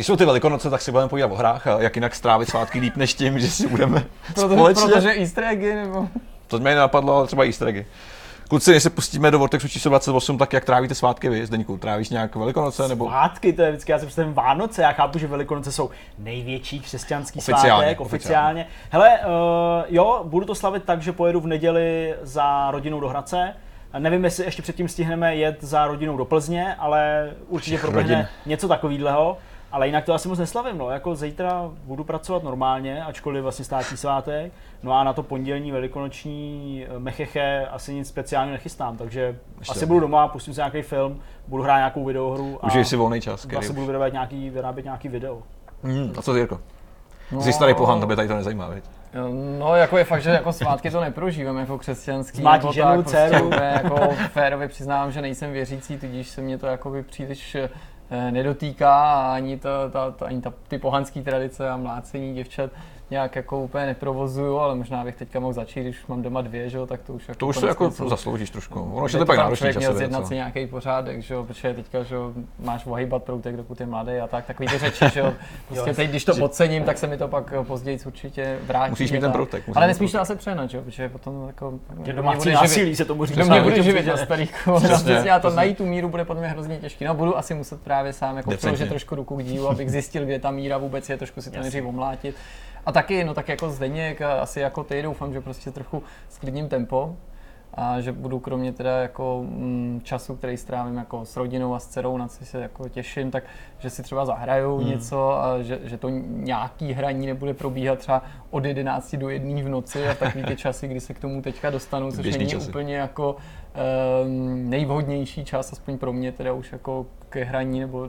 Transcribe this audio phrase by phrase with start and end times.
[0.00, 2.80] Když jsou ty velikonoce, tak si budeme povídat o hrách a jak jinak strávit svátky
[2.80, 4.04] líp než tím, že si budeme
[4.34, 4.82] Proto, společně.
[4.84, 6.08] protože easter eggy nebo...
[6.46, 7.86] To mě nenapadlo, ale třeba easter eggy.
[8.48, 11.78] Kluci, než se pustíme do Vortexu číslo 28, tak jak trávíte svátky vy, Zdeňku?
[11.78, 13.06] Trávíš nějak velikonoce nebo?
[13.06, 17.38] Svátky, to je vždycky, já si představím Vánoce, já chápu, že Velikonoce jsou největší křesťanský
[17.38, 18.66] Oficiálně, svátek, oficiálně.
[18.90, 19.24] Hele, uh,
[19.88, 23.54] jo, budu to slavit tak, že pojedu v neděli za rodinou do Hradce.
[23.98, 29.38] Nevím, jestli ještě předtím stihneme jet za rodinou do Plzně, ale určitě proběhne něco takového.
[29.72, 30.90] Ale jinak to asi moc neslavím, no.
[30.90, 34.52] Jako zítra budu pracovat normálně, ačkoliv vlastně státní svátek.
[34.82, 39.86] No a na to pondělní velikonoční eh, mecheche asi nic speciálního nechystám, takže Ještě asi
[39.86, 43.40] budu doma, pustím si nějaký film, budu hrát nějakou videohru a Užij si volný čas,
[43.40, 43.74] který vlastně už.
[43.74, 45.42] budu vyrábět nějaký, vyrábět nějaký video.
[45.82, 46.60] Hmm, a co ty, Jirko?
[47.40, 48.84] Jsi starý pohan, tebe tady to nezajímá, viď?
[49.58, 52.42] No, jako je fakt, že jako svátky to neprožívám jako křesťanský.
[52.42, 53.46] Nebo ženu, tak, prostě dceru.
[53.46, 57.70] úplně jako férově přiznávám, že nejsem věřící, tudíž se mě to jakoby příliš eh,
[58.30, 62.70] nedotýká ani, ta, ta, ta, ani ta, ty pohanské tradice a mlácení děvčat
[63.10, 66.78] nějak jako úplně neprovozuju, ale možná bych teďka mohl začít, když mám doma dvě, že
[66.78, 68.80] jo, tak to už jako To už to konec jako konců- zasloužíš trošku.
[68.80, 69.98] Ono už je to pak náročný člověk měl časově.
[69.98, 73.86] zjednat si nějaký pořádek, že jo, protože teďka, že jo, máš ohybat proutek, dokud je
[73.86, 75.32] mladý a tak, takový ty řeči, že jo.
[75.68, 78.90] Prostě teď, když to podcením, tak se mi to pak později určitě vrátí.
[78.90, 81.78] Musíš mít ten proutek, musíš Ale nesmíš to asi přehnat, že jo, protože potom jako...
[81.94, 83.42] Mě domácí násilí se tomu říká.
[83.42, 84.08] Kdo mě bude živit
[85.30, 87.04] a to najít tu míru bude podle mě hrozně těžký.
[87.04, 88.56] No budu asi muset právě sám jako
[88.88, 91.84] trošku ruku k dílu, abych zjistil, kde ta míra vůbec je, trošku si to nejdřív
[91.84, 92.36] omlátit.
[92.86, 97.16] A taky, no tak jako Zdeněk, asi jako ty, doufám, že prostě trochu sklidním tempo,
[97.74, 101.86] a že budu kromě teda jako mm, času, který strávím jako s rodinou a s
[101.86, 103.44] dcerou, na co se jako těším, tak
[103.78, 104.88] že si třeba zahraju Hmm.
[104.88, 109.68] něco a že, že, to nějaký hraní nebude probíhat třeba od 11 do 1 v
[109.68, 112.68] noci a takový ty časy, kdy se k tomu teďka dostanu, což Běžný není časy.
[112.68, 113.36] úplně jako
[114.24, 118.08] um, nejvhodnější čas, aspoň pro mě teda už jako ke hraní, nebo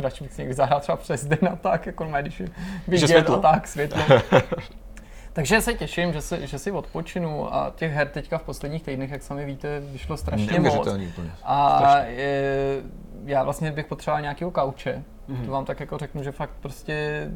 [0.00, 2.48] radši bych někdy zahrál třeba přes den a tak, jako normálně, když je
[2.88, 3.36] vidět světlo.
[3.36, 4.02] a tak, světlo.
[5.32, 9.10] Takže se těším, že si, že si odpočinu a těch her teďka v posledních týdnech,
[9.10, 10.86] jak sami víte, vyšlo strašně moc.
[10.86, 11.10] Úplně.
[11.42, 12.12] A Strašně.
[12.12, 12.82] je,
[13.24, 15.02] já vlastně bych potřeboval nějakého kauče.
[15.28, 15.38] Mhm.
[15.38, 15.46] Mm-hmm.
[15.46, 17.28] To vám tak jako řeknu, že fakt prostě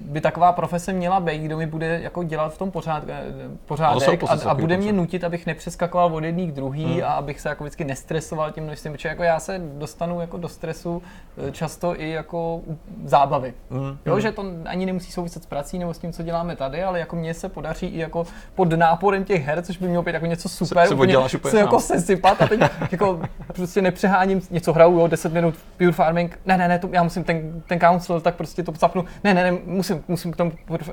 [0.00, 3.24] by taková profese měla být, kdo mi bude jako dělat v tom pořád, eh,
[3.66, 7.04] pořádek a, a, takový bude mě nutit, abych nepřeskakoval od jedných k druhý Hmm.
[7.04, 10.48] a abych se jako vždycky nestresoval tím množstvím, protože jako já se dostanu jako do
[10.48, 11.02] stresu
[11.48, 13.54] eh, často i jako u zábavy.
[13.70, 13.98] Mm.
[14.06, 16.98] Jo, že to ani nemusí souviset s prací nebo s tím, co děláme tady, ale
[17.00, 20.26] jako mně se podaří i jako pod náporem těch her, což by mělo být jako
[20.26, 21.64] něco super, se úplně odděláš úplně se sám.
[21.64, 26.58] jako sesypat a teď jako prostě nepřeháním, něco hraju, jo, 10 minut Pure Farming, ne,
[26.58, 29.58] ne, ne, to, já musím ten, ten council, tak prostě to zapnu, ne, ne, ne,
[29.66, 30.52] musím, musím k tomu,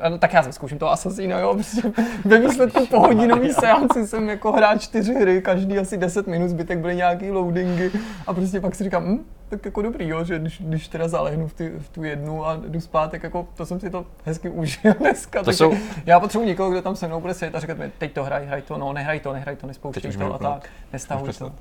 [0.09, 1.81] no, tak já zkouším to Assassina, jo, prostě
[2.26, 6.80] ve výsledku po hodinový seanci jsem jako hrál čtyři hry, každý asi 10 minut, zbytek
[6.80, 7.92] byly nějaký loadingy
[8.28, 11.48] a prostě pak si říkám, hm, tak jako dobrý, jo, že když, když teda zalehnu
[11.48, 14.50] v, ty, v tu jednu a jdu spát, tak jako to jsem si to hezky
[14.50, 15.44] užil dneska.
[15.44, 15.74] To jsou-
[16.06, 18.46] Já potřebuji někoho, kdo tam se mnou bude sedět a říkat mi, teď to hraj,
[18.46, 21.52] hraj to, no, nehraj to, nehraj to, nespouštěj to a tak, nestahuj to.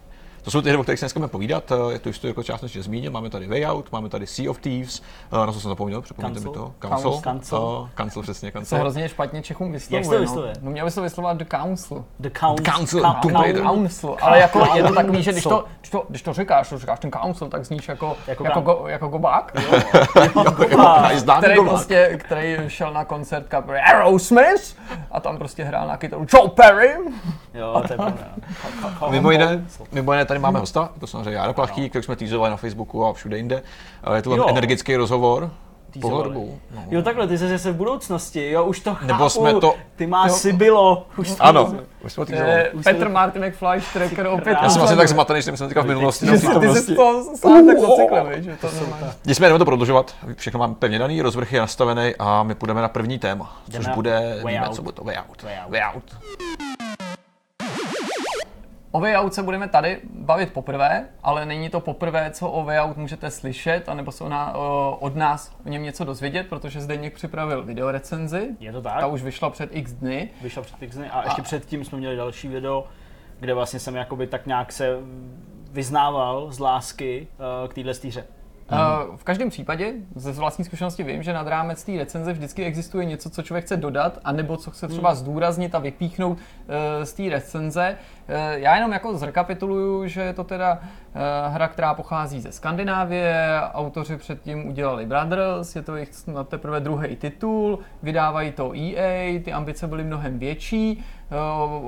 [0.42, 1.72] To jsou ty hry, o kterých se dneska budeme povídat.
[1.72, 3.10] eh, jsi to jako částečně zmínil.
[3.12, 6.41] Máme tady Way Out, máme tady Sea of Thieves, eh, na co jsem zapomněl, připomeňte
[6.41, 6.72] mi to.
[6.78, 7.20] Council.
[7.20, 7.88] Council.
[7.88, 8.78] Eh, Council, přesně, Se Council.
[8.78, 9.98] hrozně špatně Čechům vyslovuje.
[9.98, 10.20] Jak se to no.
[10.20, 10.52] vyslovuje?
[10.62, 12.04] No měl by se vyslovovat The Council.
[12.20, 12.72] The Council.
[12.75, 13.02] Council,
[13.62, 14.16] Council.
[14.20, 16.98] Ale jako je to takový, že když to, když to, když to říkáš, to říkáš
[17.00, 19.52] ten Council, tak zníš jako, Jako jako, go, jako gobák,
[20.78, 24.76] A je známý který prostě, který šel na koncert kapely Aerosmith
[25.10, 26.91] a tam prostě hrál na kytaru Joe Perry.
[27.54, 28.25] Jo, to je pravda.
[29.10, 32.56] Mimo jiné, mimo jiné tady máme hosta, to samozřejmě Jara Plachý, který jsme týzovali na
[32.56, 33.62] Facebooku a všude jinde.
[34.15, 35.50] Je to energický rozhovor.
[36.00, 36.59] Pohledu.
[36.75, 36.82] No.
[36.91, 39.06] Jo, takhle, ty jsi zase v budoucnosti, jo, už to chápu.
[39.06, 40.37] Nebo jsme to- Ty máš Jo.
[40.37, 41.06] Sibilo.
[41.19, 42.53] Už to- Ano, už jsme to týzovali.
[42.54, 44.59] Eh, Petr Martinek Flash Tracker opět.
[44.62, 46.26] Já jsem asi tak zmatený, že jsem teďka v minulosti.
[46.26, 48.69] Ty jsi to sám tak zacykl, víš, že to.
[49.26, 52.88] Nicméně jdeme to prodlužovat, všechno máme pevně daný, rozvrh je nastavený a my půjdeme na
[52.88, 55.43] první téma, což bude, víme, co bude to, way out.
[55.69, 56.04] Way Out.
[58.94, 62.78] O Way Out se budeme tady bavit poprvé, ale není to poprvé, co o Way
[62.78, 67.14] Out můžete slyšet, anebo se ona, o, od nás o něm něco dozvědět, protože Zdeněk
[67.14, 68.49] připravil videorecenzi.
[68.61, 69.00] Je to tak?
[69.00, 70.31] Ta už vyšla před x dny.
[70.43, 72.84] Vyšla před Pixny a ještě předtím jsme měli další video,
[73.40, 74.96] kde vlastně jsem jakoby tak nějak se
[75.70, 78.25] vyznával z lásky uh, k téhle hře.
[78.72, 83.04] Uh, v každém případě ze vlastní zkušenosti vím, že nad rámec té recenze vždycky existuje
[83.04, 87.22] něco, co člověk chce dodat, anebo co chce třeba zdůraznit a vypíchnout uh, z té
[87.28, 87.96] recenze.
[88.28, 90.78] Uh, já jenom jako zrekapituluju, že je to teda
[91.48, 97.16] hra, která pochází ze Skandinávie, autoři předtím udělali Brothers, je to jejich snad teprve druhý
[97.16, 101.04] titul, vydávají to EA, ty ambice byly mnohem větší.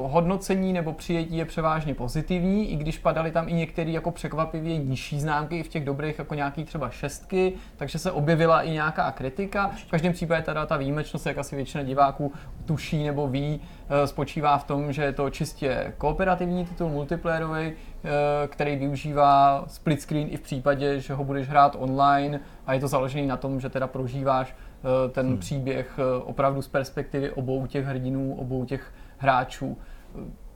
[0.09, 5.21] Hodnocení nebo přijetí je převážně pozitivní, i když padaly tam i některé jako překvapivě nižší
[5.21, 9.71] známky i v těch dobrých jako nějaký třeba šestky, takže se objevila i nějaká kritika.
[9.87, 12.33] V každém případě teda ta výjimečnost, jak asi většina diváků
[12.65, 18.11] tuší nebo ví, eh, spočívá v tom, že je to čistě kooperativní titul, multiplayerový, eh,
[18.47, 22.89] který využívá split screen i v případě, že ho budeš hrát online a je to
[22.89, 25.39] založený na tom, že teda prožíváš eh, ten hmm.
[25.39, 29.79] příběh opravdu z perspektivy obou těch hrdinů, obou těch hráčů.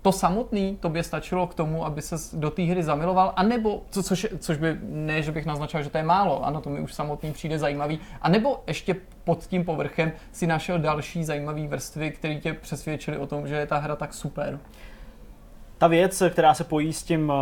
[0.02, 4.26] To samotný tobě stačilo k tomu, aby se do té hry zamiloval, anebo, co, což,
[4.38, 7.32] což by, ne, že bych naznačil, že to je málo, ano, to mi už samotný
[7.32, 13.16] přijde zajímavý, anebo ještě pod tím povrchem si našel další zajímavé vrstvy, které tě přesvědčily
[13.16, 14.58] o tom, že je ta hra tak super.
[15.78, 17.36] Ta věc, která se pojí s tím uh,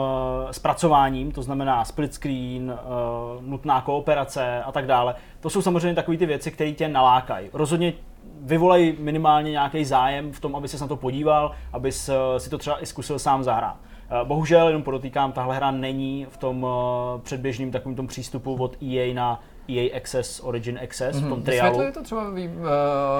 [0.50, 6.16] zpracováním, to znamená split screen, uh, nutná kooperace a tak dále, to jsou samozřejmě takové
[6.16, 7.48] ty věci, které tě nalákají.
[7.52, 7.92] Rozhodně
[8.40, 12.82] vyvolají minimálně nějaký zájem v tom, aby se na to podíval, aby si to třeba
[12.82, 13.76] i zkusil sám zahrát.
[14.10, 16.66] Eh, bohužel, jenom podotýkám, tahle hra není v tom
[17.22, 21.26] předběžném takovém tom přístupu od EA na EA Access, Origin Access, mm-hmm.
[21.26, 21.42] v tom mhm.
[21.42, 21.82] trialu.
[21.82, 22.36] je to třeba uh,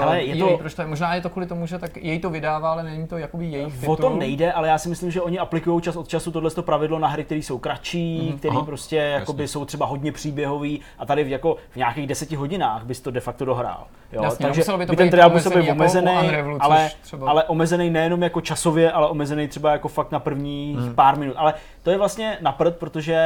[0.00, 2.18] Hele, je EA, to, proč to je, možná je to kvůli tomu, že tak EA
[2.20, 3.92] to vydává, ale není to jakoby jejich titul.
[3.92, 6.98] O to nejde, ale já si myslím, že oni aplikují čas od času tohle pravidlo
[6.98, 8.38] na hry, které jsou kratší, mm-hmm.
[8.38, 12.84] které prostě jakoby jsou třeba hodně příběhový a tady v, jako v nějakých deseti hodinách
[12.84, 13.86] bys to de facto dohrál.
[14.12, 14.22] Jo?
[14.22, 17.30] Jasně, Takže by, to by ten trial musel být jako omezený, Unravelu, ale, třeba...
[17.30, 20.94] ale omezený nejenom jako časově, ale omezený třeba jako fakt na prvních mm.
[20.94, 21.34] pár minut.
[21.36, 23.16] Ale to je vlastně na prd, protože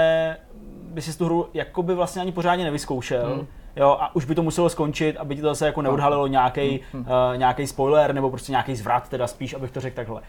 [0.90, 3.36] by si tu hru jakoby vlastně ani pořádně nevyzkoušel.
[3.36, 3.46] Mm
[3.76, 7.06] jo, a už by to muselo skončit, aby ti to zase jako neodhalilo nějaký uh,
[7.36, 10.20] nějaký spoiler nebo prostě nějaký zvrat, teda spíš, abych to řekl takhle.
[10.20, 10.22] Uh,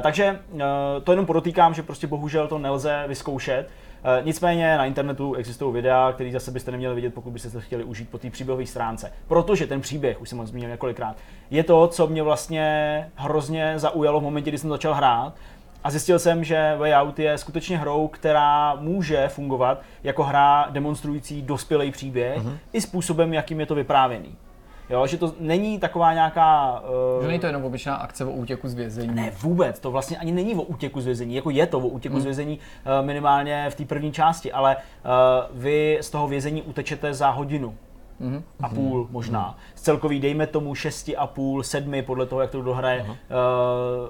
[0.00, 0.60] takže uh,
[1.04, 3.68] to jenom podotýkám, že prostě bohužel to nelze vyzkoušet.
[3.68, 7.84] Uh, nicméně na internetu existují videa, které zase byste neměli vidět, pokud byste to chtěli
[7.84, 9.12] užít po té příběhové stránce.
[9.28, 11.16] Protože ten příběh, už jsem ho zmínil několikrát,
[11.50, 15.32] je to, co mě vlastně hrozně zaujalo v momentě, kdy jsem začal hrát,
[15.84, 21.42] a zjistil jsem, že Way Out je skutečně hrou, která může fungovat jako hra demonstrující
[21.42, 22.56] dospělý příběh uh-huh.
[22.72, 24.36] i způsobem, jakým je to vyprávěný.
[24.90, 26.80] Jo, že to není taková nějaká...
[27.16, 27.22] Uh...
[27.22, 29.14] Že není to jenom obyčejná akce o útěku z vězení.
[29.14, 29.80] Ne, vůbec.
[29.80, 31.34] To vlastně ani není o útěku z vězení.
[31.34, 32.22] Jako je to o útěku hmm.
[32.22, 37.14] z vězení uh, minimálně v té první části, ale uh, vy z toho vězení utečete
[37.14, 37.74] za hodinu
[38.20, 38.42] mm-hmm.
[38.60, 39.12] a půl mhm.
[39.12, 39.50] možná.
[39.50, 39.78] Mm-hmm.
[39.78, 43.08] Z celkový, dejme tomu, šesti a půl, sedmi, podle toho, jak to dohraje uh,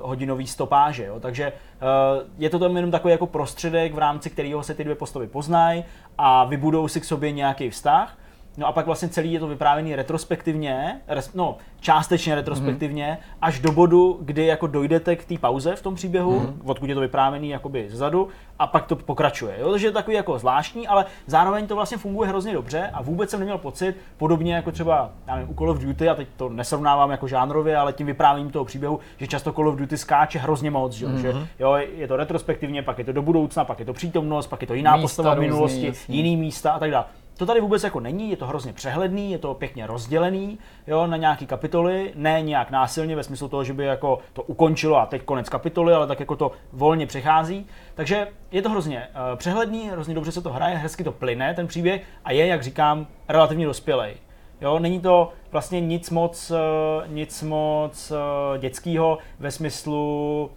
[0.03, 1.05] hodinový stopáže.
[1.05, 1.21] Jo.
[1.21, 4.97] Takže uh, je to tam jenom takový jako prostředek, v rámci kterého se ty dvě
[4.97, 5.85] postavy poznají
[6.19, 8.19] a vybudou si k sobě nějaký vztah.
[8.59, 13.39] No a pak vlastně celý je to vyprávěný retrospektivně, res, no částečně retrospektivně, mm-hmm.
[13.43, 16.55] až do bodu, kdy jako dojdete k té pauze v tom příběhu, mm-hmm.
[16.65, 18.29] odkud je to vyprávěný jakoby zezadu,
[18.59, 19.57] a pak to pokračuje.
[19.61, 19.71] Jo?
[19.71, 23.41] Takže je takový jako zvláštní, ale zároveň to vlastně funguje hrozně dobře a vůbec jsem
[23.41, 27.11] neměl pocit, podobně jako třeba já nevím, u Call of Duty, a teď to nesrovnávám
[27.11, 30.93] jako žánrově, ale tím vyprávěním toho příběhu, že často Call of Duty skáče hrozně moc,
[30.93, 31.17] že, mm-hmm.
[31.17, 34.61] že jo, je to retrospektivně, pak je to do budoucna, pak je to přítomnost, pak
[34.61, 37.05] je to jiná postava v minulosti, jiný místa a tak dále.
[37.39, 41.17] To tady vůbec jako není, je to hrozně přehledný, je to pěkně rozdělený jo, na
[41.17, 45.23] nějaký kapitoly, ne nějak násilně ve smyslu toho, že by jako to ukončilo a teď
[45.23, 47.67] konec kapitoly, ale tak jako to volně přechází.
[47.95, 51.67] Takže je to hrozně uh, přehledný, hrozně dobře se to hraje, hezky to plyne ten
[51.67, 54.17] příběh a je, jak říkám, relativně dospělej.
[54.61, 60.51] Jo, není to vlastně nic moc, uh, nic moc uh, dětského ve smyslu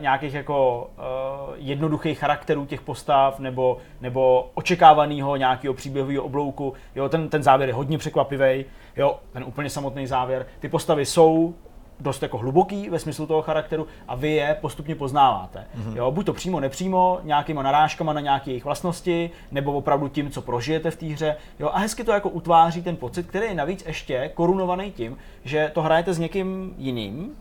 [0.00, 6.72] nějakých jako uh, jednoduchých charakterů těch postav nebo, nebo očekávaného nějakého příběhového oblouku.
[6.94, 8.64] Jo, ten, ten závěr je hodně překvapivý,
[8.96, 10.46] jo, ten úplně samotný závěr.
[10.60, 11.54] Ty postavy jsou
[12.00, 15.66] dost jako hluboký ve smyslu toho charakteru a vy je postupně poznáváte.
[15.76, 15.96] Mm-hmm.
[15.96, 20.42] Jo, buď to přímo, nepřímo, nějakýma narážkama na nějaké jejich vlastnosti, nebo opravdu tím, co
[20.42, 21.36] prožijete v té hře.
[21.58, 25.70] Jo, a hezky to jako utváří ten pocit, který je navíc ještě korunovaný tím, že
[25.74, 27.36] to hrajete s někým jiným,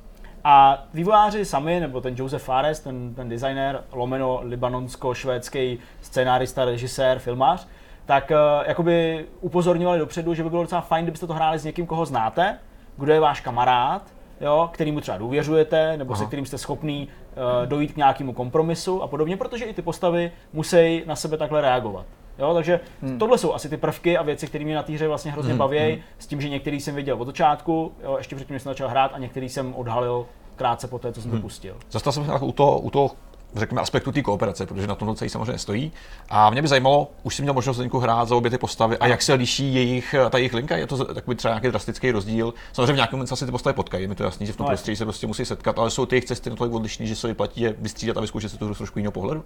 [0.50, 7.68] a vývojáři sami, nebo ten Joseph Fares, ten, ten designer, lomeno libanonsko-švédský scénárista, režisér, filmář,
[8.06, 11.86] tak uh, jakoby upozorňovali dopředu, že by bylo docela fajn, kdybyste to hráli s někým,
[11.86, 12.60] koho znáte,
[12.98, 14.02] kdo je váš kamarád,
[14.42, 16.24] jo, kterýmu třeba důvěřujete, nebo Aha.
[16.24, 20.32] se kterým jste schopný uh, dojít k nějakému kompromisu a podobně, protože i ty postavy
[20.54, 22.06] musí na sebe takhle reagovat.
[22.40, 23.20] Jo, takže hmm.
[23.20, 25.60] tohle jsou asi ty prvky a věci, které mě na té hře vlastně hrozně hmm.
[25.60, 26.02] baví, hmm.
[26.20, 29.12] s tím, že některý jsem viděl od začátku, jo, ještě předtím, než jsem začal hrát,
[29.14, 30.26] a některý jsem odhalil
[30.56, 31.40] krátce po té, co jsem hmm.
[31.40, 31.76] to pustil.
[31.92, 33.12] Zastal jsem se u toho, u toho
[33.56, 35.92] řekněme, aspektu té kooperace, protože na tom celý samozřejmě stojí.
[36.30, 39.08] A mě by zajímalo, už jsi měl možnost Zdeňku hrát za obě ty postavy a
[39.08, 40.78] jak se liší jejich, ta jejich linka?
[40.78, 42.54] Je to takový třeba nějaký drastický rozdíl?
[42.74, 44.68] Samozřejmě v nějakém momentu se ty postavy potkají, mi to jasný, že v tom no,
[44.68, 47.62] prostředí se prostě musí setkat, ale jsou ty jejich cesty natolik odlišné, že se vyplatí
[47.62, 49.44] je vystřídat a vyzkoušet si tu hru z trošku jiného pohledu?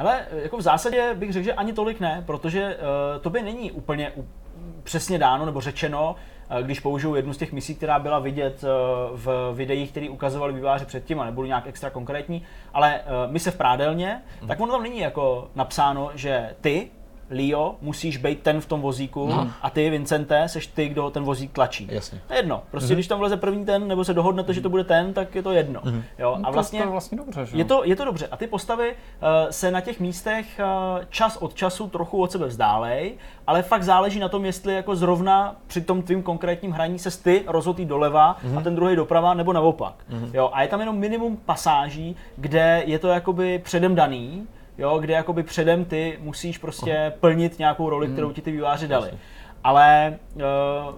[0.00, 3.72] Hele, jako v zásadě bych řekl, že ani tolik ne, protože uh, to by není
[3.72, 4.12] úplně
[4.82, 6.16] přesně dáno nebo řečeno,
[6.50, 8.68] eh, když použiju jednu z těch misí, která byla vidět eh,
[9.14, 12.42] v videích, které ukazovali výváři předtím, a nebudu nějak extra konkrétní,
[12.74, 14.48] ale eh, mise v prádelně, Mhm.
[14.48, 16.90] tak ono tam není jako napsáno, že ty,
[17.30, 19.32] Leo, musíš být ten v tom vozíku
[19.62, 21.84] a ty, Vincente, seš ty, kdo ten vozík tlačí.
[21.84, 21.94] Mhm.
[21.94, 22.20] Jasně.
[22.26, 22.62] To je jedno.
[22.70, 25.42] Prostě když tam vleze první ten, nebo se dohodnete, že to bude ten, tak je
[25.42, 25.80] to jedno.
[26.18, 26.36] Jo?
[26.38, 27.56] No A to- vlastně to je vlastně dobře, že?
[27.56, 28.26] je to, je to dobře.
[28.26, 32.46] A ty postavy uh, se na těch místech uh, čas od času trochu od sebe
[32.46, 33.14] vzdálej,
[33.46, 37.44] ale fakt záleží na tom, jestli jako zrovna při tom tvým konkrétním hraní se ty
[37.46, 38.58] rozhodí doleva mm-hmm.
[38.58, 39.94] a ten druhý doprava, nebo naopak.
[40.10, 40.30] Mm-hmm.
[40.34, 44.46] Jo, a je tam jenom minimum pasáží, kde je to jakoby předem daný,
[44.80, 49.10] jo, kde jakoby předem ty musíš prostě plnit nějakou roli, kterou ti ty výváři dali.
[49.64, 50.42] Ale uh,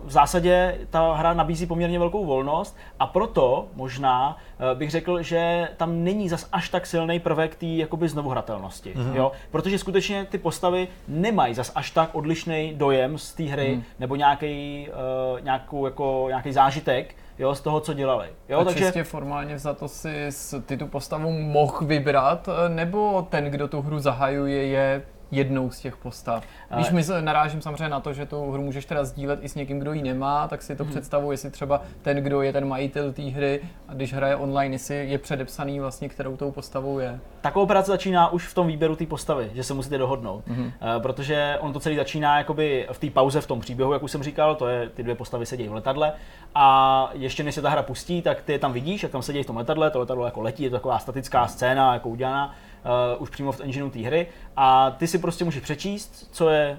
[0.04, 4.36] v zásadě ta hra nabízí poměrně velkou volnost a proto možná
[4.72, 9.14] uh, bych řekl, že tam není zas až tak silný prvek té jakoby znovuhratelnosti, mm-hmm.
[9.14, 9.32] jo?
[9.50, 13.82] Protože skutečně ty postavy nemají zas až tak odlišný dojem z té hry mm.
[13.98, 14.88] nebo nějaký,
[15.34, 18.28] uh, nějakou, jako, nějaký zážitek jo, z toho, co dělali.
[18.48, 18.60] Jo?
[18.60, 20.30] a Takže čistě formálně za to si
[20.66, 25.80] ty tu postavu mohl vybrat, eh, nebo ten, kdo tu hru zahajuje, je jednou z
[25.80, 26.44] těch postav.
[26.74, 29.54] Když my se- narážím samozřejmě na to, že tu hru můžeš teda sdílet i s
[29.54, 30.90] někým, kdo ji nemá, tak si to Mhm.
[30.92, 35.10] představuji, jestli třeba ten, kdo je ten majitel té hry a když hraje online, jestli
[35.10, 37.20] je předepsaný vlastně, kterou tou postavou je.
[37.40, 40.44] ta kooperace začíná už v tom výběru té postavy, že se musíte dohodnout.
[40.48, 40.64] Uh,
[41.02, 44.22] protože on to celý začíná jakoby v té pauze v tom příběhu, jak už jsem
[44.22, 46.12] říkal, to je, ty dvě postavy sedí v letadle
[46.54, 49.42] a ještě než se ta hra pustí, tak ty je tam vidíš, jak tam sedí
[49.42, 53.22] v tom letadle, to letadlo jako letí, je to taková statická scéna, jako udělaná uh,
[53.22, 56.78] už přímo v engineu té hry a ty si prostě můžeš přečíst, co je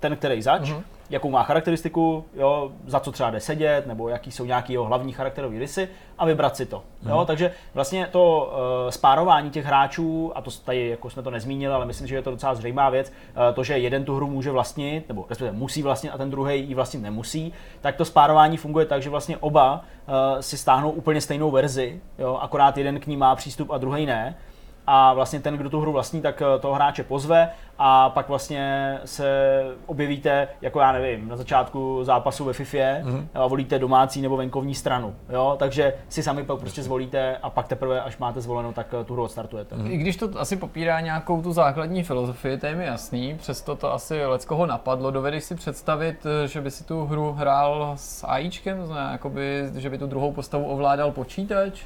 [0.00, 0.82] ten, který zač, mm-hmm.
[1.10, 5.12] jakou má charakteristiku, jo, za co třeba jde sedět, nebo jaký jsou nějaký jeho hlavní
[5.12, 6.82] charakterové rysy a vybrat si to.
[7.08, 8.52] Jo, takže vlastně to
[8.84, 12.22] uh, spárování těch hráčů, a to tady jako jsme to nezmínili, ale myslím, že je
[12.22, 15.82] to docela zřejmá věc, uh, to, že jeden tu hru může vlastnit, nebo respektive musí
[15.82, 19.74] vlastnit a ten druhý ji vlastnit nemusí, tak to spárování funguje tak, že vlastně oba
[19.74, 24.06] uh, si stáhnou úplně stejnou verzi, jo, akorát jeden k ní má přístup a druhý
[24.06, 24.36] ne
[24.86, 28.98] a vlastně ten, kdo tu hru vlastní, tak eh, toho hráče pozve a pak vlastně
[29.04, 33.26] se objevíte, jako já nevím, na začátku zápasu ve FIFA mm-hmm.
[33.34, 37.68] a volíte domácí nebo venkovní stranu, jo, takže si sami pak prostě zvolíte a pak
[37.68, 39.76] teprve, až máte zvolenou, tak eh, tu hru odstartujete.
[39.88, 43.92] I když to asi popírá nějakou tu základní filozofii, to je mi jasný, přesto to
[43.92, 45.10] asi leckoho napadlo.
[45.10, 49.70] Dovedeš si představit, eh, že by si tu hru hrál s AIčkem, to znamená, jakoby,
[49.76, 51.82] že by tu druhou postavu ovládal počítač?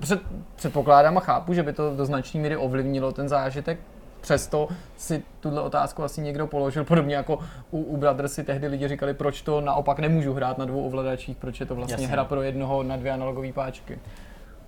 [0.00, 0.20] Před,
[0.56, 3.80] předpokládám a chápu, že by to do značné míry ovlivnilo ten zážitek,
[4.20, 7.38] přesto si tuhle otázku asi někdo položil, podobně jako
[7.70, 11.36] u, u Brothers si tehdy lidi říkali, proč to naopak nemůžu hrát na dvou ovladačích,
[11.36, 12.06] proč je to vlastně Jasně.
[12.06, 13.98] hra pro jednoho na dvě analogové páčky.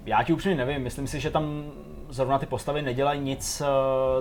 [0.07, 1.65] Já ti upřímně nevím, myslím si, že tam
[2.09, 3.67] zrovna ty postavy nedělají nic, eh,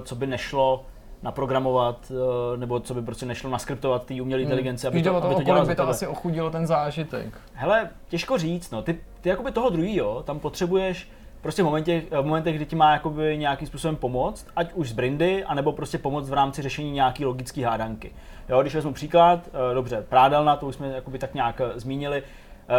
[0.02, 0.86] co by nešlo
[1.26, 5.22] naprogramovat, eh, nebo co by prostě nešlo naskriptovat té umělé inteligenci, aby Spíš jde to,
[5.22, 7.38] to, aby to o dělala kolik za by to asi ochudilo ten zážitek.
[7.54, 8.82] Hele, těžko říct, no.
[8.82, 11.10] Ty, ty jakoby toho druhýho, tam potřebuješ
[11.42, 14.94] prostě v, momentě, v momentech, kdy ti má jakoby nějakým způsobem pomoct, ať už z
[14.94, 18.12] brindy, anebo prostě pomoct v rámci řešení nějaký logický hádanky.
[18.50, 22.24] Jo, když vezmu příklad, eh, dobře, prádelna, to už jsme jakoby tak nějak eh, zmínili,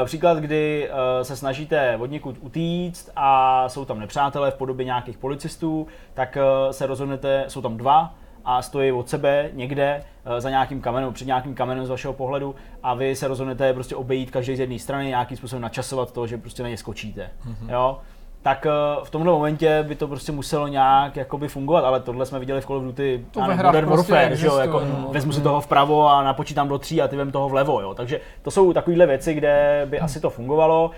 [0.05, 0.91] Příklad, kdy
[1.23, 6.39] se snažíte od někud utíct a jsou tam nepřátelé v podobě nějakých policistů, tak
[6.71, 8.15] se rozhodnete, jsou tam dva,
[8.47, 10.03] a stojí od sebe někde
[10.37, 13.97] eh, za nějakým kamenem, před nějakým kamenem z vašeho pohledu a vy se rozhodnete prostě
[13.97, 17.31] obejít každý z jedné strany, nějakým způsobem načasovat to, že prostě na ně skočíte.
[17.49, 17.73] Mm-hmm.
[17.73, 17.99] Jo?
[18.43, 18.71] Tak eh,
[19.05, 22.67] v tomhle momentě by to prostě muselo nějak jakoby fungovat, ale tohle jsme viděli v
[22.67, 24.53] Call of Duty To hrách Modern prostě Warfare, že jo?
[24.59, 25.09] existuje, Jako, no.
[25.13, 27.95] vezmu si toho vpravo a napočítám do tří a ty vem toho vlevo, jo?
[27.95, 29.91] takže to jsou takovéhle věci, kde Hmm.
[29.91, 30.91] by asi to fungovalo.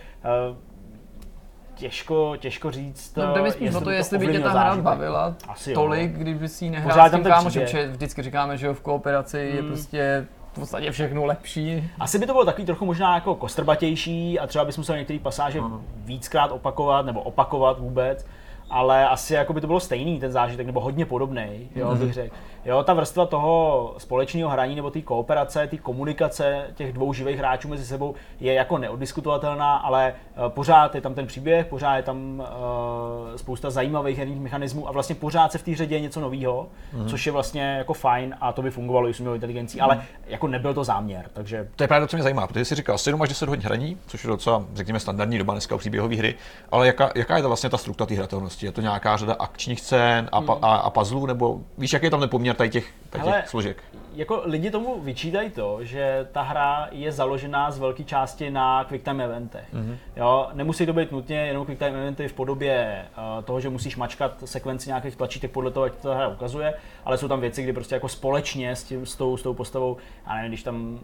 [1.78, 4.76] Těžko, těžko říct, No, jde mi spíš o to, by jestli by tě ta hra
[4.76, 5.80] bavila Asi jo.
[5.80, 9.38] tolik, kdyby si ji Pořád nehrál s tím kámošem, vždycky říkáme, že jo, v kooperaci
[9.38, 9.68] je Hmm.
[9.68, 11.90] prostě v podstatě všechno lepší.
[12.00, 15.60] Asi by to bylo takový trochu možná jako kostrbatější a třeba bys musel některé pasáže
[15.96, 18.26] víckrát opakovat nebo opakovat vůbec,
[18.70, 22.34] ale asi jako by to bylo stejný ten zážitek, nebo hodně podobný, jo, bych řekl.
[22.68, 27.68] Jo, ta vrstva toho společného hraní nebo té kooperace, té komunikace těch dvou živých hráčů
[27.68, 32.40] mezi sebou je jako neodiskutovatelná, ale eh, pořád je tam ten příběh, pořád je tam
[32.40, 36.68] uh, spousta zajímavých herních mechanismů a vlastně pořád se v té hře děje něco nového,
[37.06, 40.48] což je vlastně jako fajn a to by fungovalo i s umělou inteligencí, ale jako
[40.48, 43.22] nebyl to záměr, takže To je právě to, co mě zajímá, protože jsi říkal 7
[43.22, 46.34] až 10 hodin hraní, což je docela, řekněme, standardní doba dneska u příběhové hry,
[46.72, 48.66] ale jaká, jaká je to vlastně ta struktura té hratelnosti?
[48.66, 52.10] Je to nějaká řada akčních scén a, pa, a, a puzzlů, nebo víš, jaký je
[52.10, 53.82] tam ten poměr tady těch, tady Hele, těch složek?
[54.18, 59.24] jako lidi tomu vyčítají to, že ta hra je založená z velké části na quicktime
[59.24, 59.74] eventech.
[59.74, 59.96] Mm-hmm.
[60.16, 64.42] Jo, nemusí to být nutně jenom quicktime eventy v podobě uh, toho, že musíš mačkat
[64.44, 66.74] sekvenci nějakých tlačítek podle toho, jak to ta hra ukazuje,
[67.04, 69.96] ale jsou tam věci, kdy prostě jako společně s, tím, s, tou, s tou postavou,
[70.26, 71.00] já nevím, když tam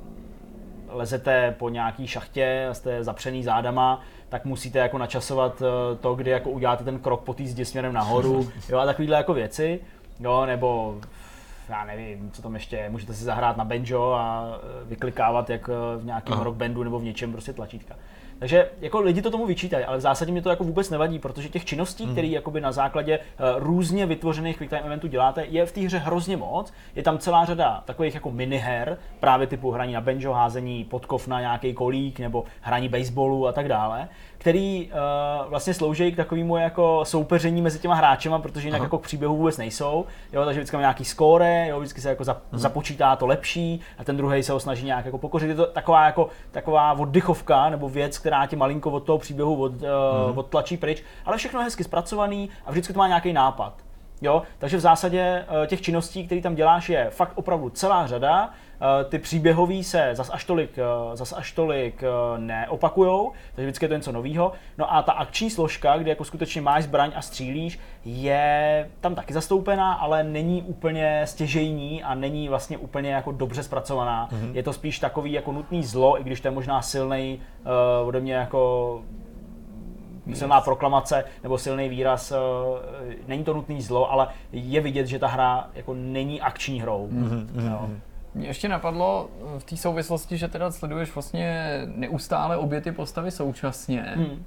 [0.89, 6.51] lezete po nějaký šachtě, jste zapřený zádama, tak musíte jako načasovat eh, to, kdy jako
[6.51, 9.81] uděláte ten krok po té zdi směrem nahoru, jo, a takovýhle jako věci,
[10.21, 11.01] jo, nebo
[11.69, 15.69] já nevím, co tam ještě je, můžete si zahrát na banjo a eh, vyklikávat jak
[15.69, 17.97] eh, v nějakém rock bandu nebo v něčem prostě tlačítka.
[18.39, 21.49] Takže jako lidi to tomu vyčítají, ale v zásadě mi to jako vůbec nevadí, protože
[21.49, 23.25] těch činností, které jakoby na základě uh,
[23.59, 26.73] různě vytvořených quick time eventů děláte, je v té hře hrozně moc.
[26.95, 31.41] Je tam celá řada takových jako miniher, právě typu hraní na banjo, házení podkov na
[31.41, 34.09] nějaký kolík nebo hraní baseballu a tak dále,
[34.45, 38.85] který uh, vlastně slouží k takovému jako soupeření mezi těma hráčema, protože jinak Aha.
[38.87, 40.07] jako k příběhu vůbec nejsou.
[40.33, 44.05] Jo, takže vždycky máme nějaký skóre, jo, vždycky se jako zap, započítá to lepší a
[44.05, 45.49] ten druhý se ho snaží nějak jako pokořit.
[45.49, 49.73] Je to taková jako taková oddychovka nebo věc, která tě malinko od toho příběhu od,
[49.73, 53.75] uh, odtlačí pryč, ale všechno je hezky zpracovaný a vždycky to má nějaký nápad.
[54.23, 58.51] Jo, takže v zásadě eh, těch činností, které tam děláš, je fakt opravdu celá řada.
[58.85, 63.85] Eh, Ty příběhový se zas až tolik, eh, zas až tolik eh, neopakujou, takže vždycky
[63.85, 64.53] je to něco nového.
[64.79, 69.33] No a ta akční složka, kde jako skutečně máš zbraň a střílíš, je tam taky
[69.35, 74.29] zastoupená, ale není úplně stěžejní a není vlastně úplně jako dobře zpracovaná.
[74.29, 74.55] Mm-hmm.
[74.55, 77.41] Je to spíš takový jako nutný zlo, i když to je možná silný
[78.03, 79.03] uh, ode mě jako
[80.35, 82.33] silná proklamace nebo silný výraz,
[83.27, 87.09] není to nutný zlo, ale je vidět, že ta hra jako není akční hrou.
[87.13, 87.71] Mm-hmm.
[87.71, 87.89] Jo.
[88.35, 93.31] Mě ještě napadlo eh, v té souvislosti, že teda sleduješ vlastně neustále obě ty postavy
[93.31, 94.03] současně.
[94.17, 94.45] Hmm.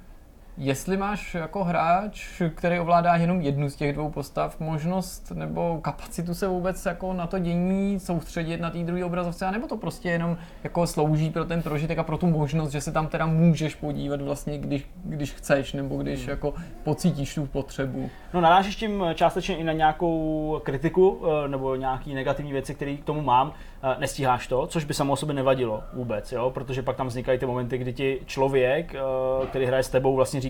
[0.60, 6.34] Jestli máš jako hráč, který ovládá jenom jednu z těch dvou postav, možnost nebo kapacitu
[6.34, 10.36] se vůbec jako na to dění soustředit na té druhé obrazovce, nebo to prostě jenom
[10.64, 14.20] jako slouží pro ten prožitek a pro tu možnost, že se tam teda můžeš podívat
[14.20, 16.30] vlastně, když, když chceš, nebo když Hmm.
[16.30, 18.10] jako pocítíš tu potřebu.
[18.34, 23.04] No narážíš tím částečně i na nějakou kritiku eh, nebo nějaký negativní věci, které k
[23.04, 23.52] tomu mám.
[23.82, 26.50] Eh, Nestíháš to, což by samo o sobě nevadilo vůbec, jo?
[26.50, 30.40] protože pak tam vznikají ty momenty, kdy ti člověk, eh, který hraje s tebou, vlastně
[30.40, 30.47] říká,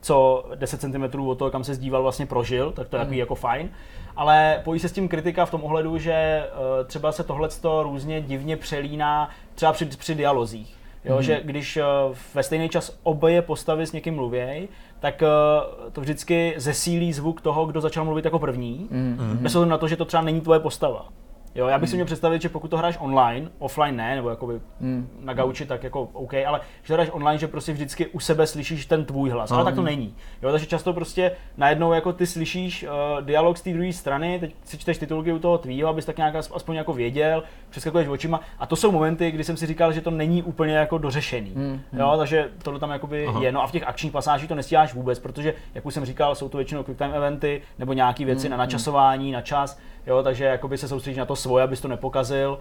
[0.00, 3.34] co 10 cm od toho, kam se zdíval, vlastně prožil, tak to je takový jako
[3.34, 3.68] fajn.
[4.16, 7.48] Ale pojí se s tím kritika v tom ohledu, že eh, třeba se tohle
[7.82, 10.76] různě divně přelíná třeba při, při dialozích.
[11.04, 11.20] Jo, mm-hmm.
[11.20, 11.84] že když eh,
[12.34, 14.68] ve stejný čas obě postavy s někým mluvějí,
[15.00, 15.26] tak eh,
[15.92, 19.36] to vždycky zesílí zvuk toho, kdo začal mluvit jako první, mm-hmm.
[19.36, 21.08] bez ohledu na to, že to třeba není tvoje postava.
[21.54, 24.60] Jo, já bych si měl představit, že pokud to hraješ online, offline ne, nebo jakoby
[25.20, 28.46] na gauči, tak jako OK, ale když to hraješ online, že prostě vždycky u sebe
[28.46, 30.14] slyšíš ten tvůj hlas, ale tak to není.
[30.42, 34.54] Jo, takže často prostě najednou jako ty slyšíš uh, dialog z té druhé strany, teď
[34.64, 38.40] si čteš titulky u toho tvýho, abys tak nějak as- aspoň jako věděl, přeskakuješ očima.
[38.58, 41.52] A to jsou momenty, kdy jsem si říkal, že to není úplně jako dořešený.
[41.92, 43.52] Jo, takže tohle tam jakoby je.
[43.52, 46.48] No a v těch akčních pasážích to nestíháš vůbec, protože, jak už jsem říkal, jsou
[46.48, 50.78] to většinou quick time eventy nebo nějaké věci na načasování, na čas, jo, takže jakoby
[50.78, 52.58] se soustředíš na to svoje, abys to nepokazil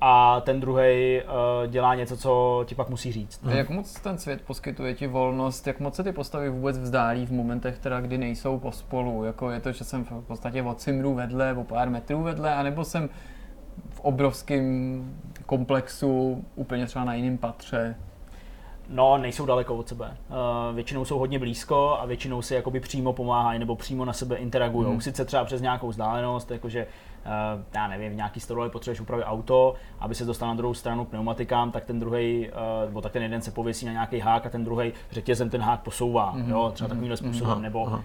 [0.00, 3.40] a ten druhý uh, dělá něco, co ti pak musí říct.
[3.46, 7.26] A jak moc ten svět poskytuje ti volnost, jak moc se ty postavy vůbec vzdálí
[7.26, 9.24] v momentech, teda, kdy nejsou pospolu?
[9.24, 12.84] Jako je to, že jsem v podstatě od Simru vedle, o pár metrů vedle, anebo
[12.84, 13.08] jsem
[13.90, 15.04] v obrovském
[15.46, 17.96] komplexu úplně třeba na jiném patře?
[18.88, 20.16] No, nejsou daleko od sebe.
[20.28, 24.36] Uh, většinou jsou hodně blízko a většinou si jakoby přímo pomáhají nebo přímo na sebe
[24.36, 24.88] interagují.
[24.88, 25.00] Hmm.
[25.00, 29.74] Sice třeba přes nějakou vzdálenost, jakože uh, já nevím, v nějaký stroj potřebuješ upravit auto,
[30.00, 33.22] aby se dostal na druhou stranu k pneumatikám, tak ten druhý, uh, nebo tak ten
[33.22, 36.30] jeden se pověsí na nějaký hák a ten druhý řetězem ten hák posouvá.
[36.30, 36.50] Hmm.
[36.50, 37.52] Jo, třeba takovýmhle způsobem.
[37.52, 37.98] Aha, Nebo uh,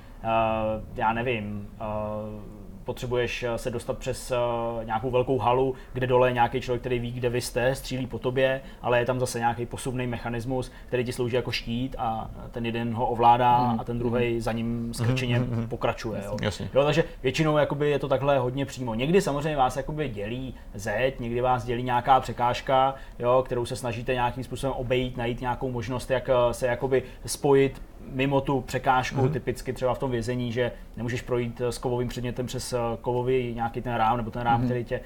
[0.96, 6.34] já nevím, uh, potřebuješ eh, se dostat přes uh, nějakou velkou halu, kde dole je
[6.34, 9.66] nějaký člověk, který ví, kde vy jste, střílí po tobě, ale je tam zase nějaký
[9.66, 14.42] posuvný mechanismus, který ti slouží jako štít a ten jeden ho ovládá a ten druhý
[14.42, 16.22] za ním s krčením pokračuje.
[16.26, 16.38] Jo.
[16.42, 16.70] Jasně.
[16.74, 18.94] Jo, takže většinou jakoby je to takhle hodně přímo.
[18.94, 24.14] Někdy samozřejmě vás jakoby dělí zeď, někdy vás dělí nějaká překážka, jo, kterou se snažíte
[24.14, 29.32] nějakým způsobem obejít, najít nějakou možnost, jak eh, se jakoby spojit mimo tu překážku, mm-hmm.
[29.32, 33.56] typicky třeba v tom vězení, že nemůžeš projít eh, s kovovým předmětem přes eh, kovový
[33.56, 34.66] nějaký ten rám, nebo ten rám, mm-hmm.
[34.66, 35.00] který, tě,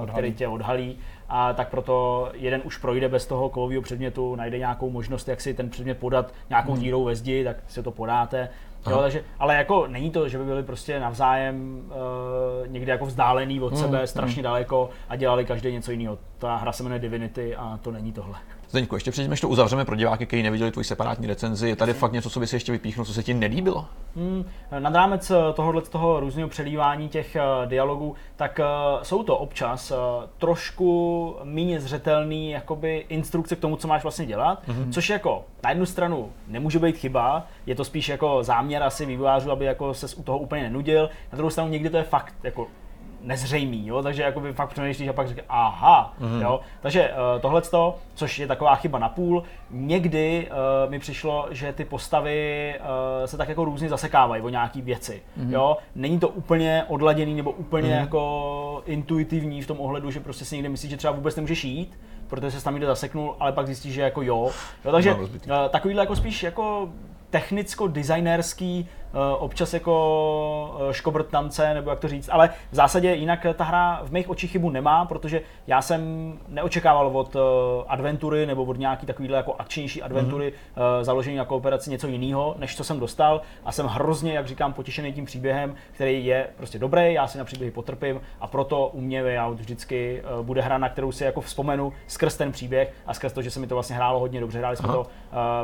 [0.00, 0.98] uh, který tě odhalí.
[1.28, 5.54] A tak proto jeden už projde bez toho kovového předmětu, najde nějakou možnost, jak si
[5.54, 6.78] ten předmět podat nějakou mm-hmm.
[6.78, 8.48] dírou ve zdi, tak si to podáte.
[8.90, 13.60] Jo, takže, ale jako není to, že by byli prostě navzájem uh, někde jako vzdálený
[13.60, 16.18] od sebe, strašně daleko a dělali každý něco jiného.
[16.38, 18.38] Ta hra se jmenuje Divinity a to není tohle.
[18.70, 21.92] Zdeňku, ještě předtím, než to uzavřeme pro diváky, kteří neviděli tvoji separátní recenzi, je tady
[21.92, 23.86] fakt něco, co by si ještě vypíchnul, co se ti nelíbilo?
[24.16, 24.44] Hmm,
[24.78, 29.96] nad rámec tohohle toho různého přelívání těch uh, dialogů, tak uh, jsou to občas uh,
[30.38, 34.92] trošku méně zřetelný jakoby instrukce k tomu, co máš vlastně dělat, mm-hmm.
[34.92, 39.50] což jako na jednu stranu nemůže být chyba, je to spíš jako záměr asi vývojářů,
[39.50, 42.66] aby jako se u toho úplně nenudil, na druhou stranu někdy to je fakt jako
[43.28, 44.02] nezřejmý, jo?
[44.02, 46.42] takže jakoby fakt přemýšlíš a pak říkáš, aha, mm-hmm.
[46.42, 46.60] jo?
[46.80, 47.62] takže uh, tohle,
[48.14, 53.36] což je taková chyba na půl, někdy uh, mi přišlo, že ty postavy uh, se
[53.36, 55.52] tak jako různě zasekávají o nějaký věci, mm-hmm.
[55.52, 55.76] jo?
[55.94, 58.00] není to úplně odladěný nebo úplně mm-hmm.
[58.00, 61.98] jako intuitivní v tom ohledu, že prostě si někdy myslíš, že třeba vůbec nemůžeš jít,
[62.28, 64.50] protože se tam někde zaseknul, ale pak zjistíš, že jako jo.
[64.84, 65.14] jo takže
[65.46, 66.88] no, uh, takovýhle jako spíš jako
[67.30, 68.97] technicko-designérský Eh,
[69.38, 74.12] občas jako eh, škobrtance, nebo jak to říct, ale v zásadě jinak ta hra v
[74.12, 77.38] mých očích chybu nemá, protože já jsem neočekával od eh,
[77.88, 81.04] adventury nebo od nějaký takovýhle jako akčnější adventury mm-hmm.
[81.04, 85.12] založení na kooperaci něco jiného, než co jsem dostal a jsem hrozně, jak říkám, potěšený
[85.12, 89.22] tím příběhem, který je prostě dobrý, já si na příběhy potrpím a proto u mě
[89.22, 93.42] Way vždycky bude hra, na kterou si jako vzpomenu skrz ten příběh a skrz to,
[93.42, 94.58] že se mi to vlastně hrálo hodně dobře.
[94.58, 94.96] Hráli jsme Aha.
[94.96, 95.06] to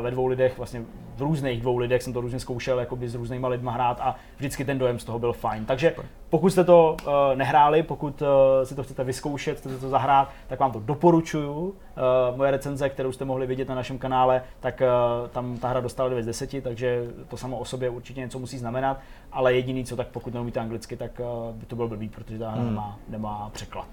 [0.01, 0.81] ve dvou lidech, vlastně
[1.15, 4.65] v různých dvou lidech jsem to různě zkoušel, jakoby s různými lidma hrát a vždycky
[4.65, 5.65] ten dojem z toho byl fajn.
[5.65, 5.95] Takže
[6.29, 8.27] pokud jste to uh, nehráli, pokud uh,
[8.63, 11.51] si to chcete vyzkoušet, chcete to zahrát, tak vám to doporučuju.
[11.51, 15.79] Uh, moje recenze, kterou jste mohli vidět na našem kanále, tak uh, tam ta hra
[15.79, 18.99] dostala 9 z 10, takže to samo o sobě určitě něco musí znamenat,
[19.31, 22.49] ale jediný co, tak pokud neumíte anglicky, tak uh, by to byl blbý, protože ta
[22.49, 22.69] hra hmm.
[22.69, 23.87] nemá, nemá překlad.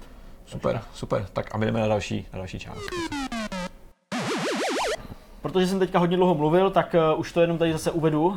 [0.47, 1.27] Super, super.
[1.33, 2.83] Tak a my jdeme na další, na další část.
[5.43, 8.37] Protože jsem teďka hodně dlouho mluvil, tak uh, už to jenom tady zase uvedu, uh,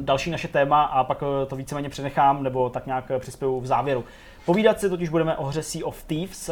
[0.00, 4.04] další naše téma a pak uh, to víceméně přenechám, nebo tak nějak přispěju v závěru.
[4.46, 6.50] Povídat si totiž budeme o hře Sea of Thieves,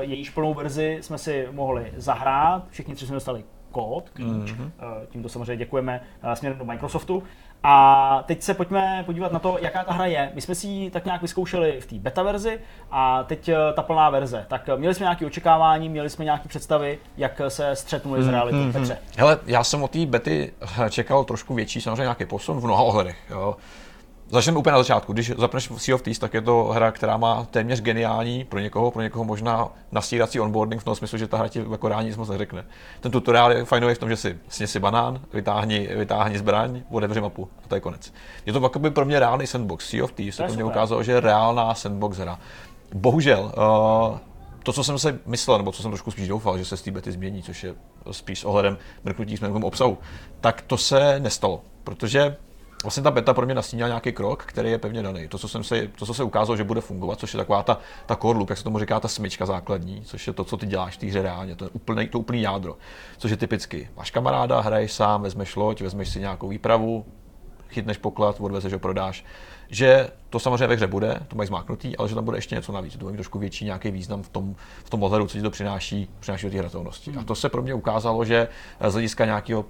[0.00, 4.70] jejíž plnou verzi jsme si mohli zahrát, všichni tři jsme dostali kód, klíč, mm-hmm.
[5.08, 6.00] tímto samozřejmě děkujeme
[6.34, 7.22] směrem do Microsoftu.
[7.62, 10.30] A teď se pojďme podívat na to, jaká ta hra je.
[10.34, 12.58] My jsme si ji tak nějak vyzkoušeli v té beta verzi
[12.90, 14.46] a teď eh, ta plná verze.
[14.48, 18.34] Tak eh, měli jsme nějaké očekávání, měli jsme nějaké představy, jak se střetnuli s hmm,
[18.34, 18.56] realitou.
[18.56, 18.98] Mm, Petře.
[19.16, 20.52] Hele, já jsem od té bety
[20.90, 23.16] čekal trošku větší, samozřejmě nějaký posun v mnoha ohledech.
[23.30, 23.56] Jo.
[24.32, 25.12] Začneme úplně na začátku.
[25.12, 28.90] Když zapneš Sea of Thieves, tak je to hra, která má téměř geniální, pro někoho,
[28.90, 32.16] pro někoho možná nastírací onboarding v tom smyslu, že ta hra ti jako rádi nic
[32.16, 32.64] moc neřekne.
[33.00, 37.48] Ten tutoriál je fajnový v tom, že si sněsi banán, vytáhni, vytáhni zbraň, otevři mapu
[37.64, 38.12] a to je konec.
[38.46, 39.88] Je to by pro mě reálný sandbox.
[39.88, 42.38] Sea of Thieves se to mě ukázalo, že je reálná sandbox hra.
[42.94, 43.52] Bohužel,
[44.10, 44.18] uh,
[44.62, 46.90] to, co jsem se myslel, nebo co jsem trošku spíš doufal, že se z té
[46.90, 47.74] bety změní, což je
[48.10, 49.98] spíš s ohledem mrknutí směrem obsahu,
[50.40, 52.36] tak to se nestalo, protože
[52.84, 55.28] vlastně ta beta pro mě nastínila nějaký krok, který je pevně daný.
[55.28, 57.78] To, co, jsem se, to, co se ukázalo, že bude fungovat, což je taková ta,
[58.06, 60.66] ta core loop, jak se tomu říká, ta smyčka základní, což je to, co ty
[60.66, 62.76] děláš v té hře reálně, to je úplný, to úplný jádro,
[63.18, 63.88] což je typicky.
[63.96, 67.06] Máš kamaráda, hraješ sám, vezmeš loď, vezmeš si nějakou výpravu,
[67.68, 69.24] chytneš poklad, odvezeš ho, prodáš
[69.70, 72.72] že to samozřejmě ve hře bude, to mají zmáknutý, ale že tam bude ještě něco
[72.72, 74.54] navíc, to má trošku větší nějaký význam v tom,
[74.84, 77.12] v tom ohledu, co ti to přináší, přináší do té hratelnosti.
[77.20, 78.48] A to se pro mě ukázalo, že
[78.88, 79.64] z hlediska nějakého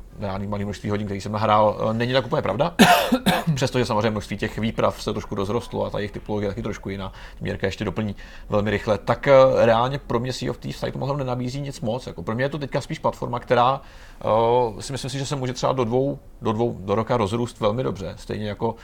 [0.47, 2.75] malého množství hodin, který jsem nahrál, není tak úplně pravda.
[3.55, 6.91] Přestože samozřejmě množství těch výprav se trošku rozrostlo a ta jejich typologie je taky trošku
[6.91, 8.17] jiná, Měrka ještě doplní
[8.49, 9.33] velmi rychle, tak eh,
[9.67, 12.07] reálně pro mě Sea of Thieves tady to nenabízí nic moc.
[12.07, 13.81] Jako pro mě je to teďka spíš platforma, která
[14.25, 17.61] uh, si myslím si, že se může třeba do dvou, do dvou do roka rozrůst
[17.61, 18.15] velmi dobře.
[18.17, 18.75] Stejně jako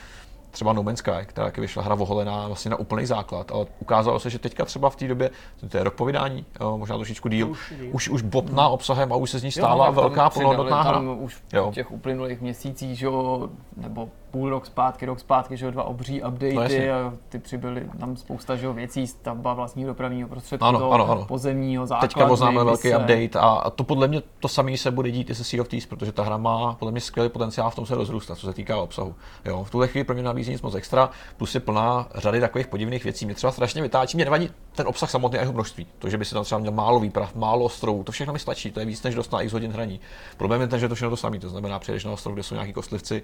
[0.57, 4.21] třeba No Man's Sky, která taky vyšla hra oholená vlastně na úplný základ, ale ukázalo
[4.21, 5.31] se, že teďka třeba v té době,
[5.69, 8.73] to je rok po vydání, jo, možná trošičku díl, už, už, už bobná hmm.
[8.73, 11.01] obsahem a už se z ní stává jo, velká plnohodnotná hra.
[11.01, 15.71] Už v těch uplynulých měsících, že jo, nebo půl rok zpátky, rok zpátky, že jo,
[15.71, 20.29] dva obří updaty no, a ty přibyly tam spousta že jo, věcí, stavba vlastního dopravního
[20.29, 21.25] prostředku, ano, ano, ano.
[21.25, 22.09] pozemního základny.
[22.09, 22.97] Teďka oznámil velký se...
[22.97, 25.87] update a to podle mě to samé se bude dít i se Sea of Thieves,
[25.87, 28.77] protože ta hra má podle mě skvělý potenciál v tom se rozrůstat, co se týká
[28.77, 29.15] obsahu.
[29.45, 32.67] Jo, v tuhle chvíli pro mě nabízí nic moc extra, plus je plná řady takových
[32.67, 33.25] podivných věcí.
[33.25, 35.87] Mě třeba strašně vytáčí, mě nevadí ten obsah samotný a jeho množství.
[35.99, 38.71] To, že by si tam třeba měl málo výprav, málo ostrovů, to všechno mi stačí,
[38.71, 40.01] to je víc než dost na x hodin hraní.
[40.37, 42.55] Problém je ten, že to všechno to samé, to znamená, přijedeš na ostrov, kde jsou
[42.55, 43.23] nějaký kostlivci,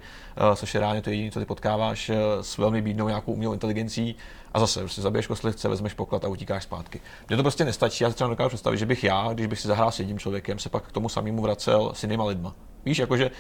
[0.49, 3.53] uh, což je reálně to jediné, co ty potkáváš uh, s velmi bídnou nějakou umělou
[3.53, 4.17] inteligencí
[4.53, 7.01] a zase prostě zabiješ kostlivce, vezmeš poklad a utíkáš zpátky.
[7.29, 9.69] Mně to prostě nestačí, já si třeba dokážu představit, že bych já, když bych si
[9.69, 12.55] zahrál s jedním člověkem, se pak k tomu samému vracel s jinýma lidma.
[12.85, 13.31] Víš, jakože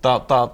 [0.00, 0.50] ta, ta,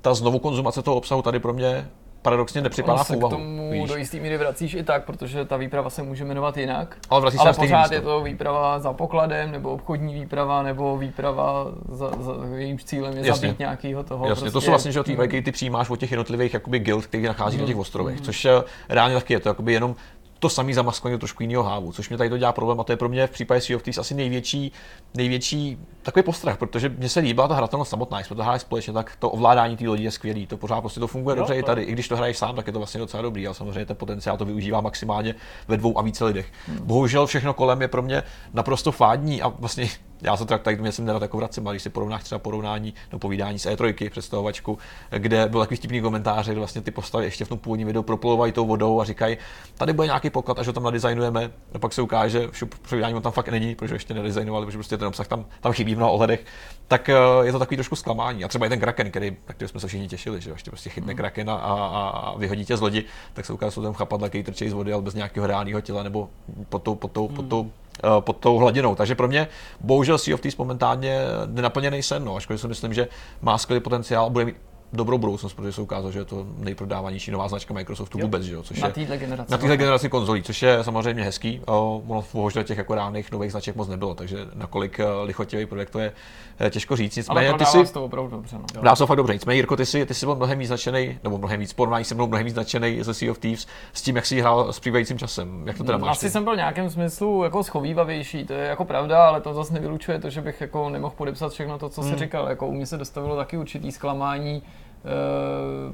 [0.00, 1.88] ta znovu konzumace toho obsahu tady pro mě
[2.26, 3.28] paradoxně nepřipadá v úvahu.
[3.28, 3.88] k tomu víš?
[3.88, 6.96] do jistý míry vracíš i tak, protože ta výprava se může jmenovat jinak.
[7.10, 7.94] Ale, ale pořád místo.
[7.94, 13.26] je to výprava za pokladem, nebo obchodní výprava, nebo výprava, za, za jejímž cílem je
[13.26, 13.48] Jasně.
[13.48, 14.28] zabít nějakého toho.
[14.28, 17.22] Jasně, prostě, to jsou vlastně, že ty ty přijímáš od těch jednotlivých jakoby guild, který
[17.22, 17.64] nachází hmm.
[17.64, 18.52] na těch ostrovech, což je
[18.88, 19.96] reálně taky je to jakoby jenom
[20.38, 22.96] to samý do trošku jiného hávu, což mě tady to dělá problém a to je
[22.96, 24.72] pro mě v případě Sea of Thieves asi největší,
[25.14, 29.16] největší takový postrach, protože mně se líbila ta hratelnost samotná, jsme to hráli společně, tak
[29.16, 31.58] to ovládání té lodi je skvělý, to pořád prostě to funguje jo, dobře to...
[31.58, 33.86] i tady, i když to hraješ sám, tak je to vlastně docela dobrý, ale samozřejmě
[33.86, 35.34] ten potenciál to využívá maximálně
[35.68, 36.52] ve dvou a více lidech.
[36.66, 36.78] Hmm.
[36.82, 38.22] Bohužel všechno kolem je pro mě
[38.52, 39.88] naprosto fádní a vlastně
[40.22, 43.58] já se tak tady myslím nerad jako vracím, když si porovnáš třeba porovnání do povídání
[43.58, 44.78] z E3, představovačku,
[45.10, 48.52] kde byl takový vtipný komentář, kde vlastně ty postavy ještě v tom původním videu proplouvají
[48.52, 49.36] tou vodou a říkají,
[49.78, 52.48] tady bude nějaký poklad, až ho tam nadizajnujeme, a pak se ukáže,
[52.88, 55.94] že on tam fakt není, protože ještě nedizajnovali, protože prostě ten obsah tam, tam chybí
[55.94, 56.44] v mnoha ohledech,
[56.88, 58.44] tak eh, je to takový trošku zklamání.
[58.44, 61.12] A třeba i ten Kraken, který, tak jsme se všichni těšili, že ještě prostě chytne
[61.12, 61.16] mm.
[61.16, 61.74] Kraken a, a,
[62.08, 64.72] a, vyhodí tě z lodi, tak se ukáže, že jsou tam chapadla, který trčí z
[64.72, 66.28] vody, ale bez nějakého reálného těla nebo
[66.68, 67.85] pod tou, pod tou, pod tou Eh,
[68.20, 68.94] pod tou hladinou.
[68.94, 69.48] Takže pro mě
[69.80, 73.08] bohužel Sea of Thieves momentálně nenaplněný sen, no, ačkoliv si myslím, že
[73.42, 74.56] má skvělý potenciál a bude mít
[74.92, 78.22] dobrou budoucnost, protože se ukázalo, že je to nejprodávanější nová značka Microsoftu jo.
[78.26, 78.62] vůbec, že jo?
[78.62, 79.52] Což na téhle generaci.
[79.52, 81.60] Na téhle generaci konzolí, což je samozřejmě hezký.
[81.66, 85.98] Ono bohužel těch jako reálných nových značek moc nebylo, takže nakolik eh, lichotivý projekt to
[85.98, 86.12] je
[86.60, 87.16] eh, těžko říct.
[87.16, 88.58] Nicméně, Ale ty si, to opravdu dobře.
[88.76, 88.82] No.
[88.82, 89.32] Dá se fakt dobře.
[89.32, 92.14] Nicméně, Jirko, ty jsi, ty jsi byl mnohem víc značený, nebo mnohem víc porovnání se
[92.14, 95.18] mnou mnohem víc značený ze Sea of Thieves s tím, jak jsi hrál s přibývajícím
[95.18, 95.62] časem.
[95.66, 96.10] Jak to teda máš?
[96.10, 96.30] Asi ty?
[96.30, 100.18] jsem byl v nějakém smyslu jako schovývavější, to je jako pravda, ale to zase nevylučuje
[100.18, 102.16] to, že bych jako nemohl podepsat všechno to, co hmm.
[102.16, 102.48] říkal.
[102.48, 104.62] Jako u mě se dostavilo taky určitý zklamání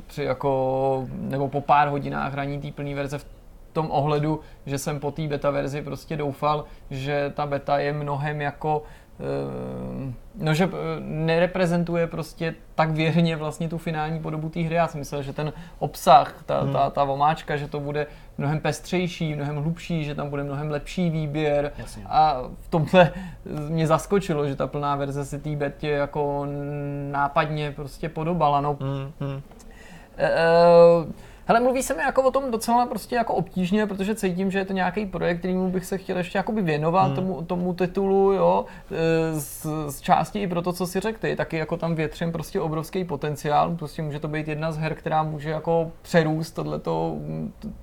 [0.07, 3.27] při jako, nebo po pár hodinách hraní té plné verze v
[3.73, 8.41] tom ohledu, že jsem po té beta verzi prostě doufal, že ta beta je mnohem
[8.41, 9.02] jako eh,
[10.35, 10.69] no, že eh,
[11.01, 14.75] nereprezentuje prostě tak věrně vlastně tu finální podobu té hry.
[14.75, 16.73] Já jsem myslel, že ten obsah, ta, hmm.
[16.73, 18.07] ta, ta vomáčka, že to bude
[18.39, 21.73] mnohem pestřejší, mnohem hlubší, že tam bude mnohem lepší výběr.
[21.79, 22.05] Jasně.
[22.09, 23.13] A v tomhle
[23.69, 26.47] mě zaskočilo, že ta plná verze se té betě jako
[27.11, 28.61] nápadně prostě podobala.
[28.61, 28.77] No.
[28.81, 29.13] Hmm.
[29.21, 29.43] Hmm.
[30.17, 34.51] E, e, Hele, mluví se mi jako o tom docela prostě jako obtížně, protože cítím,
[34.51, 37.15] že je to nějaký projekt, kterýmu bych se chtěl ještě jakoby věnovat hmm.
[37.15, 41.37] tomu, tomu titulu, jo, e, z, z části i pro to, co si řekl ty,
[41.37, 45.23] taky jako tam větřím prostě obrovský potenciál, prostě může to být jedna z her, která
[45.23, 47.17] může jako přerůst tohleto,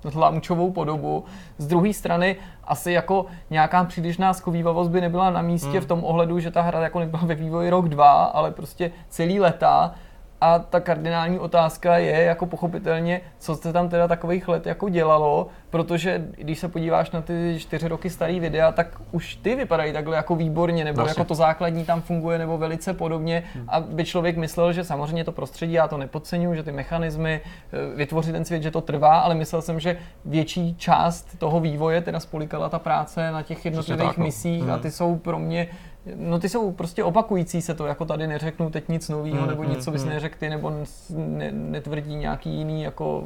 [0.03, 1.23] hlamučovou podobu.
[1.57, 5.81] Z druhé strany asi jako nějaká přílišná schovývavost by nebyla na místě hmm.
[5.81, 9.39] v tom ohledu, že ta hra jako nebyla ve vývoji rok, dva, ale prostě celý
[9.39, 9.95] leta
[10.41, 15.47] a ta kardinální otázka je jako pochopitelně, co se tam teda takových let jako dělalo,
[15.69, 20.15] protože když se podíváš na ty čtyři roky starý videa, tak už ty vypadají takhle
[20.15, 21.21] jako výborně, nebo Vlastně.
[21.21, 23.65] jako to základní tam funguje, nebo velice podobně, hmm.
[23.67, 28.31] aby člověk myslel, že samozřejmě to prostředí, já to nepodceňuji, že ty mechanismy eh, vytvoří
[28.31, 32.69] ten svět, že to trvá, ale myslel jsem, že větší část toho vývoje teda spolikala
[32.69, 34.23] ta práce na těch jednotlivých tak, no.
[34.23, 34.71] misích hmm.
[34.71, 35.67] a ty jsou pro mě
[36.15, 39.63] No ty jsou prostě opakující se to, jako tady neřeknu teď nic nového, mm, nebo
[39.63, 40.09] mm, nic, co bys mm.
[40.09, 40.71] neřekl ty, nebo
[41.09, 43.23] ne, netvrdí nějaký jiný jako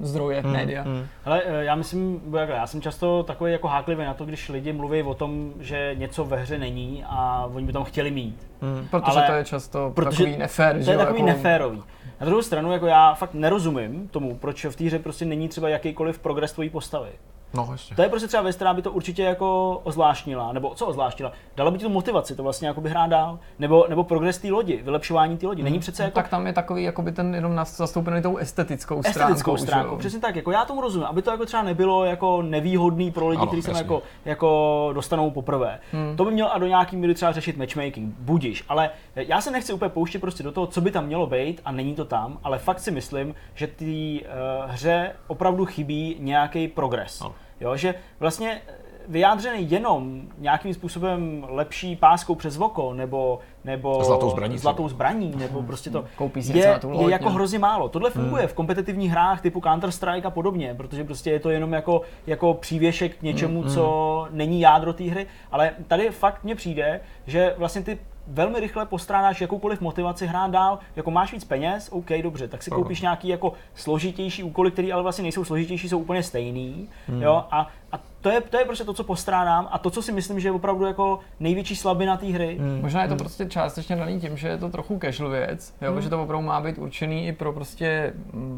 [0.00, 0.84] zdroje, mm, média.
[0.84, 1.06] Mm.
[1.24, 5.02] Ale eh, já myslím, já jsem často takový jako háklivý na to, když lidi mluví
[5.02, 8.46] o tom, že něco ve hře není a oni by tam chtěli mít.
[8.60, 10.84] Mm, protože Ale, to je často protože takový nefér.
[10.84, 11.26] To je takový jako...
[11.26, 11.82] neférový.
[12.20, 15.68] Na druhou stranu, jako já fakt nerozumím tomu, proč v té hře prostě není třeba
[15.68, 17.10] jakýkoliv progres tvojí postavy.
[17.54, 17.96] No, jasně.
[17.96, 21.32] To je prostě třeba věc, která by to určitě jako ozvláštnila, nebo co ozvláštnila?
[21.56, 24.50] Dala by ti tu motivaci to vlastně jako by hrát dál, nebo, nebo progres té
[24.50, 25.62] lodi, vylepšování té lodi.
[25.62, 25.80] Není hmm.
[25.80, 26.14] přece jako...
[26.14, 29.20] Tak tam je takový jako by ten jenom zastoupený tou estetickou stránkou.
[29.20, 30.36] Estetickou stránkou, přesně tak.
[30.36, 33.70] Jako já tomu rozumím, aby to jako třeba nebylo jako nevýhodný pro lidi, kteří se
[33.70, 35.78] jako, jako dostanou poprvé.
[35.92, 36.16] Hmm.
[36.16, 38.64] To by měl a do nějaký míry třeba řešit matchmaking, budíš.
[38.68, 41.72] Ale já se nechci úplně pouštět prostě do toho, co by tam mělo být a
[41.72, 47.20] není to tam, ale fakt si myslím, že té uh, hře opravdu chybí nějaký progres.
[47.20, 47.34] No.
[47.60, 48.60] Jo, že vlastně
[49.08, 55.62] vyjádřený jenom nějakým způsobem lepší páskou přes oko, nebo, nebo zlatou zbraní, zlatou zbraní nebo
[55.62, 57.88] prostě to Koupí si je, je jako hrozně málo.
[57.88, 58.48] Tohle funguje hmm.
[58.48, 63.16] v kompetitivních hrách typu Counter-Strike a podobně, protože prostě je to jenom jako, jako přívěšek
[63.16, 63.70] k něčemu, hmm.
[63.70, 68.86] co není jádro té hry, ale tady fakt mně přijde, že vlastně ty velmi rychle
[68.86, 73.28] postrádáš jakoukoliv motivaci hrát dál, jako máš víc peněz, OK, dobře, tak si koupíš nějaký
[73.28, 77.22] jako složitější úkoly, které ale vlastně nejsou složitější, jsou úplně stejný, hmm.
[77.22, 80.12] jo, a, a to je, to je prostě to, co postrádám a to, co si
[80.12, 82.56] myslím, že je opravdu jako největší slabina té hry.
[82.60, 82.80] Hmm.
[82.82, 83.18] Možná je to hmm.
[83.18, 86.00] prostě částečně daný tím, že je to trochu casual věc, jo, hmm.
[86.00, 88.12] že to opravdu má být určený i pro prostě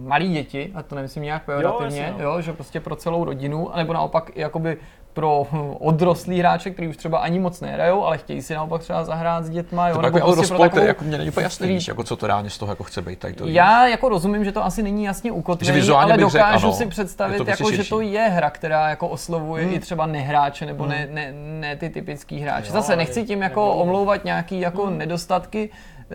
[0.07, 3.93] malé děti, a to nemyslím nějak pejorativně, jo, jo, že prostě pro celou rodinu, anebo
[3.93, 4.79] naopak jakoby
[5.17, 5.47] pro
[5.79, 9.51] odrostlý hráče, kteří už třeba ani moc nehrajou, ale chtějí si naopak třeba zahrát s
[9.51, 9.89] dětma.
[9.89, 12.27] Jo, to nebo prostě rozpol, takovou, jako mě není úplně jasný, víš, jako co to
[12.27, 13.19] reálně z toho jako chce být.
[13.19, 16.73] Tady to já jako rozumím, že to asi není jasně ukotvený, ale dokážu řek, ano,
[16.73, 19.75] si představit, prostě jako, že to je hra, která jako oslovuje hmm.
[19.75, 20.93] i třeba nehráče nebo hmm.
[20.93, 22.67] ne, ne, ne, ty typický hráče.
[22.67, 23.75] Jo, Zase nechci tím jako nebo...
[23.75, 24.99] omlouvat nějaký jako hmm.
[24.99, 25.71] nedostatky,
[26.11, 26.15] eh,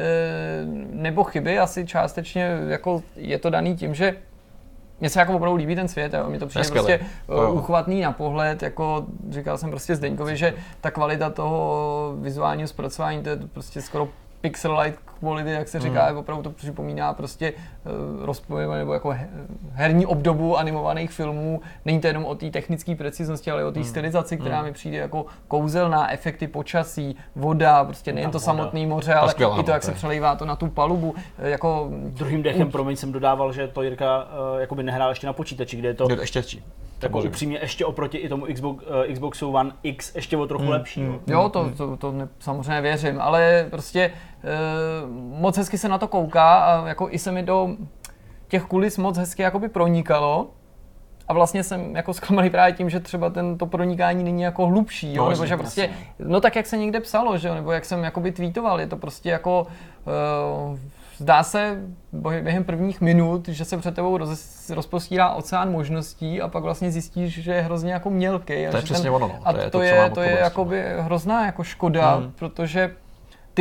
[0.92, 4.16] nebo chyby, asi částečně jako je to daný tím, že
[5.02, 6.30] mně se jako opravdu líbí ten svět, jo.
[6.30, 10.92] mě to přijde prostě uh, uchvatný na pohled, jako říkal jsem prostě Zdeňkovi, že ta
[10.92, 14.08] kvalita toho vizuálního zpracování, to je prostě skoro
[14.42, 16.18] pixel light quality, jak se říká, mm.
[16.18, 19.30] opravdu to připomíná prostě uh, rozpojeme nebo jako he,
[19.72, 21.62] herní obdobu animovaných filmů.
[21.86, 23.86] Není to jenom o té technické preciznosti, ale o té mm.
[23.86, 24.66] stylizaci, která mm.
[24.66, 29.64] mi přijde jako kouzelná, efekty počasí, voda, prostě nejen to samotné moře, ale skvělá, i
[29.64, 31.16] to, jak se přelejvá to na tu palubu.
[31.38, 32.72] Jako, Druhým dechem, u...
[32.72, 36.08] promiň, jsem dodával, že to Jirka uh, jakoby nehrál ještě na počítači, kde je to...
[36.10, 36.44] Je to ještě
[37.02, 40.70] Tak upřímně ještě oproti i tomu Xbox, uh, Xboxu One X ještě o trochu mm.
[40.70, 41.02] lepší.
[41.02, 41.20] Mm.
[41.28, 44.12] Jo, to, to, to ne, samozřejmě věřím, ale prostě
[44.44, 47.70] uh, moc hezky se na to kouká a jako i se mi do
[48.48, 50.50] těch kulis moc hezky jakoby pronikalo.
[51.28, 55.14] A vlastně jsem jako zklamaný právě tím, že třeba ten, to pronikání není jako hlubší,
[55.14, 55.24] jo?
[55.24, 57.56] No, nebo že prostě, no tak jak se někde psalo, že jo?
[57.56, 59.68] nebo jak jsem jakoby tweetoval, je to prostě jako
[60.72, 60.78] uh,
[61.22, 61.78] zdá se
[62.42, 67.44] během prvních minut, že se před tebou roz, rozpostírá oceán možností a pak vlastně zjistíš,
[67.44, 68.54] že je hrozně jako mělký.
[68.72, 69.28] To je přesně ten, ono.
[69.28, 69.40] No.
[69.44, 72.32] A to, je, to, je, to je jakoby hrozná jako škoda, hmm.
[72.32, 72.96] protože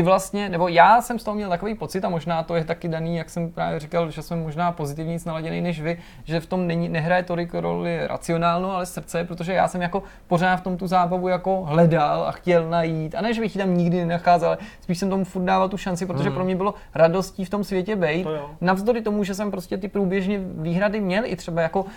[0.01, 2.89] ty vlastně, nebo já jsem z toho měl takový pocit a možná to je taky
[2.89, 6.67] daný, jak jsem právě říkal, že jsem možná pozitivně naladěný než vy, že v tom
[6.67, 10.87] není, nehraje tolik roli racionálno, ale srdce, protože já jsem jako pořád v tom tu
[10.87, 13.15] zábavu jako hledal a chtěl najít.
[13.15, 15.77] A ne, že bych ji tam nikdy nenacházel, ale spíš jsem tomu furt dával tu
[15.77, 16.35] šanci, protože hmm.
[16.35, 18.25] pro mě bylo radostí v tom světě být.
[18.25, 21.89] To Navzdory tomu, že jsem prostě ty průběžně výhrady měl i třeba jako, uh,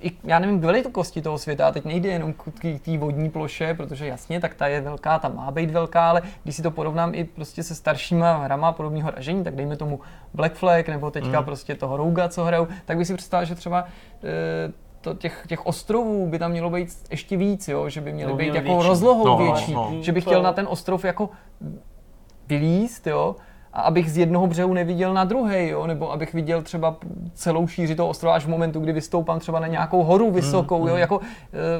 [0.00, 4.06] i, já nevím, k velikosti toho světa, teď nejde jenom k té vodní ploše, protože
[4.06, 7.23] jasně, tak ta je velká, ta má být velká, ale když si to porovnám i
[7.24, 10.00] prostě se staršíma hrama podobného ražení, tak dejme tomu
[10.34, 11.44] Black Flag nebo teďka mm.
[11.44, 13.84] prostě toho Rouga, co hrajou, tak by si představil, že třeba
[14.24, 17.88] e, to těch, těch ostrovů by tam mělo být ještě víc, jo?
[17.88, 18.88] že by měly no, být jako větší.
[18.88, 20.02] rozlohou no, větší, no, no.
[20.02, 21.30] že by chtěl na ten ostrov jako
[22.46, 23.36] vylíst, jo,
[23.74, 25.86] a abych z jednoho břehu neviděl na druhý, jo?
[25.86, 26.96] nebo abych viděl třeba
[27.34, 30.88] celou šíři toho ostrova až v momentu, kdy vystoupám třeba na nějakou horu vysokou, mm,
[30.88, 30.94] jo?
[30.94, 31.00] Mm.
[31.00, 31.20] jako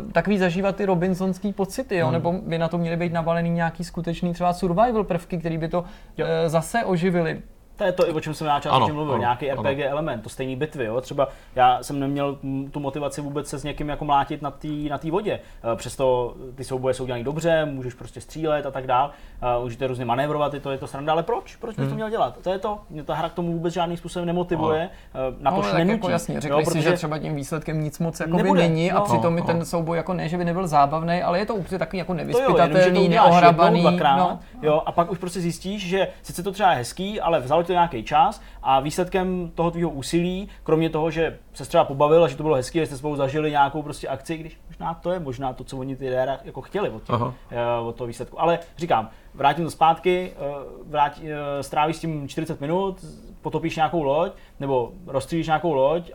[0.08, 2.06] e, takový zažívat ty Robinsonský pocity, jo?
[2.06, 2.12] Mm.
[2.12, 5.84] nebo by na to měly být navalený nějaký skutečný třeba survival prvky, který by to
[6.18, 7.42] e, zase oživili.
[7.76, 9.84] To je to, i o čem jsem já částečně mluvil, ano, nějaký RPG ano.
[9.88, 10.84] element, to stejný bitvy.
[10.84, 11.00] Jo?
[11.00, 12.38] Třeba já jsem neměl
[12.70, 15.40] tu motivaci vůbec se s někým jako mlátit na té na vodě.
[15.72, 19.10] E, přesto ty souboje jsou dělané dobře, můžeš prostě střílet a tak dál,
[19.58, 21.56] e, můžete různě manévrovat, je to, je to sranda, ale proč?
[21.56, 21.88] Proč bych hmm.
[21.88, 22.38] to měl dělat?
[22.42, 25.20] To je to, mě ta hra k tomu vůbec žádným způsobem nemotivuje, no.
[25.40, 25.92] na to no, nenutí.
[25.92, 28.98] Jako jasně, řekli jo, si, že třeba tím výsledkem nic moc jako nebude, není no.
[28.98, 31.78] a přitom no, ten souboj jako ne, že by nebyl zábavný, ale je to úplně
[31.78, 33.84] takový jako nevyspytatelný, neohrabaný.
[34.16, 34.40] No.
[34.62, 37.72] Jo, a pak už prostě zjistíš, že sice to třeba je hezký, ale vzalo to
[37.72, 42.36] nějaký čas a výsledkem toho tvýho úsilí, kromě toho, že se třeba pobavil a že
[42.36, 45.52] to bylo hezké, že jste spolu zažili nějakou prostě akci, když možná to je možná
[45.52, 47.16] to, co oni ty lidé jako chtěli od, těch,
[47.50, 48.40] eh, od toho výsledku.
[48.40, 50.38] Ale říkám, vrátím to zpátky, eh,
[50.86, 53.04] vrát, eh, strávíš s tím 40 minut,
[53.42, 56.10] potopíš nějakou loď, nebo rozstřílíš nějakou loď,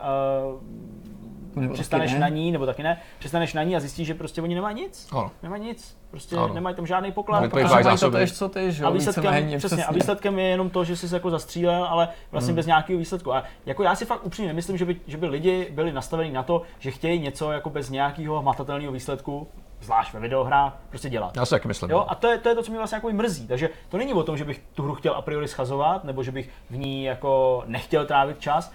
[1.55, 4.55] nebo přestaneš na ní, nebo taky ne, přestaneš na ní a zjistíš, že prostě oni
[4.55, 5.07] nemají nic.
[5.11, 5.31] Ano.
[5.43, 5.97] Nemají nic.
[6.11, 6.53] Prostě ano.
[6.53, 7.41] nemají tam žádný poklad.
[7.41, 10.45] No, protože mají to tež, co ty, že a výsledkem, přesně, přesně, a výsledkem je
[10.45, 12.55] jenom to, že jsi se jako zastřílel, ale vlastně hmm.
[12.55, 13.33] bez nějakého výsledku.
[13.33, 16.43] A jako já si fakt upřímně nemyslím, že by, že by lidi byli nastaveni na
[16.43, 19.47] to, že chtějí něco jako bez nějakého hmatatelného výsledku,
[19.81, 21.37] zvlášť ve videohrách, prostě dělat.
[21.37, 21.89] Já si taky myslím.
[21.89, 21.97] Jo?
[21.97, 22.11] No.
[22.11, 23.47] A to je, to je to, co mě vlastně jako mrzí.
[23.47, 26.31] Takže to není o tom, že bych tu hru chtěl a priori schazovat, nebo že
[26.31, 28.71] bych v ní jako nechtěl trávit čas,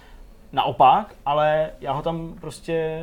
[0.55, 3.03] naopak, ale já ho tam prostě,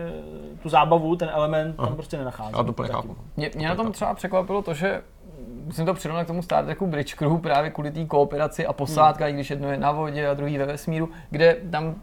[0.64, 1.88] tu zábavu, ten element Aha.
[1.88, 2.58] tam prostě nenacházím.
[2.58, 3.16] Já to úplně chápu.
[3.38, 5.02] Mě, mě na tom třeba překvapilo to, že
[5.72, 9.26] jsem to přirovnal k tomu Star Treku Bridge Crew právě kvůli té kooperaci a posádka,
[9.26, 9.34] hmm.
[9.34, 11.96] když jedno je na vodě a druhý ve vesmíru, kde tam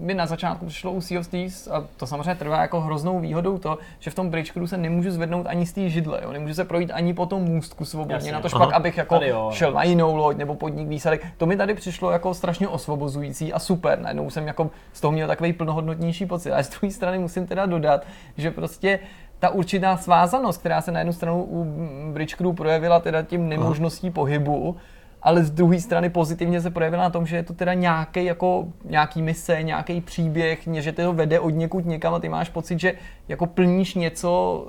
[0.00, 3.58] mi na začátku přišlo u Sea of Thieves, a to samozřejmě trvá jako hroznou výhodou
[3.58, 6.32] to, že v tom bridge crew se nemůžu zvednout ani z té židle, jo?
[6.32, 8.32] nemůžu se projít ani po tom můstku svobodně, Jasně.
[8.32, 11.26] na to špak, abych jako šel na jinou loď nebo podnik výsadek.
[11.36, 15.28] To mi tady přišlo jako strašně osvobozující a super, najednou jsem jako z toho měl
[15.28, 16.52] takový plnohodnotnější pocit.
[16.52, 18.98] A z druhé strany musím teda dodat, že prostě
[19.38, 21.66] ta určitá svázanost, která se na jednu stranu u
[22.12, 24.76] Bridge Crew projevila teda tím nemožností pohybu,
[25.22, 28.68] ale z druhé strany pozitivně se projevila na tom, že je to teda nějaký jako
[28.84, 32.94] nějaký mise, nějaký příběh, že to vede od někud někam a ty máš pocit, že
[33.28, 34.66] jako plníš něco,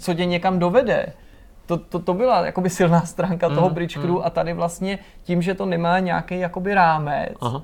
[0.00, 1.06] co tě někam dovede.
[1.66, 4.20] To, to, to byla jakoby silná stránka mm, toho Bridge Crew mm.
[4.24, 7.62] a tady vlastně tím, že to nemá nějaký jakoby rámec, Aha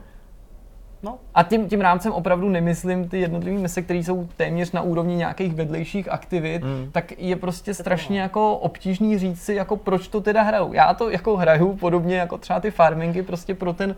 [1.03, 1.19] No.
[1.35, 5.55] A tím, tím rámcem opravdu nemyslím ty jednotlivé mise, které jsou téměř na úrovni nějakých
[5.55, 6.89] vedlejších aktivit, mm.
[6.93, 10.73] tak je prostě strašně jako obtížný říct si, jako proč to teda hraju.
[10.73, 13.95] Já to jako hraju podobně jako třeba ty farmingy prostě pro ten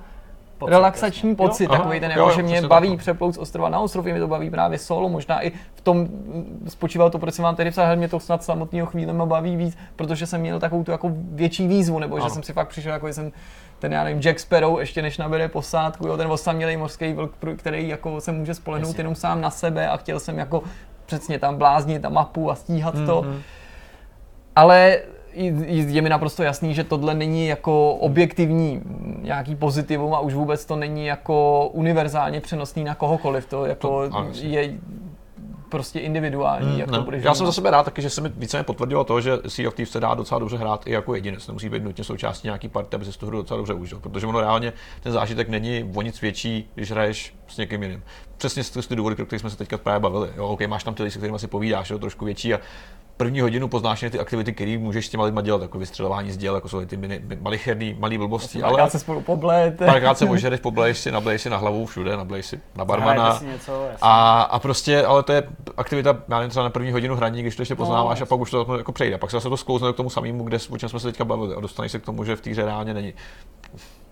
[0.60, 3.68] pocit, relaxační pocit, jo, takový aha, ten, jako, jo, že mě baví přeplout z ostrova
[3.68, 6.08] na ostrov, mě to baví právě solo, možná i v tom
[6.68, 10.26] spočívalo to, proč jsem vám tady psal, mě to snad samotného chvíle baví víc, protože
[10.26, 12.24] jsem měl takovou tu jako větší výzvu, nebo ano.
[12.24, 13.32] že jsem si fakt přišel, jako jsem
[13.78, 17.88] ten, já nevím, Jack Sparrow ještě než nabere posádku, jo, ten osamělý mořský vlk, který
[17.88, 20.62] jako se může spolehnout jenom sám na sebe a chtěl jsem jako
[21.06, 23.06] přesně tam bláznit a mapu a stíhat mm-hmm.
[23.06, 23.22] to.
[23.22, 23.42] Mhm.
[24.56, 24.98] Ale
[25.32, 28.82] je mi naprosto jasný, že tohle není jako objektivní
[29.22, 33.46] nějaký pozitivum a už vůbec to není jako univerzálně přenosný na kohokoliv.
[33.46, 34.78] To jako to, je
[35.70, 36.98] prostě individuální, mm, jak ne.
[36.98, 39.38] to budeš Já jsem za sebe rád taky, že se mi více potvrdilo to, že
[39.48, 41.46] Sea of Thieves se dá docela dobře hrát i jako jedinec.
[41.46, 44.00] Nemusí být nutně součástí nějaký party, aby se tu hru docela dobře užil.
[44.00, 44.72] Protože ono reálně
[45.02, 48.02] ten zážitek není o nic větší, když hraješ s někým jiným.
[48.36, 50.28] Přesně z ty důvody, o kterých jsme se teďka právě bavili.
[50.36, 52.60] Jo, okay, máš tam ty lidi, se kterými si povídáš, jo, trošku větší a
[53.20, 56.54] první hodinu poznáš ty aktivity, které můžeš s těma lidma dělat, jako vystřelování z děl,
[56.54, 58.62] jako jsou ty mini, malicherný, malý blbosti.
[58.62, 59.86] Ale se spolu poblejete.
[59.86, 63.40] Párkrát se ožereš, pobleješ si, nableješ si na hlavu všude, nableješ si na barmana.
[63.52, 65.42] Něco, a, a, prostě, ale to je
[65.76, 68.40] aktivita, já nevím, třeba na první hodinu hraní, když to ještě poznáváš no, a pak
[68.40, 69.18] už to jako přejde.
[69.18, 71.60] Pak se to sklouzne k tomu samému, kde, o čem jsme se teďka bavili a
[71.60, 73.14] dostaneš se k tomu, že v té hře reálně není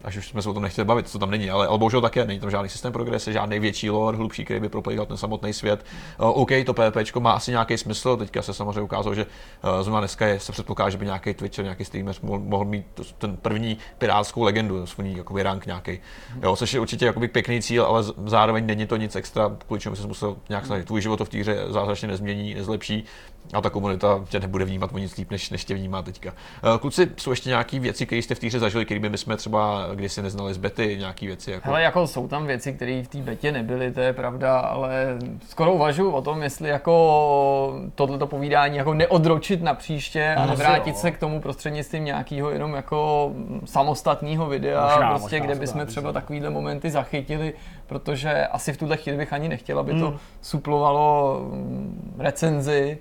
[0.04, 2.24] až už jsme se o tom nechtěli bavit, co tam není, ale, ale bohužel také
[2.24, 5.84] není tam žádný systém progrese, žádný větší lore, hlubší, který by proplejal ten samotný svět.
[6.20, 10.00] Uh, OK, to PvP má asi nějaký smysl, teďka se samozřejmě ukázalo, že uh, zrovna
[10.00, 12.86] dneska je, se předpokládá, že by nějaký Twitcher, nějaký streamer mohl, mohl mít
[13.18, 15.98] ten první pirátskou legendu, svůj jakoby rank nějaký.
[16.42, 19.96] Jo, což je určitě jakoby pěkný cíl, ale zároveň není to nic extra, kvůli čemu
[19.96, 20.84] se musel nějak snažit.
[20.84, 23.04] Tvůj život v té hře zázračně nezmění, nezlepší
[23.52, 26.30] a ta komunita tě nebude vnímat o nic líp, než, než tě vnímá teďka.
[26.30, 29.36] Uh, kluci, jsou ještě nějaké věci, které jste v té hře zažili, které by jsme
[29.36, 31.50] třeba kdysi neznali z bety, nějaké věci?
[31.50, 31.68] Jako...
[31.68, 35.18] Hele, jako jsou tam věci, které v té betě nebyly, to je pravda, ale
[35.48, 40.96] skoro uvažuji o tom, jestli jako tohleto povídání jako neodročit na příště a no, nevrátit
[40.96, 43.32] se k tomu prostřednictvím nějakého jenom jako
[43.64, 47.54] samostatného videa, možná, prostě, možná, kde bychom třeba takovýhle momenty zachytili,
[47.86, 50.00] protože asi v tuhle chvíli bych ani nechtěl, aby hmm.
[50.00, 52.98] to suplovalo mm, recenzi,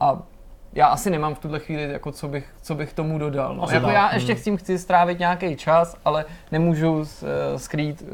[0.00, 0.22] a
[0.72, 3.54] já asi nemám v tuhle chvíli, jako co, bych, co bych tomu dodal.
[3.56, 3.66] No.
[3.72, 4.40] Jako já ještě hmm.
[4.40, 7.06] chci, chci strávit nějaký čas, ale nemůžu uh,
[7.56, 8.08] skrýt uh,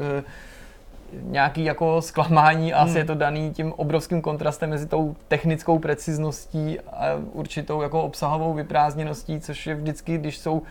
[1.21, 2.97] nějaký jako zklamání a asi hmm.
[2.97, 9.39] je to daný tím obrovským kontrastem mezi tou technickou precizností a určitou jako obsahovou vyprázdněností,
[9.39, 10.61] což je vždycky, když jsou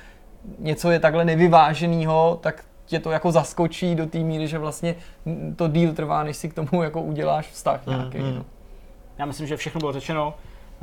[0.59, 4.95] něco je takhle nevyváženého, tak tě to jako zaskočí do té míry, že vlastně
[5.57, 8.19] to díl trvá, než si k tomu jako uděláš vztah hmm, nějaký.
[8.19, 8.35] Hmm.
[8.35, 8.45] No.
[9.19, 10.35] Já myslím, že všechno bylo řečeno.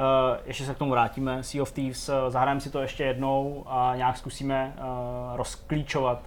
[0.01, 1.43] Uh, ještě se k tomu vrátíme.
[1.43, 4.83] Sea of Thieves, uh, zahrajeme si to ještě jednou a nějak zkusíme uh,
[5.37, 6.19] rozklíčovat,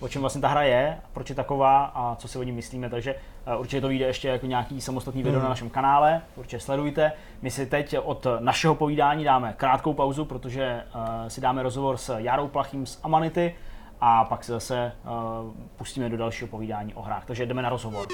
[0.00, 2.90] o čem vlastně ta hra je, proč je taková a co si o ní myslíme.
[2.90, 3.14] Takže
[3.54, 5.42] uh, určitě to vyjde ještě jako nějaký samostatný video mm.
[5.42, 7.12] na našem kanále, určitě sledujte.
[7.42, 12.18] My si teď od našeho povídání dáme krátkou pauzu, protože uh, si dáme rozhovor s
[12.18, 13.54] Jarou Plachým z Amanity
[14.00, 17.24] a pak se zase uh, pustíme do dalšího povídání o hrách.
[17.24, 18.06] Takže jdeme na rozhovor.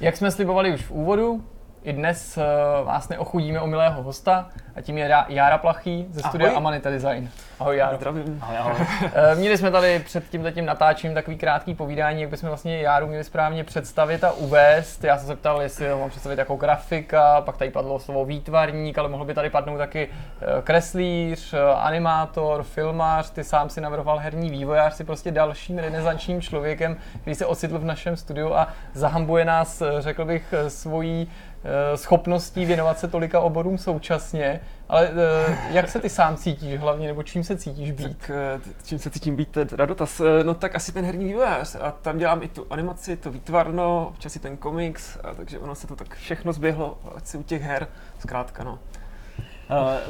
[0.00, 1.44] Jak jsme slibovali už v úvodu,
[1.84, 6.48] i dnes uh, vás neochudíme o milého hosta a tím je Jára Plachý ze studia
[6.48, 6.56] ahoj.
[6.56, 7.30] Amanita Design.
[7.60, 7.96] Ahoj Járo.
[7.96, 8.38] Zdravím.
[8.42, 8.74] Ahoj, ahoj.
[8.74, 9.08] uh,
[9.38, 13.24] měli jsme tady před tím letím natáčím takový krátký povídání, jak bychom vlastně Járu měli
[13.24, 15.04] správně představit a uvést.
[15.04, 18.98] Já jsem se ptal, jestli ho mám představit jako grafika, pak tady padlo slovo výtvarník,
[18.98, 24.50] ale mohlo by tady padnout taky uh, kreslíř, animátor, filmář, ty sám si navrhoval herní
[24.50, 29.82] vývojář, si prostě dalším renesančním člověkem, který se ocitl v našem studiu a zahambuje nás,
[30.00, 31.51] řekl bych, svojí Eh,
[31.94, 37.22] schopností věnovat se tolika oborům současně, ale eh, jak se ty sám cítíš hlavně, nebo
[37.22, 38.18] čím se cítíš být?
[38.18, 40.20] Tak, eh, čím se cítím být, teda dotaz.
[40.42, 44.36] No tak asi ten herní vývojář a tam dělám i tu animaci, to výtvarno, občas
[44.36, 47.88] i ten komiks, a takže ono se to tak všechno zběhlo, asi u těch her,
[48.18, 48.78] zkrátka no.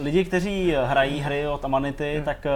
[0.03, 2.25] Lidi, kteří hrají hry od Amanity, hmm.
[2.25, 2.47] tak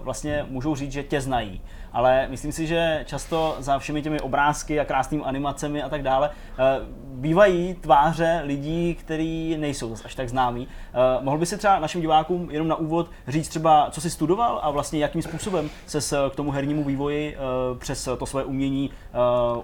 [0.00, 1.60] vlastně můžou říct, že tě znají
[1.92, 6.30] ale myslím si, že často za všemi těmi obrázky a krásnými animacemi a tak dále
[6.30, 6.62] eh,
[7.04, 10.68] bývají tváře lidí, kteří nejsou až tak známí.
[10.68, 14.60] Eh, mohl by si třeba našim divákům jenom na úvod říct třeba, co jsi studoval
[14.62, 16.00] a vlastně jakým způsobem se
[16.30, 18.90] k tomu hernímu vývoji eh, přes to své umění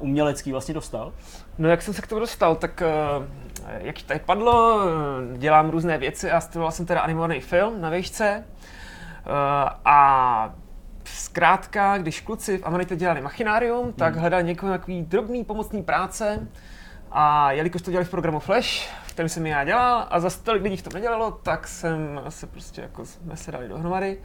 [0.01, 1.13] umělecký vlastně dostal?
[1.59, 2.83] No jak jsem se k tomu dostal, tak
[3.79, 4.81] jak tady padlo,
[5.37, 8.45] dělám různé věci a studoval jsem teda animovaný film na výšce
[9.85, 10.55] a
[11.05, 14.21] zkrátka, když kluci v Amanite dělali machinárium, tak hmm.
[14.21, 16.49] hledali někoho takový drobný pomocný práce.
[17.13, 20.63] A jelikož to dělali v programu Flash, v kterém jsem já dělal, a za tolik
[20.63, 24.19] lidí v tom nedělalo, tak jsem se prostě jako jsme se dali dohromady.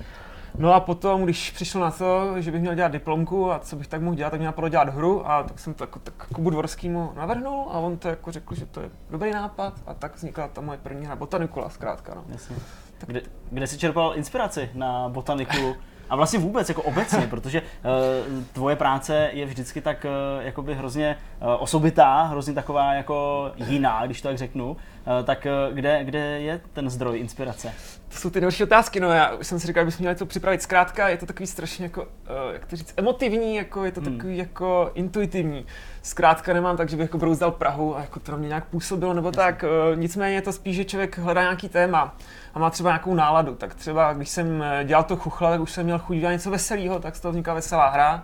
[0.58, 3.88] No a potom, když přišlo na to, že bych měl dělat diplomku a co bych
[3.88, 6.49] tak mohl dělat, tak měl napadlo dělat hru a tak jsem to jako, tak Kubu
[6.49, 10.47] Dvorskýmu navrhnul a on to jako řekl, že to je dobrý nápad a tak vznikla
[10.47, 12.16] ta moje první hra Botanikula zkrátka.
[12.16, 12.24] No.
[12.30, 12.56] Jasně.
[12.97, 13.10] Tak...
[13.10, 13.22] Kde,
[13.52, 15.76] kde jsi čerpal inspiraci na Botanikulu?
[16.12, 21.18] A vlastně vůbec jako obecně, protože uh, tvoje práce je vždycky tak uh, jakoby hrozně
[21.41, 24.72] uh, osobitá, hrozně taková jako jiná, když to tak řeknu.
[24.72, 24.78] Uh,
[25.24, 27.74] tak uh, kde, kde je ten zdroj inspirace?
[28.09, 30.26] To jsou ty další otázky, no já už jsem si říkal, že bychom měli to
[30.26, 32.07] připravit zkrátka, je to takový strašně jako, uh,
[32.53, 34.14] jak to říct, emotivní, jako je to hmm.
[34.14, 35.66] takový jako intuitivní.
[36.01, 39.14] zkrátka nemám tak, že bych jako brouzdal Prahu a jako to na mě nějak působilo
[39.14, 39.64] nebo tak.
[39.64, 42.16] Eh, Nicméně je to spíš, že člověk hledá nějaký téma
[42.54, 43.56] a má třeba nějakou náladu.
[43.56, 46.52] Tak třeba, když jsem eh, dělal to chuchla, tak už jsem měl chuť dělat něco
[46.52, 48.24] veselého, tak z toho vznikla veselá hra.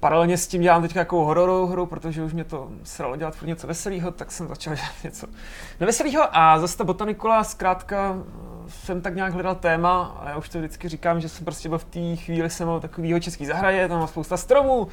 [0.00, 3.48] Paralelně s tím dělám teď jako hororovou hru, protože už mě to sralo dělat furt
[3.48, 5.26] něco veselého, tak jsem začal dělat něco
[5.80, 10.48] neveselého a zase ta botanikula zkrátka eh, jsem tak nějak hledal téma a já už
[10.48, 13.88] to vždycky říkám, že jsem prostě byl v té chvíli jsem byl takovýho český zahraje,
[13.88, 14.88] tam má spousta stromů,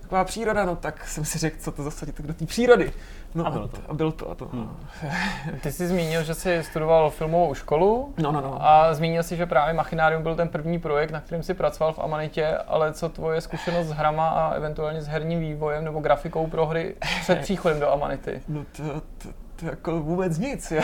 [0.00, 2.92] taková příroda, no tak jsem si řekl, co to zasadit tak do té přírody.
[3.34, 3.78] No A bylo to.
[3.88, 4.30] A bylo to.
[4.30, 4.76] A to Hmm.
[5.60, 8.58] Ty jsi zmínil, že jsi studoval filmovou školu No, no, no.
[8.66, 11.98] a zmínil si, že právě Machinarium byl ten první projekt, na kterém si pracoval v
[11.98, 16.66] Amanitě, ale co tvoje zkušenost s hrama a eventuálně s herním vývojem nebo grafikou pro
[16.66, 18.42] hry před příchodem do Amanity?
[18.48, 20.70] No to, to, to jako vůbec nic.
[20.70, 20.82] Já,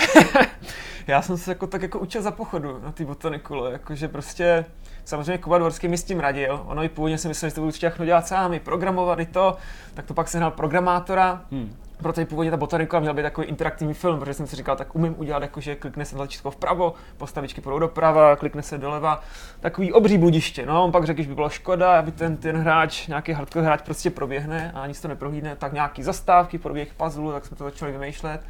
[1.07, 4.64] já jsem se jako tak jako učil za pochodu na té botanikule, jakože prostě
[5.05, 6.62] samozřejmě Kuba Dvorský mi s tím radil.
[6.66, 9.57] Ono i původně si myslel, že to budu všechno dělat sám, i programovat i to,
[9.94, 11.76] tak to pak sehnal programátora, Hmm.
[12.03, 14.94] proto i původně ta botanika měla být takový interaktivní film, protože jsem si říkal, tak
[14.94, 19.22] umím udělat jako, že klikne se na tlačítko vpravo, postavičky půjdou doprava, klikne se doleva,
[19.61, 20.66] takový obří bludiště.
[20.66, 23.64] No a on pak řekl, že by bylo škoda, aby ten, ten hráč, nějaký hardcore
[23.64, 27.64] hráč prostě proběhne a nic to neprohlídne, tak nějaký zastávky, proběh puzzle, tak jsme to
[27.64, 28.40] začali vymýšlet.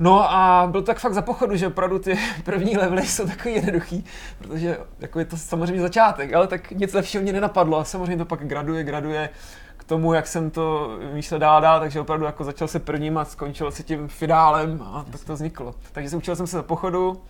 [0.00, 3.54] No a byl to tak fakt za pochodu, že opravdu ty první levely jsou takový
[3.54, 4.04] jednoduchý,
[4.38, 8.24] protože jako je to samozřejmě začátek, ale tak nic lepšího mě nenapadlo a samozřejmě to
[8.24, 9.30] pak graduje, graduje
[9.76, 13.24] k tomu, jak jsem to vymýšlel dál dál, takže opravdu jako začal se prvním a
[13.24, 15.74] skončil se tím finálem a tak to vzniklo.
[15.92, 17.22] Takže se učil jsem se za pochodu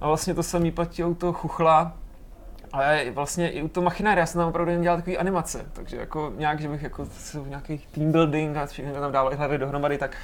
[0.00, 1.92] a vlastně to samý platí u toho chuchla,
[2.76, 5.96] ale vlastně i u toho machinária já jsem tam opravdu jen dělal takový animace, takže
[5.96, 7.08] jako nějak, že bych jako
[7.46, 10.16] nějaký team building a všechny tam dávali hlavy dohromady, tak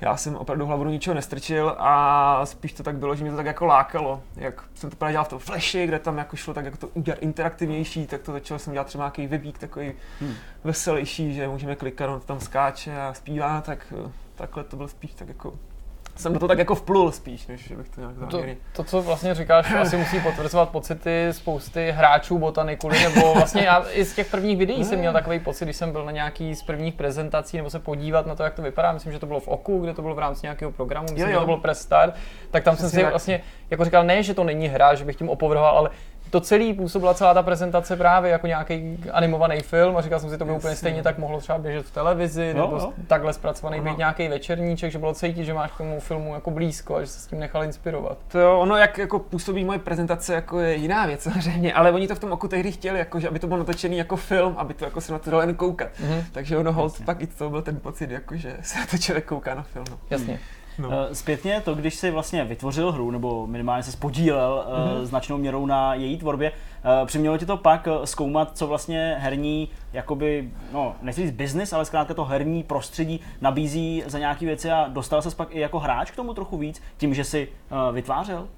[0.00, 3.36] já jsem opravdu hlavu do ničeho nestrčil a spíš to tak bylo, že mě to
[3.36, 4.22] tak jako lákalo.
[4.36, 6.88] Jak jsem to právě dělal v tom flashi, kde tam jako šlo tak jako to
[6.88, 10.34] udělat interaktivnější, tak to začal jsem dělat třeba nějaký webík takový Hmm.
[10.64, 15.14] veselější, že můžeme klikat, on tam skáče a zpívá, tak eh, takhle to byl spíš
[15.14, 15.52] tak jako
[16.16, 18.56] jsem do toho tak jako vplul spíš, než že bych to nějak To, záměrně.
[18.72, 24.04] to, co vlastně říkáš, asi musí potvrzovat pocity spousty hráčů botanikuly, nebo vlastně já i
[24.04, 26.94] z těch prvních videí jsem měl takový pocit, když jsem byl na nějaký z prvních
[26.94, 29.78] prezentací, nebo se podívat na to, jak to vypadá, myslím, že to bylo v Oku,
[29.80, 31.40] kde to bylo v rámci nějakého programu, myslím, Jo, že jo.
[31.40, 32.14] to bylo Press Start,
[32.50, 33.12] tak tam jsem Přesně si tak.
[33.12, 33.40] vlastně
[33.70, 35.90] jako říkal, ne, že to není hra, že bych tím opovrhoval, ale
[36.30, 40.38] to celý působila celá ta prezentace právě jako nějaký animovaný film a říkal jsem si,
[40.38, 40.76] to by úplně Jasně.
[40.76, 42.92] stejně tak mohlo třeba běžet v televizi, Jo, nebo jo.
[43.06, 46.96] takhle zpracovaný být nějaký večerníček, že bylo cítit, že máš k tomu filmu jako blízko
[46.96, 48.18] a že se s tím nechal inspirovat.
[48.28, 52.08] To jo, ono jak jako působí moje prezentace jako je jiná věc samozřejmě, ale oni
[52.08, 54.74] to v tom oku tehdy chtěli, jako, že aby to bylo natočený jako film, aby
[54.74, 55.88] to jako se na to dalo jen koukat.
[56.00, 56.24] Mhm.
[56.32, 59.24] Takže ono hold, pak i to byl ten pocit, jako, že se na to člověk
[59.24, 59.84] kouká na film.
[59.90, 59.98] No.
[60.10, 60.38] Jasně.
[60.78, 60.88] No.
[60.92, 65.04] Eh, Zpětně to, když si vlastně vytvořil hru, nebo minimálně se podílel mm-hmm.
[65.04, 66.52] značnou měrou na její tvorbě,
[67.02, 71.72] eh, přimělo ti to pak eh, zkoumat, co vlastně herní, jakoby, no, nechci říct business,
[71.72, 75.78] ale zkrátka to herní prostředí nabízí za nějaké věci a dostal se pak i jako
[75.78, 78.48] hráč k tomu trochu víc, tím, že si eh, vytvářel?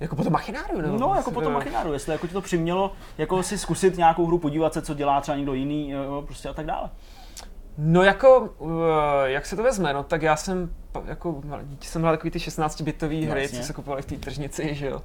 [0.00, 0.98] Jako potom machináriu, nebo?
[0.98, 4.74] No, jako potom machináru, jestli jako ti to přimělo jako si zkusit nějakou hru, podívat
[4.74, 6.90] se, co dělá třeba někdo jiný, jo, prostě a tak dále.
[7.78, 8.72] No jako, uh,
[9.24, 10.70] jak se to vezme, no tak já jsem
[11.06, 13.58] jako malé dítě jsem hrál takový ty 16-bitové No, hry, jasně.
[13.58, 15.02] co se kupovaly v té tržnici, že jo.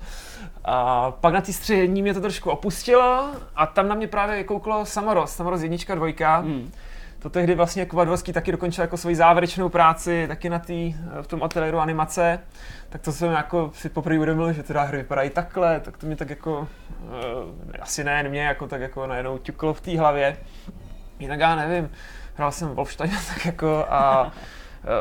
[0.65, 4.85] A pak na té střední mě to trošku opustilo a tam na mě právě kouklo
[4.85, 6.37] Samoros, Samoros jednička, dvojka.
[6.37, 6.71] Hmm.
[7.19, 11.27] To tehdy vlastně Kuba Dvorský taky dokončil jako svoji závěrečnou práci, taky na tý, v
[11.27, 12.39] tom ateliéru animace.
[12.89, 16.15] Tak to jsem jako si poprvé uvědomil, že teda hry vypadají takhle, tak to mě
[16.15, 17.09] tak jako, uh,
[17.81, 20.37] asi ne, mě jako tak jako najednou ťuklo v té hlavě.
[21.19, 21.89] Jinak já nevím,
[22.37, 24.31] hrál jsem Wolfstein tak jako a uh,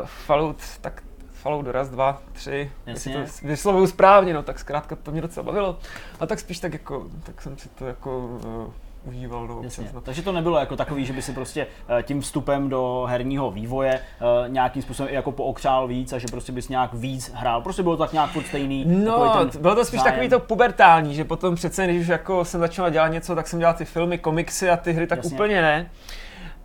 [0.05, 5.21] Fallout, tak Fallout raz, dva, tři, jestli to vyslovuju správně, no tak zkrátka to mě
[5.21, 5.79] docela bavilo.
[6.21, 8.73] A tak spíš tak jako, tak jsem si to jako uh,
[9.07, 9.91] užíval, no, Jasně.
[9.95, 10.01] no.
[10.01, 11.67] Takže to nebylo jako takový, že by si prostě
[11.99, 16.53] eh, tím vstupem do herního vývoje eh, nějakým způsobem jako pookřál víc a že prostě
[16.53, 17.63] bys nějak víc hrál.
[17.63, 18.85] Prostě bylo to tak nějak furt stejný.
[18.85, 20.13] No, takový t- bylo to spíš zájem.
[20.13, 23.59] takový to pubertální, že potom přece, když už jako jsem začal dělat něco, tak jsem
[23.59, 25.33] dělal ty filmy, komiksy a ty hry, tak Jasně.
[25.33, 25.91] úplně ne.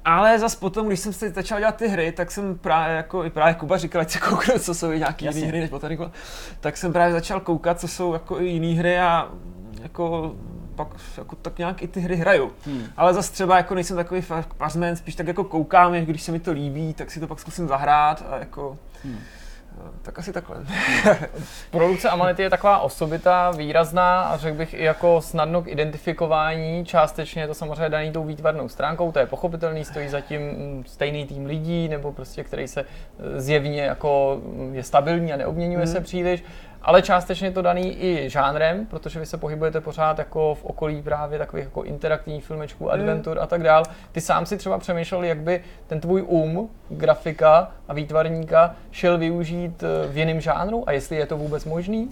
[0.05, 3.29] Ale zas potom, když jsem si začal dělat ty hry, tak jsem právě jako i
[3.29, 5.39] právě Kuba říkal, ať se kouknu, co jsou i nějaký Jasně.
[5.39, 6.11] jiné hry než Botanicula,
[6.59, 9.29] tak jsem právě začal koukat, co jsou jako i jiné hry a
[9.83, 10.35] jako
[10.75, 10.87] pak
[11.17, 12.51] jako tak nějak i ty hry hraju.
[12.65, 12.83] Hmm.
[12.97, 16.39] Ale zase třeba jako nejsem takový fakt pařmen, spíš tak jako koukám, když se mi
[16.39, 19.19] to líbí, tak si to pak zkusím zahrát a jako Hmm.
[20.01, 20.57] Tak asi takhle.
[21.71, 26.85] Produkce Amanity je taková osobitá, výrazná a řekl bych i jako snadno k identifikování.
[26.85, 31.25] Částečně je to samozřejmě daný tou výtvarnou stránkou, to je pochopitelný, stojí zatím mm, stejný
[31.25, 35.93] tým lidí, nebo prostě který se eh, zjevně jako mm, je stabilní a neobměňuje Mhm.
[35.93, 36.43] se příliš.
[36.81, 41.01] Ale částečně je to daný i žánrem, protože vy se pohybujete pořád jako v okolí
[41.01, 42.93] právě takových jako interaktivních filmečků, Hmm.
[42.93, 43.83] adventur a tak dál.
[44.11, 49.83] Ty sám si třeba přemýšlel, jak by ten tvůj um, grafika a výtvarníka šel využít
[49.83, 52.09] eh, v jiném žánru a jestli je to vůbec možný?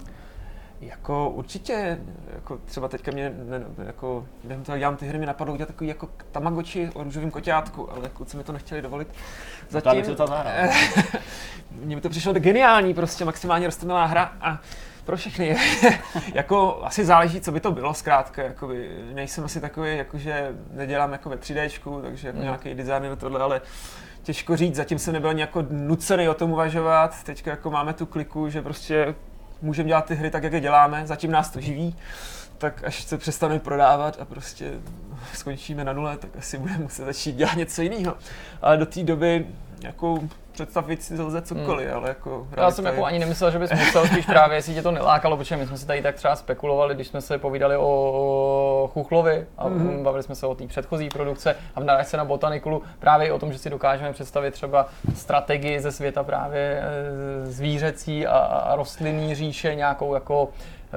[0.80, 1.98] Jako určitě,
[2.34, 5.88] jako třeba teďka mě, ne, jako, během toho dělám ty hry, mi napadlo udělat takový
[5.88, 9.08] jako Tamagotchi o růžovém koťátku, ale kluci mi to nechtěli dovolit.
[9.70, 9.92] Zatím...
[9.92, 10.68] bych si zahrál.
[11.84, 14.58] Mně by to přišlo geniální, prostě maximálně rostomilá hra a
[15.04, 15.56] pro všechny.
[16.34, 21.28] jako asi záleží, co by to bylo zkrátka, jakoby, nejsem asi takový, jakože nedělám jako
[21.28, 22.44] ve 3D, takže jako No.
[22.44, 23.60] nějaký designer tohle, ale
[24.22, 28.48] těžko říct, zatím jsem nebyl nějak nucený o tom uvažovat, teďka jako máme tu kliku,
[28.48, 29.14] že prostě
[29.62, 31.96] můžeme dělat ty hry tak, jak je děláme, zatím nás to živí,
[32.60, 34.72] tak až se přestaneme prodávat a prostě
[35.34, 38.16] skončíme na nule, tak asi budeme muset začít dělat něco jiného.
[38.62, 39.46] Ale do té doby
[39.82, 40.18] jako
[40.52, 41.96] představit si lze cokoliv, hmm.
[41.96, 44.90] ale jako Já jsem jako ani nemyslel, že bys musel, spíš právě, jestli tě to
[44.90, 49.46] nelákalo, protože my jsme si tady tak třeba spekulovali, když jsme se povídali o Chuchlovi
[49.58, 50.02] a mm-hmm.
[50.02, 53.38] bavili jsme se o té předchozí produkce a v narážce na Botanikulu právě i o
[53.38, 59.34] tom, že si dokážeme představit třeba strategii ze světa právě eh, zvířecí a, a rostlinný
[59.34, 60.48] říše, nějakou jako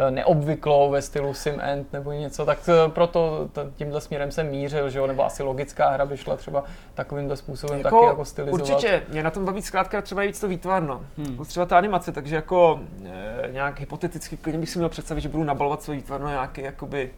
[0.10, 5.00] neobvyklou ve stylu Sim End nebo něco, tak eh, proto tímhle směrem jsem mířil, že
[5.00, 6.64] jo, nebo asi logická hra by šla třeba
[6.94, 8.70] takovýmhle způsobem jako, taky jako stylizovat.
[8.70, 11.02] Určitě, mě na tom baví zkrátka třeba nejvíc to výtvarno.
[11.18, 11.28] Hmm.
[11.28, 11.46] Hmm.
[11.46, 15.44] Třeba ta animace, takže jako e, nějak hypoteticky klidně bych si měl představit, že budu
[15.44, 17.12] nabalovat své výtvarno nějaký, jakoby,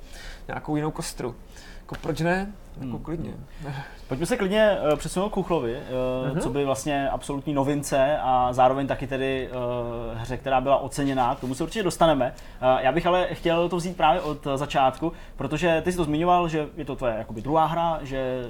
[0.47, 1.35] nějakou jinou kostru.
[1.81, 2.53] Jako proč ne?
[2.81, 3.03] Jako Hmm.
[3.03, 3.31] klidně.
[4.07, 6.39] Pojďme se klidně uh, přesunout k Kuchlovi, uh, Mhm.
[6.39, 11.35] co by vlastně absolutní novince a zároveň taky tedy uh, hře, která byla oceněná.
[11.35, 12.33] K tomu se určitě dostaneme.
[12.61, 16.47] Uh, já bych ale chtěl to vzít právě od začátku, protože ty jsi to zmiňoval,
[16.49, 18.41] že je to tvoje jakoby druhá hra, že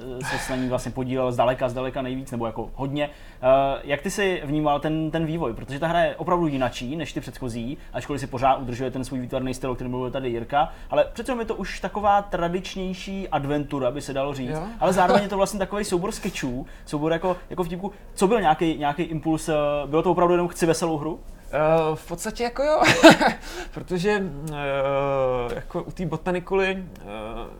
[0.46, 3.06] se na ní vlastně podílel zdaleka, zdaleka nejvíc, nebo jako hodně.
[3.42, 3.48] Uh,
[3.84, 5.54] jak ty si vnímal ten, ten vývoj?
[5.54, 9.20] Protože ta hra je opravdu jinačí než ty předchozí, ačkoliv si pořád udržuje ten svůj
[9.20, 13.90] výtvarný styl, o kterém mluvil tady Jirka, ale přece je to už taková tradičnější adventura,
[13.90, 14.50] by se dalo říct.
[14.50, 14.62] Jo.
[14.80, 17.92] Ale zároveň je to vlastně takový soubor sketchů, soubor jako, jako vtipku.
[18.14, 19.48] Co byl nějaký, nějaký impuls?
[19.48, 19.52] eh,
[19.86, 21.20] Bylo to opravdu jenom chci veselou hru?
[21.90, 22.82] Uh, v podstatě jako jo,
[23.74, 24.18] protože
[24.50, 24.56] uh,
[25.54, 27.08] jako u té botanikuly, uh,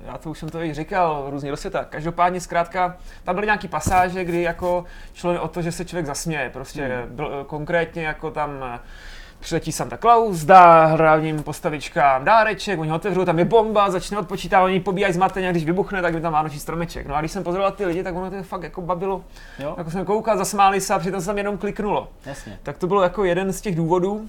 [0.06, 3.68] já to už jsem to i říkal, různě do světa, každopádně zkrátka, tam byly nějaký
[3.68, 4.84] pasáže, kdy jako
[5.14, 7.16] šlo o to, že se člověk zasměje, prostě Hmm.
[7.16, 8.78] byl, konkrétně jako tam eh,
[9.40, 14.64] přiletí Santa Claus, dá hlavním postavičkám dáreček, oni ho otevřou, tam je bomba, začne odpočítat,
[14.64, 17.06] oni pobíjají zmateně a když vybuchne, tak je tam vánoční stromeček.
[17.06, 19.24] No a když jsem pozoroval ty lidi, tak ono to fakt jako babilo,
[19.58, 22.08] Jo, jako jsem koukal, zasmáli se a přitom se tam jenom kliknulo.
[22.26, 22.58] jasně.
[22.62, 24.28] Tak to bylo jako jeden z těch důvodů.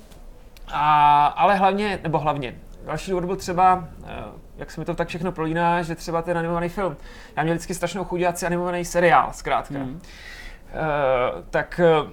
[0.68, 2.55] A, ale hlavně, nebo hlavně,
[2.86, 4.24] další důvod byl třeba, eh,
[4.58, 6.97] jak se mi to tak všechno prolíná, že třeba ten animovaný film.
[7.36, 9.80] Já měl vždycky strašnou chuť dělat si animovaný seriál, zkrátka.
[9.80, 9.89] Hmm.
[10.68, 12.10] Uh, tak uh,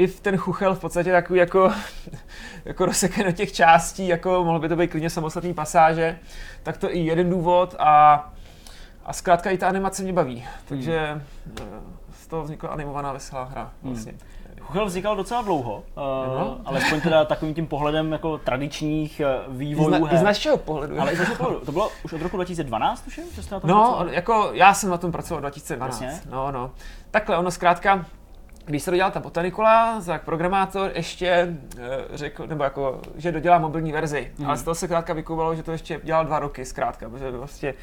[0.00, 1.72] i v ten chuchel v podstatě takový jako,
[2.64, 6.18] jako rozseken do těch částí, jako mohlo by to být klidně samostatný pasáže,
[6.62, 8.14] tak to i jeden důvod a,
[9.04, 10.44] a zkrátka i ta animace mě baví.
[10.68, 11.22] Takže
[11.60, 11.66] uh,
[12.12, 14.14] z toho vznikla animovaná veselá hra vlastně.
[14.60, 16.60] Chuchel vznikal docela dlouho, uh, Ano.
[16.64, 21.00] alespoň teda takovým tím pohledem jako tradičních uh, I z, vývojů I z našeho pohledu.
[21.00, 21.60] Ale i z našeho pohledu.
[21.60, 24.14] To bylo už od roku 2012, tuším, že jste na tom No, pracovali?
[24.14, 26.00] jako já jsem na tom pracoval 2012.
[26.02, 26.30] Jasně.
[26.30, 26.70] No, no.
[27.10, 28.04] Takhle, ono zkrátka,
[28.70, 33.92] když se dodělal ta botanikula, tak programátor ještě uh, řekl, nebo jako, že dodělá mobilní
[33.92, 34.32] verzi.
[34.38, 34.48] Mhm.
[34.48, 37.74] Ale z toho se zkrátka vykouvalo, že to ještě dělal dva roky zkrátka, protože vlastně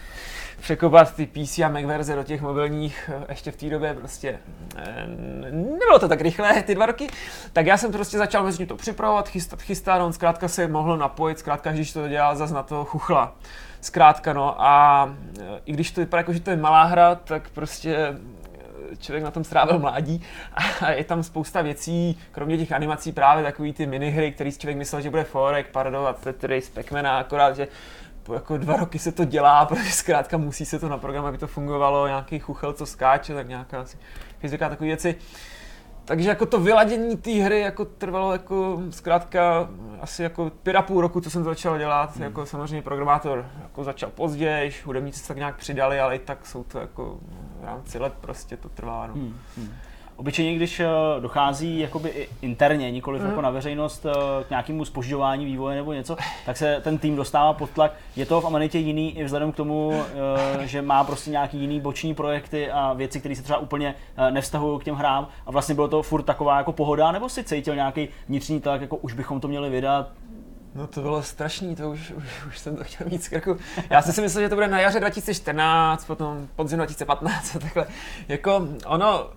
[0.59, 4.39] překopat ty PC a Mac verze do těch mobilních eh, ještě v té době prostě
[4.75, 5.07] eh,
[5.51, 7.07] nebylo to tak rychlé, ty dva roky.
[7.53, 11.39] Tak já jsem prostě začal mezi to připravovat, chystat, chystat, on zkrátka se mohl napojit,
[11.39, 13.35] zkrátka, když to dělal zase na to chuchla.
[13.81, 15.09] Zkrátka no a
[15.39, 18.17] eh, i když to vypadá jako, že to je malá hra, tak prostě eh,
[18.99, 20.21] člověk na tom strávil mládí
[20.81, 24.77] a je tam spousta věcí, kromě těch animací právě takový ty minihry, který si člověk
[24.77, 27.67] myslel, že bude Forek, Pardo a Tetris, Pac-Mana, akorát, že
[28.23, 31.38] po jako dva roky se to dělá, protože zkrátka musí se to na program, aby
[31.38, 33.97] to fungovalo, nějaký chuchel, co skáče, tak nějaká asi
[34.39, 35.15] fyzika, takové věci.
[36.08, 39.70] Takže jako to vyladění té hry jako trvalo jako zkrátka
[40.01, 42.24] asi jako pět a půl roku, co jsem to začal dělat, hmm.
[42.24, 46.64] jako samozřejmě programátor jako začal později, hudebníci se tak nějak přidali, ale i tak jsou
[46.64, 47.20] to jako
[47.62, 49.08] v rámci let prostě to trvá.
[49.08, 49.14] No.
[49.14, 49.74] Hmm, hmm.
[50.18, 50.86] Obyčejně, když eh,
[51.20, 53.30] dochází jakoby i interně, nikoliv Mhm.
[53.30, 57.53] jako na veřejnost eh, k nějakému spožďování vývoje nebo něco, tak se ten tým dostává
[57.53, 57.93] pod tlak.
[58.15, 61.80] Je to v Amenitě jiný i vzhledem k tomu, eh, že má prostě nějaký jiný
[61.82, 63.95] boční projekty a věci, které se třeba úplně
[64.30, 67.76] nevztahují k těm hrám a vlastně bylo to furt taková jako pohoda, nebo si cítil
[67.76, 70.09] nějaký vnitřní tlak, jako už bychom to měli vydat,
[70.76, 73.57] No to bylo strašný, to už, už, už jsem to chtěl víc jako,
[73.89, 77.86] já jsem si myslel, že to bude na jaře 2014, potom podzim 2015 a takhle.
[78.28, 79.28] Jako ono,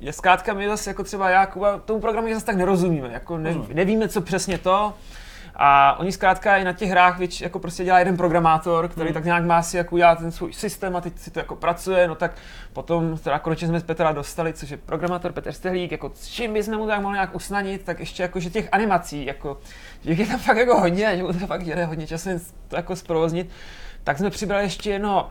[0.00, 3.54] je zkrátka my zase jako třeba já, Kuba, tomu programu zase tak nerozumíme, jako ne,
[3.72, 4.94] nevíme, co přesně to,
[5.60, 9.14] A oni zkrátka i na těch hrách věč, jako prostě dělá jeden programátor, který Hmm.
[9.14, 12.08] tak nějak má si jako udělat ten svůj systém a teď si to jako pracuje,
[12.08, 12.32] no tak
[12.72, 16.52] potom teda konečně jsme z Petra dostali, což je programátor Petr Stehlík, jako s čím
[16.52, 19.58] bychom mu tak mohli nějak usnadnit, tak ještě jako, že těch animací, jako,
[20.04, 22.30] že je tam fakt jako hodně, že mu to fakt jede hodně času
[22.68, 23.50] to jako zprovoznit,
[24.04, 25.30] tak jsme přibrali ještě jedno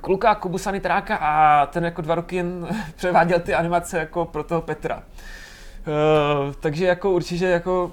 [0.00, 4.62] kluka, Kubu Sanitráka a ten jako dva roky jen převáděl ty animace jako pro toho
[4.62, 4.96] Petra.
[4.96, 7.92] Uh, takže jako určitě jako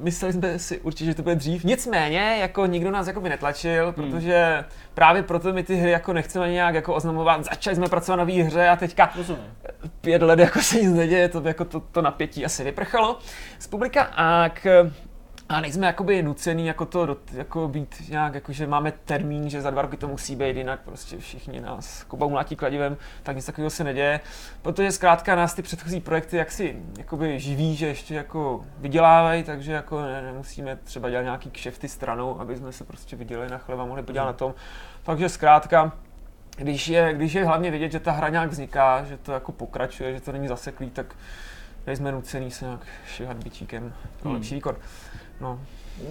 [0.00, 1.64] mysleli jsme si určitě, že to bude dřív.
[1.64, 4.64] Nicméně, jako nikdo nás jako by netlačil, protože
[4.94, 7.44] právě proto my ty hry jako nechceme nějak jako oznamovat.
[7.44, 9.42] Začali jsme pracovat na hře a teďka Rozumím.
[10.00, 13.18] pět let jako se nic neděje, to jako to, to napětí asi vyprchalo
[13.58, 14.90] z publika a k,
[15.48, 19.70] a nejsme jakoby nucený jako to jako být nějak, jako že máme termín, že za
[19.70, 23.70] dva roky to musí být, jinak prostě všichni nás Kuba mlátí kladivem, tak nic takového
[23.70, 24.20] se neděje,
[24.62, 30.02] protože zkrátka nás ty předchozí projekty jaksi jakoby živí, že ještě jako vydělávají, takže jako
[30.02, 34.02] ne, nemusíme třeba dělat nějaký kšefty stranou, aby jsme se prostě viděli na chleba, mohli
[34.02, 34.54] podívat na tom.
[35.02, 35.92] Takže zkrátka,
[36.56, 40.14] když je, když je hlavně vidět, že ta hra nějak vzniká, že to jako pokračuje,
[40.14, 41.14] že to není zaseklý, tak
[41.86, 44.34] nejsme nucený se nějak šihat bičíkem pro Hmm.
[44.34, 44.76] lepší výkon.
[45.40, 45.60] No,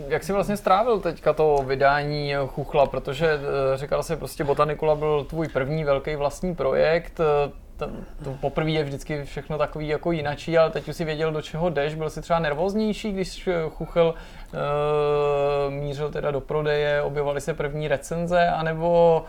[0.07, 5.23] Jak jsi vlastně strávil teďka to vydání Chuchla, protože eh, říkal se prostě Botanicula byl
[5.23, 10.57] tvůj první velký vlastní projekt, eh, ten, to poprvé je vždycky všechno takový jako jinačí,
[10.57, 14.13] ale teď už si věděl, do čeho jdeš, byl jsi třeba nervóznější, když eh, Chuchel
[14.53, 19.23] uh, mířil teda do prodeje, objevovaly se první recenze, anebo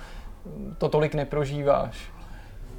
[0.78, 2.10] to tolik neprožíváš?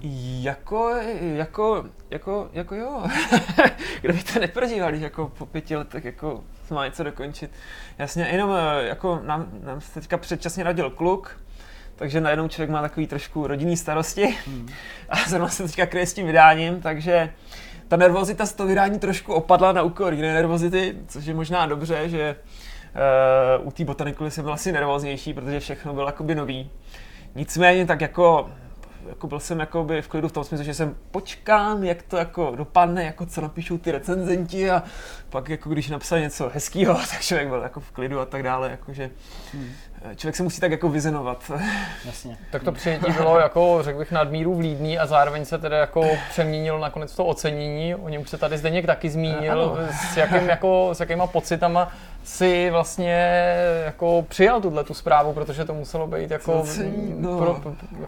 [0.02, 3.04] Jako, jako, jako, jako jo.
[4.02, 7.52] Kdo by to neprožíval, když jako po pěti letech jako má něco dokončit.
[7.98, 11.40] Jasně, jenom eh, jako nám, nám se teďka předčasně rodil kluk,
[11.96, 14.38] takže najednou člověk má takový trošku rodinný starosti
[15.10, 17.34] a zrovna se teďka kryje s tím vydáním, takže
[17.88, 22.10] ta nervozita z toho vydání trošku opadla na úkor jiné nervozity, což je možná dobře,
[22.10, 22.36] že
[23.60, 26.72] uh, u té botanikuly jsem byl asi nervóznější, protože všechno bylo jakoby nový.
[27.36, 28.50] Nicméně tak jako
[29.08, 32.54] jako byl jsem jakoby v klidu v tom smyslu, že jsem počkám, jak to jako
[32.56, 34.84] dopadne, jako co napíšou ty recenzenti a
[35.30, 38.72] pak jako když napsal něco hezkého, tak člověk byl jako v klidu a tak dále,
[38.72, 39.10] jakože
[39.54, 39.70] Hmm.
[40.16, 41.52] člověk se musí tak jako vyzenovat.
[42.06, 42.38] Jasně.
[42.52, 46.80] Tak to přijetí bylo jako, řekl bych, nadmíru vlídný a zároveň se teda jako přeměnilo
[46.80, 47.96] nakonec to ocenění.
[47.96, 49.52] O něm už se tady Zdeněk taky zmínil.
[49.52, 49.78] Ano.
[50.12, 51.92] S, jakým, jako, s jakýma pocitama
[52.24, 53.46] si vlastně
[53.86, 57.38] jako přijal tuhle tu zprávu, protože to muselo být jako ocení, no.
[57.38, 58.08] pro, pro, pro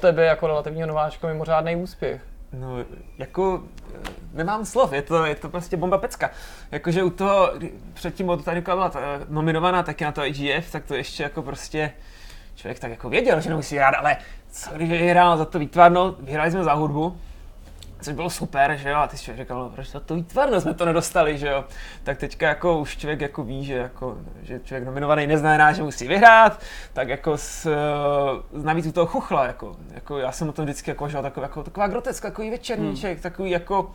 [0.00, 2.22] tebe jako relativního nováčka mimořádný úspěch.
[2.52, 2.76] No,
[3.18, 3.62] jako
[3.94, 3.98] eh,
[4.32, 6.30] nemám slov, je to, je to prostě bomba pecka.
[6.70, 7.52] Jakože u toho,
[7.94, 11.92] předtím od Tanika byla ta, nominovaná taky na to IGF, tak to ještě jako prostě
[12.54, 14.16] člověk tak jako věděl, že nemusí hrát, ale
[14.50, 17.20] co když vyhrál za to výtvarno, vyhráli jsme za hudbu,
[18.00, 20.60] což bylo super, že jo, a ty si člověk říkal, no, proč za to výtvarno
[20.60, 21.64] jsme to nedostali, že jo.
[22.04, 26.08] Tak teďka jako už člověk jako ví, že, jako, že člověk nominovaný neznamená, že musí
[26.08, 26.60] vyhrát,
[26.92, 30.90] tak jako s, eh, navíc u toho chuchla, jako, jako já jsem o tom vždycky
[30.90, 33.22] jako, že, taková, jako, taková groteska, takový večerníček, hmm.
[33.22, 33.92] takový jako,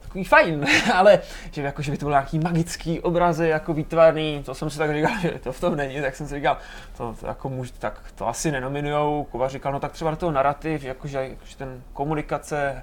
[0.00, 1.20] takový fajn, ale
[1.52, 4.92] že, jako, že by to byl nějaký magický obrazy, jako výtvarný, to jsem si tak
[4.94, 6.58] říkal, že to v tom není, tak jsem si říkal,
[6.96, 10.32] to, to jako muž, tak to asi nenominujou, Kuba říkal, no tak třeba do toho
[10.32, 12.82] narrativ, jakože, jakože ten komunikace,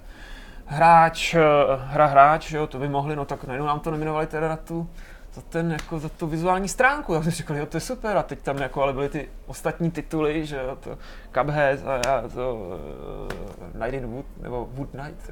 [0.65, 1.39] hráč, eh,
[1.85, 4.89] hra hráč, jo, to by mohli, no tak najednou nám to nominovali teda na tu,
[5.33, 7.13] za, ten, jako, za tu vizuální stránku.
[7.13, 8.17] Já jsem říkal, jo, to je super.
[8.17, 10.97] A teď tam jako, ale byly ty ostatní tituly, že jo, to
[11.33, 15.31] Cuphead a já to uh, Night in Wood, nebo Wood Night,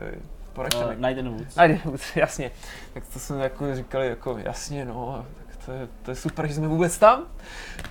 [0.54, 0.94] poraďte Uh.
[0.96, 1.56] Night in Woods.
[1.56, 2.52] Night in Wood, jasně.
[2.94, 6.54] Tak to jsme jako říkali, jako jasně, no, tak to je, to je super, že
[6.54, 7.24] jsme vůbec tam.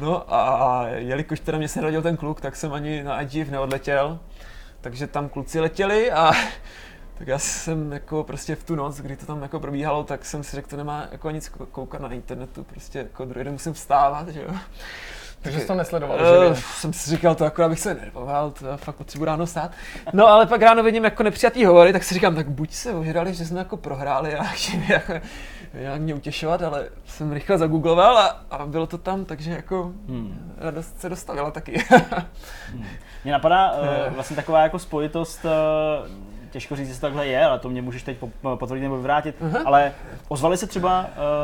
[0.01, 3.51] No a, a jelikož teda mě se narodil ten kluk, tak jsem ani na IGF
[3.51, 4.19] neodletěl.
[4.81, 6.33] Takže tam kluci letěli a
[7.21, 10.43] tak já jsem jako prostě v tu noc, kdy to tam jako probíhalo, tak jsem
[10.45, 13.73] si řekl, to nemá jako nic kou- koukat na internetu, prostě jako druhý den musím
[13.73, 14.49] vstávat, že jo.
[15.43, 16.55] Takže jsi to nesledoval Uh, živě.
[16.57, 19.71] jsem si říkal, to jako abych se nervoval, to fakt potřebuji ráno stát.
[20.13, 23.35] No ale pak ráno vidím jako nepřijatý hovory, tak si říkám, tak buď se ožrali,
[23.35, 25.13] že jsme jako prohráli a chtěli jako
[25.75, 30.55] nějak mě utěšovat, ale jsem rychle zagoogloval a, a bylo to tam, takže jako Hmm.
[30.59, 31.85] radost se dostavila taky.
[33.25, 35.51] Mně napadá uh, vlastně taková jako spojitost, uh,
[36.51, 39.59] těžko říct, jestli takhle je, ale to mě můžeš teď po- potvrdit nebo vyvrátit, Aha.
[39.65, 39.93] ale
[40.29, 41.01] ozvali se třeba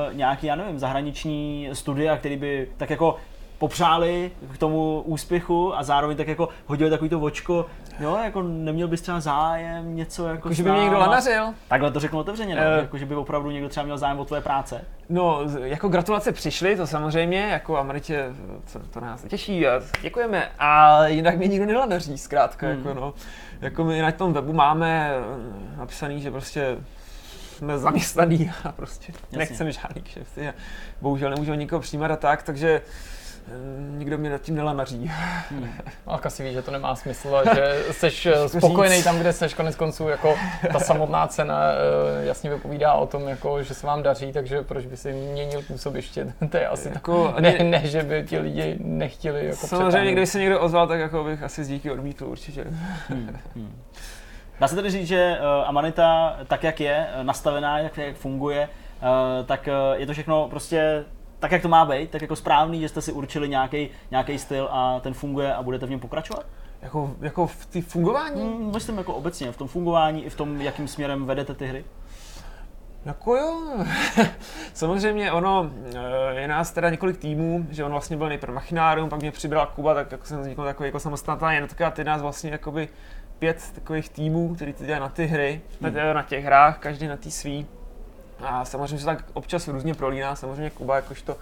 [0.08, 3.16] uh, nějaký, já nevím, zahraniční studia, který by tak jako
[3.58, 7.66] popřáli k tomu úspěchu a zároveň tak jako hodili takový to očko,
[8.00, 11.44] jo, jako neměl bys třeba zájem, něco jako Jako, že by mě někdo lanařil.
[11.68, 12.78] Takhle to řeknu otevřeně, no, Eh.
[12.80, 14.84] jako že by opravdu někdo třeba měl zájem o tvoje práce.
[15.08, 18.24] No, jako gratulace přišly, to samozřejmě, jako Ameritě,
[18.72, 22.76] to, to nás těší a děkujeme, ale jinak mě nikdo nelanaří, zkrátka, Hmm.
[22.76, 23.14] jako no.
[23.60, 26.76] Jako my na tom webu máme eh, napsaný, že prostě
[27.56, 29.38] jsme zaměstnaný a prostě Jasně.
[29.38, 30.54] nechceme žádný kšefty a
[31.00, 32.82] bohužel nemůžeme nikoho přijímat a tak, takže
[33.98, 35.10] nikdo mě nad tím nelanaří.
[35.50, 35.68] Hmm.
[36.06, 39.48] A asi ví, že to nemá smysl a že jsi eh, spokojený tam, kde jsi
[39.48, 40.34] konec konců, jako
[40.72, 44.86] ta samotná cena eh, jasně vypovídá o tom, jako, že se vám daří, takže proč
[44.86, 48.76] by si měnil působiště, to je asi jako, tak, ne, ne, že by ti lidi
[48.80, 52.64] nechtěli jako Samozřejmě, kdyby se někdo ozval, tak jako bych asi z díky odmítl určitě.
[53.08, 53.40] Hmm.
[53.54, 53.82] Hmm.
[54.60, 58.68] Dá se tedy říct, že Amanita, tak jak je nastavená, jak, jak funguje,
[59.02, 61.04] uh, tak uh, je to všechno prostě
[61.38, 63.48] tak, jak to má být, tak jako správný, že jste si určili
[64.10, 66.46] nějaký styl a ten funguje a budete v něm pokračovat?
[66.82, 68.42] Jako, jako v té fungování?
[68.42, 71.84] Hmm, myslím jako obecně, v tom fungování i v tom, jakým směrem vedete ty hry.
[73.04, 73.84] Jako jo,
[74.74, 75.70] samozřejmě ono,
[76.30, 79.94] je nás teda několik týmů, že on vlastně byl nejprve machinárium, pak mě přibral Kuba,
[79.94, 82.88] tak jako jsem vznikl takový jako samostatná jednotka a ty nás vlastně jakoby
[83.38, 85.94] pět takových týmů, který to dělají na ty hry, hmm.
[85.94, 87.66] na, na těch hrách, každý na ty svý.
[88.40, 91.36] A samozřejmě se tak občas různě prolíná, samozřejmě Kuba jakožto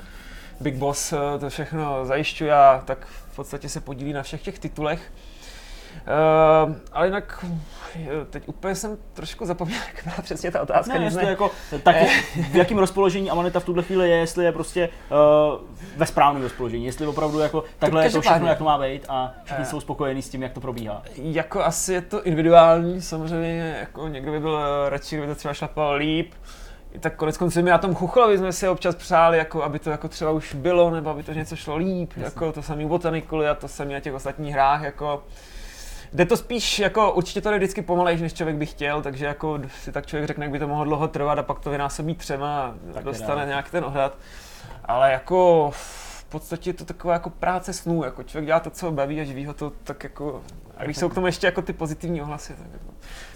[0.61, 4.59] Big Boss eh, to všechno zajišťuje a tak v podstatě se podílí na všech těch
[4.59, 5.13] titulech.
[5.95, 7.45] Uh, ale jinak
[7.95, 10.99] eh, teď úplně jsem trošku zapomněl, jak byla přesně ta otázka.
[10.99, 11.51] Ne, jestli jako,
[11.83, 11.97] tak
[12.51, 16.87] v jakém rozpoložení Amanita v tuhle chvíli je, jestli je prostě uh, ve správném rozpoložení,
[16.87, 19.71] jestli opravdu jako takhle to je to všechno, jak to má být a všichni uh,
[19.71, 21.03] jsou spokojení s tím, jak to probíhá.
[21.17, 25.95] Jako asi je to individuální, samozřejmě jako někdo by byl radši, kdyby to třeba šlapal
[25.95, 26.33] líp,
[27.01, 30.09] tak konec konců my na tom Chuchlovi jsme si občas přáli, jako, aby to jako
[30.09, 32.25] třeba už bylo, nebo aby to něco šlo líp, Jasně.
[32.25, 35.23] jako to samý u Botanically a to samý na těch ostatních hrách, jako
[36.15, 39.61] Jde to spíš, jako určitě to jde vždycky pomalejš, než člověk by chtěl, takže jako
[39.83, 42.75] si tak člověk řekne, jak by to mohlo dlouho trvat a pak to vynásobí třema
[42.91, 44.19] a tak dostane je, nějak ten ohled.
[44.85, 48.87] Ale jako v podstatě je to taková jako práce snů, jako člověk dělá to, co
[48.87, 50.43] ho baví a živí ho to tak jako,
[50.77, 52.95] a když jsou k tomu ještě jako ty pozitivní ohlasy, tak jako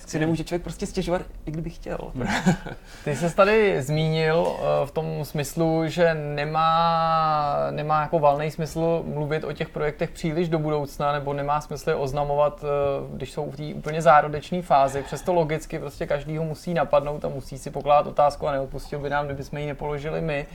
[0.09, 1.99] si nemůže člověk prostě stěžovat, i kdyby chtěl.
[3.05, 9.45] Ty jsi tady zmínil eh, v tom smyslu, že nemá, nemá jako valný smysl mluvit
[9.45, 13.57] o těch projektech příliš do budoucna, nebo nemá smysl je oznamovat, eh, když jsou v
[13.57, 15.03] té úplně zárodečné fázi.
[15.03, 19.11] Přesto logicky prostě každý ho musí napadnout a musí si pokládat otázku a neodpustil by
[19.11, 20.47] nám, kdyby jsme ji nepoložili my.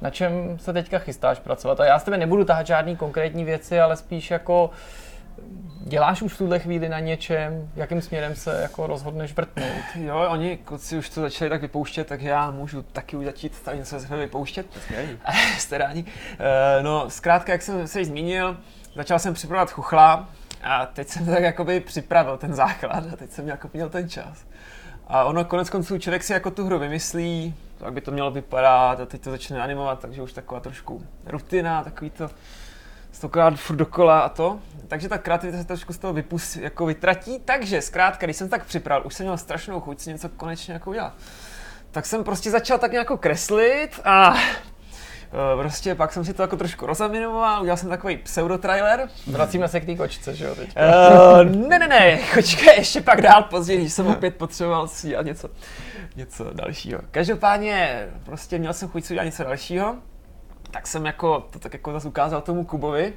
[0.00, 1.80] Na čem se teďka chystáš pracovat?
[1.80, 5.03] A já s tebe nebudu tahat žádný konkrétní věci, ale spíš jako uh,
[5.86, 9.84] Děláš už v tuhle chvíli na něčem, jakým směrem se jako rozhodneš vrtnout?
[9.94, 13.78] Jo, oni kluci už to začali tak vypouštět, tak já můžu taky už začít tady
[13.78, 14.66] něco se vypouštět.
[15.58, 16.04] Jste rádi.
[16.38, 18.56] Eh, no, zkrátka, jak jsem se již zmínil,
[18.96, 20.28] začal jsem připravovat chuchla
[20.62, 24.46] a teď jsem tak jakoby připravil ten základ a teď jsem jako měl ten čas.
[25.06, 27.54] A ono konec konců člověk si jako tu hru vymyslí,
[27.84, 31.84] jak by to mělo vypadat a teď to začne animovat, takže už taková trošku rutina,
[31.84, 32.30] takový to
[33.14, 34.58] stokrát furt dokola a to.
[34.88, 37.40] Takže ta kreativita se trošku z toho vypus, jako vytratí.
[37.44, 40.90] Takže zkrátka, když jsem tak připravil, už jsem měl strašnou chuť si něco konečně jako
[40.90, 41.12] udělat.
[41.90, 46.56] Tak jsem prostě začal tak nějak kreslit a eh, Prostě pak jsem si to jako
[46.56, 49.08] trošku rozaminoval, udělal jsem takový pseudo-trailer.
[49.26, 50.76] Vracíme se k té kočce, že jo, teď?
[50.76, 55.26] Uh, ne, ne, ne, kočka ještě pak dál později, když jsem opět potřeboval si dělat
[55.26, 55.48] něco,
[56.16, 57.00] něco dalšího.
[57.10, 59.96] Každopádně prostě měl jsem chuť si udělat něco dalšího
[60.74, 63.12] tak jsem jako, to tak jako zase ukázal tomu Kubovi.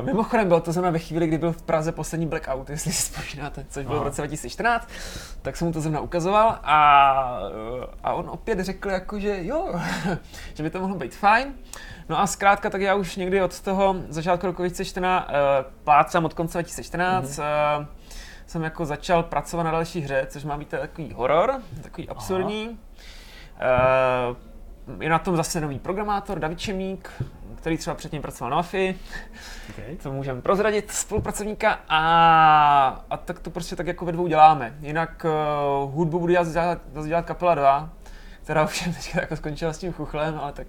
[0.00, 3.02] Uh, mimochodem bylo to zrovna ve chvíli, kdy byl v Praze poslední blackout, jestli si
[3.02, 4.88] vzpomínáte, což bylo v roce 2014,
[5.42, 7.40] tak jsem mu to zrovna ukazoval a,
[7.78, 9.74] uh, a on opět řekl jako, že jo,
[10.54, 11.54] že by to mohlo být fajn.
[12.08, 15.34] No a zkrátka, tak já už někdy od toho začátku roku 2014, uh,
[15.84, 17.78] plácám od konce 2014, mm-hmm.
[17.80, 17.86] uh,
[18.46, 22.68] jsem jako začal pracovat na další hře, což má být takový horor, takový absurdní.
[22.68, 24.51] Uh,
[25.00, 27.10] je na tom zase nový programátor, David Čemík,
[27.54, 28.98] který třeba předtím pracoval na AFI,
[29.70, 29.96] okay.
[29.96, 34.74] to můžeme prozradit, spolupracovníka a, a tak to prostě tak jako ve dvou děláme.
[34.80, 35.26] Jinak
[35.84, 36.48] uh, hudbu budu dělat,
[37.06, 37.90] dělat kapela 2,
[38.42, 40.66] která už teď jako skončila s tím chuchlem, ale tak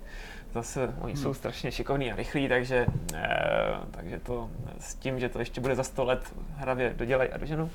[0.54, 1.34] zase oni jsou hmm.
[1.34, 4.50] strašně šikovní a rychlí, takže, eh, takže to
[4.80, 7.70] s tím, že to ještě bude za 100 let hravě dodělej a doženou.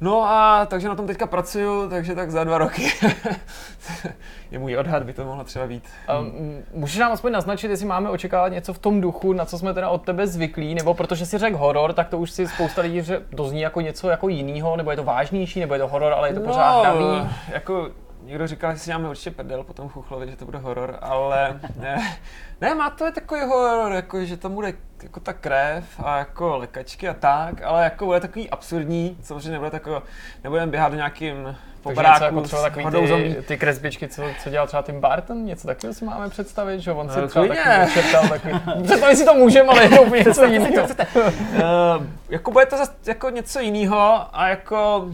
[0.00, 2.92] No a takže na tom teďka pracuju, takže tak za dva roky
[4.50, 5.84] je můj odhad, by to mohlo třeba být.
[6.20, 6.32] Um,
[6.74, 9.88] můžeš nám aspoň naznačit, jestli máme očekávat něco v tom duchu, na co jsme teda
[9.88, 13.22] od tebe zvyklí, nebo protože si řekl horor, tak to už si spousta lidí že
[13.32, 16.34] dozní jako něco jako jiného, nebo je to vážnější, nebo je to horor, ale je
[16.34, 17.28] to no, pořád hravý.
[17.48, 17.90] Jako
[18.26, 21.60] někdo říkal, že si dáme určitě prdel po tom Chuchlovi, že to bude horor, ale
[21.80, 22.18] ne,
[22.60, 24.72] ne, má to je takový horor, jako, že tam bude
[25.02, 29.70] jako ta krev a jako lekačky a tak, ale jako bude takový absurdní, samozřejmě nebude
[29.70, 29.96] takový,
[30.44, 34.66] nebudeme běhat do nějakým po baráku jako třeba takový ty, ty kresbičky, co, co dělal
[34.66, 38.28] třeba Tim Barton, něco takového si máme představit, že on si no, třeba takový šeptal,
[38.28, 40.84] takový, představit si to můžeme, ale je to úplně něco jiného.
[40.84, 45.10] uh, jako bude to zase jako něco jiného a jako,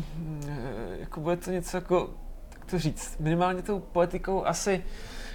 [1.00, 2.08] jako bude to něco jako
[2.72, 4.84] to říct, minimálně tou poetikou asi,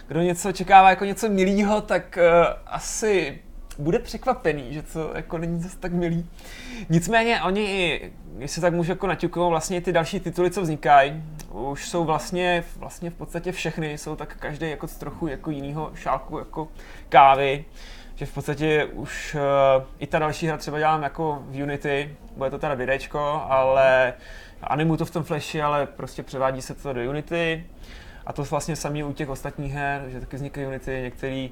[0.07, 3.39] kdo něco očekává jako něco milýho, tak uh, asi
[3.79, 6.29] bude překvapený, že to jako není zase tak milý.
[6.89, 7.99] Nicméně oni,
[8.37, 13.09] jestli tak můžu jako naťukovat, vlastně ty další tituly, co vznikají, už jsou vlastně, vlastně
[13.09, 16.67] v podstatě všechny, jsou tak každý jako z trochu jako jinýho šálku jako
[17.09, 17.65] kávy,
[18.15, 22.49] že v podstatě už uh, i ta další hra třeba dělám jako v Unity, bude
[22.49, 24.13] to teda videčko, ale
[24.61, 27.65] animu to v tom Flashi, ale prostě převádí se to do Unity.
[28.25, 31.51] A to vlastně samý u těch ostatních her, že taky vznikají Unity, některý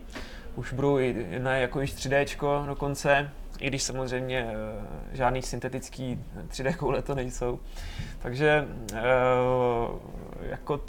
[0.55, 0.97] už budou
[1.39, 7.59] na jako již 3D dokonce, i když samozřejmě uh, žádný syntetický 3D koule to nejsou.
[8.19, 8.97] Takže uh,
[10.41, 10.81] jako,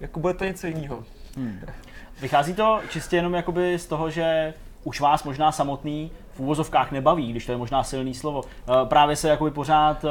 [0.00, 1.04] jako bude to něco jiného.
[1.36, 1.60] Hmm.
[2.20, 4.54] Vychází to čistě jenom jakoby z toho, že
[4.84, 8.40] už vás možná samotný v úvozovkách nebaví, když to je možná silný slovo.
[8.40, 10.04] Uh, právě se jakoby pořád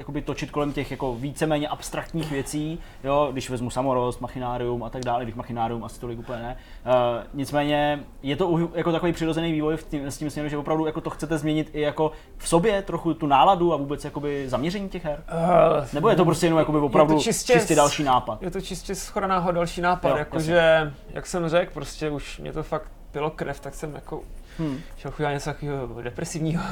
[0.00, 5.02] jakoby točit kolem těch jako víceméně abstraktních věcí, jo, když vezmu samorost, machinárium a tak
[5.02, 6.56] dále, když machinárium asi tolik úplně ne.
[6.86, 6.92] Uh,
[7.34, 11.00] nicméně je to jako takový přirozený vývoj v tím, s tím směrem, že opravdu jako
[11.00, 15.04] to chcete změnit i jako v sobě trochu tu náladu a vůbec jakoby zaměření těch
[15.04, 15.24] her?
[15.32, 18.42] Uh, Nebo je to prostě jenom jakoby opravdu je čistě, čistě další nápad?
[18.42, 22.90] Je to čistě schoda další nápad, jakože, jak jsem řekl, prostě už mě to fakt
[23.10, 24.22] pilo krev, tak jsem jako
[24.58, 24.80] hmm.
[24.96, 26.62] šel chudá něco takového depresivního.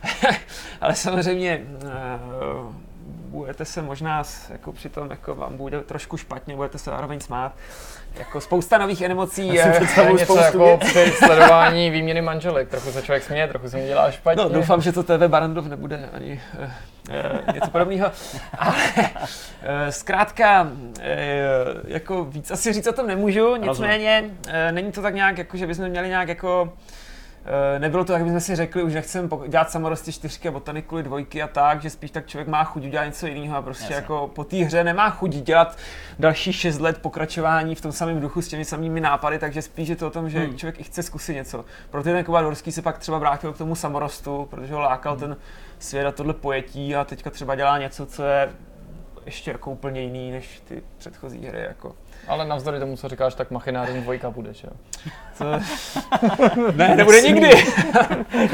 [0.80, 2.74] Ale samozřejmě uh,
[3.32, 7.52] budete se možná jako při tom, jako vám bude trošku špatně, budete se zároveň smát.
[8.18, 9.54] Jako spousta nových emocí.
[9.54, 12.68] Já si je něco jako při sledování výměny manželek.
[12.68, 14.42] Trochu se člověk směje, trochu se mi dělá špatně.
[14.42, 18.12] No, doufám, že to TV Barandov nebude ani uh, uh, něco podobného.
[18.58, 19.10] Ale uh,
[19.90, 20.68] zkrátka, uh,
[21.84, 25.66] jako víc asi říct o tom nemůžu, nicméně uh, není to tak nějak, jako, že
[25.66, 27.01] bychom měli nějak jako Eh,
[27.78, 31.48] nebylo to, jak bychom si řekli, už nechceme dělat samorosty čtyřky a botanikuly dvojky a
[31.48, 33.94] tak, že spíš tak člověk má chuť udělat něco jiného a prostě Jasně.
[33.94, 35.78] jako po té hře nemá chuť dělat
[36.18, 39.96] další šest let pokračování v tom samém duchu s těmi samými nápady, takže spíš je
[39.96, 40.58] to o tom, že hmm.
[40.58, 41.64] člověk i chce zkusit něco.
[41.90, 45.20] Proto ten Kovadorský se pak třeba vrátil k tomu samorostu, protože ho lákal hmm.
[45.20, 45.36] ten
[45.78, 48.50] svět a tohle pojetí a teďka třeba dělá něco, co je
[49.26, 51.60] ještě jako úplně jiný než ty předchozí hry.
[51.60, 51.94] Jako.
[52.28, 54.72] Ale navzdory tomu, co říkáš, tak Machinarium dvojka bude, že jo?
[55.34, 55.44] Co?
[56.76, 57.50] ne, nebude nikdy.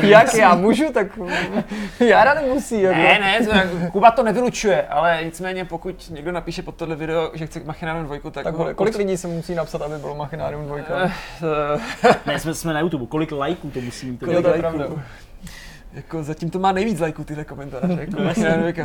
[0.08, 1.06] Jak já můžu, tak
[2.00, 2.82] Jara nemusí.
[2.82, 2.98] Jako.
[2.98, 7.46] Ne, ne, to, Kuba to nevylučuje, ale nicméně pokud někdo napíše pod tohle video, že
[7.46, 8.44] chce Machinarium dvojku, tak...
[8.44, 11.12] tak ho, kolik lidí se musí napsat, aby bylo Machinarium dvojka?
[12.26, 14.20] ne, jsme, jsme na YouTube, kolik lajků to musí mít?
[14.20, 15.00] Kolik lajků?
[15.98, 17.98] Jako zatím to má nejvíc lajků tyhle komentáře.
[18.60, 18.82] Jako,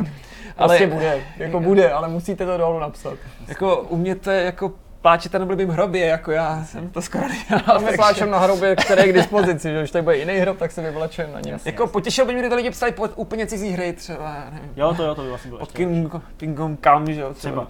[0.56, 3.14] ale prostě bude, jako bude, ale musíte to dolů napsat.
[3.48, 4.72] Jako uměte jako
[5.04, 7.80] pláčete na blbým hrobě, jako já jsem to skoro nedělal.
[7.80, 10.72] My pláčem na hrobě, který je k dispozici, že už tady bude jiný hrob, tak
[10.72, 11.58] se vyvlečem na něm.
[11.64, 14.70] Jako potěšil by mě, to lidi psali pod úplně cizí hry třeba, nevím.
[14.76, 17.66] Jo, to jo, to by vlastně bylo Pod King, Kingom Come, že jo, třeba.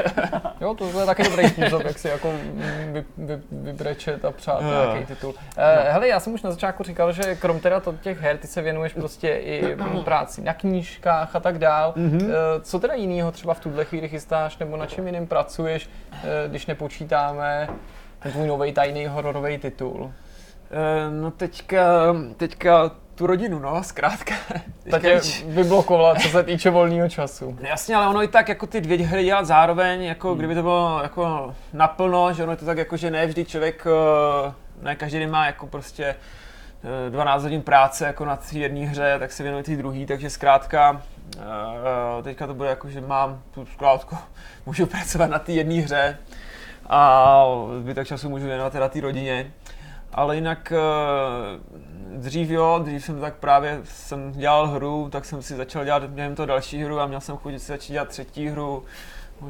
[0.60, 2.32] jo, to je taky dobrý způsob, jak si jako
[2.92, 5.34] vy, vy, vybrečet a přát nějaký titul.
[5.56, 8.62] Eh, hele, já jsem už na začátku říkal, že krom teda těch her, ty se
[8.62, 11.94] věnuješ prostě i práci na knížkách a tak dál.
[11.96, 12.30] Mm-hmm.
[12.62, 16.66] Co teda jiného třeba v tuhle chvíli chystáš, nebo na čem jiným pracuješ, eh, když
[16.72, 17.68] nepočítáme
[18.18, 20.12] ten tvůj nový tajný hororový titul?
[20.70, 21.84] Eh, no teďka,
[22.36, 24.34] teďka tu rodinu, no, zkrátka.
[24.90, 27.56] Ta tě vyblokovala, co se týče volného času.
[27.62, 30.38] No, jasně, ale ono i tak jako ty dvě hry dělat zároveň, jako hmm.
[30.38, 33.86] kdyby to bylo jako naplno, že ono je to tak jako, že ne vždy člověk,
[33.86, 34.52] eh,
[34.82, 36.14] ne každý den má jako prostě
[37.10, 40.30] 12 eh, hodin práce jako na té jedné hře, tak se věnuje té druhé, takže
[40.30, 41.02] zkrátka
[42.22, 44.16] teďka to bude jako, že mám tu skládku,
[44.66, 46.18] můžu pracovat na té jedné hře,
[46.92, 47.44] a
[47.80, 49.52] zbytek času můžu věnovat teda té rodině.
[50.12, 50.78] Ale jinak eh,
[52.16, 56.34] dřív jo, dřív jsem tak právě jsem dělal hru, tak jsem si začal dělat během
[56.34, 58.84] toho další hru a měl jsem chuť si začít dělat třetí hru.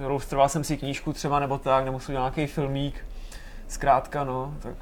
[0.00, 3.04] Ilustroval jsem si knížku třeba nebo tak, nebo jsem nějaký filmík.
[3.68, 4.74] Zkrátka, no, tak...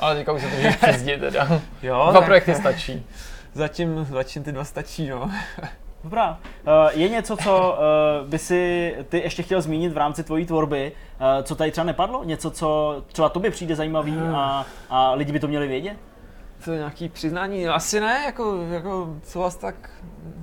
[0.00, 1.48] Ale teďka už se držíš přes teda.
[1.82, 3.06] Jo, Dva projekty stačí.
[3.54, 5.30] Zatím, zatím ty dva stačí, no.
[6.04, 6.38] Dobrá.
[6.66, 10.92] Eh, je něco, co eh, by si ty ještě chtěl zmínit v rámci tvojí tvorby,
[11.20, 12.24] eh, co tady třeba nepadlo?
[12.24, 15.96] Něco, co třeba tobě přijde zajímavý a, a lidi by to měli vědět?
[16.64, 17.68] To nějaký přiznání?
[17.68, 19.90] Asi ne, jako, jako co vás tak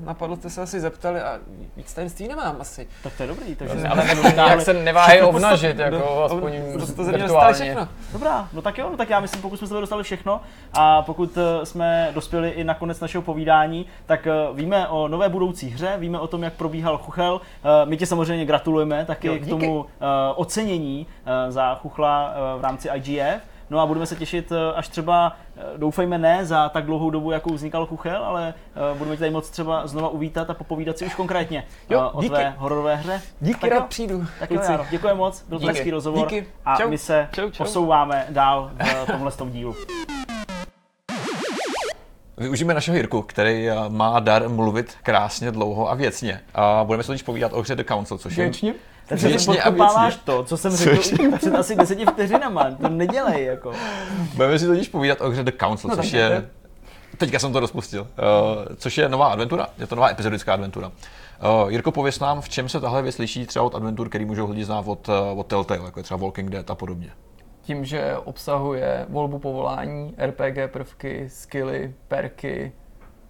[0.06, 1.40] napadlo, jste se asi zeptali a
[1.78, 2.88] víc tajemství nemám asi.
[3.04, 3.76] Tak to je dobrý, takže...
[3.76, 4.06] No, ale
[4.36, 7.54] jak se neváhají obnažit, jako do, aspoň do, to virtuálně.
[7.54, 7.88] všechno.
[8.12, 10.42] Dobrá, no tak jo, no tak já myslím, pokud jsme se dostali všechno
[10.74, 15.30] a pokud eh, jsme dospěli i na konec našeho povídání, tak eh, víme o nové
[15.30, 17.42] budoucí hře, víme o tom, jak probíhal Chuchel.
[17.64, 19.86] Eh, my tě samozřejmě gratulujeme taky jo, k tomu
[20.36, 21.08] ocenění
[21.50, 23.55] za Chuchla v rámci IGF.
[23.70, 27.32] No a budeme se těšit eh, až třeba, eh, doufejme ne za tak dlouhou dobu,
[27.32, 28.54] jakou vznikal Chuchel, ale
[28.92, 32.22] eh, budeme tě tady moc třeba znova uvítat a popovídat si už konkrétně Jo, o
[32.22, 32.34] díky.
[32.34, 33.22] tvé hororové hře.
[33.42, 33.80] Díky, Tak jo.
[33.80, 34.26] rád přijdu.
[34.40, 34.62] Tak jo.
[34.70, 36.48] Jaro, děkuji moc, byl to hezký rozhovor Díky.
[36.66, 36.90] a Čau.
[36.90, 37.64] my se Čau, čau.
[37.64, 38.72] posouváme dál
[39.04, 39.76] v tomhle tom dílu.
[42.38, 46.42] Využijeme našeho Jirku, který má dar mluvit krásně, dlouho a věcně.
[46.56, 48.52] A budeme se totiž povídat o hře The Council, což je...
[49.08, 51.02] Takže Věcně podkopáváš to, co jsem řekl
[51.38, 52.72] před asi deseti vteřinama.
[52.82, 53.74] To nedělej, jako.
[54.36, 56.30] Budeme si totiž povídat o hře The Council, No, což je...
[56.30, 56.50] jdete.
[57.18, 58.02] Teďka jsem to rozpustil.
[58.02, 58.08] Uh,
[58.78, 60.88] což je nová adventura, je to nová epizodická adventura.
[61.64, 64.50] Uh, Jirko, pověs nám, v čem se tahle věc liší třeba od adventur, který můžou
[64.50, 67.10] lidi znát od, uh, od Telltale, jako je třeba Walking Dead a podobně.
[67.62, 72.72] Tím, že obsahuje volbu povolání, RPG prvky, skilly, perky,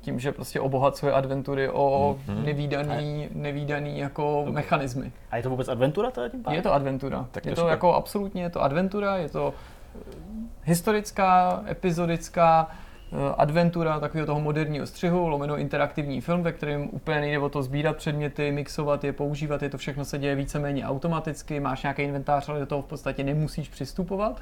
[0.06, 5.12] tím, že prostě obohacuje adventury o nevýdaný, nevýdaný jako mechanismy.
[5.32, 6.56] A je to vůbec adventura teda tím pádem?
[6.56, 7.28] Je to adventura.
[7.32, 10.16] Tak je to to jako absolutně je to adventura, je to eh,
[10.64, 17.40] historická, epizodická eh, adventura takového toho moderního střihu, lomeno interaktivní film, ve kterém úplně nejde
[17.40, 21.84] o to sbírat předměty, mixovat je, používat je, to všechno se děje víceméně automaticky, máš
[21.84, 24.42] nějaký inventář, ale do toho v podstatě nemusíš přistupovat.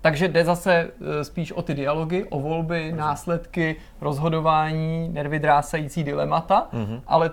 [0.00, 0.74] Takže jde zase
[1.20, 7.00] eh, spíš o ty dialogy, o volby, následky, rozhodování, nervy drásající dilemata, Mhm.
[7.06, 7.30] ale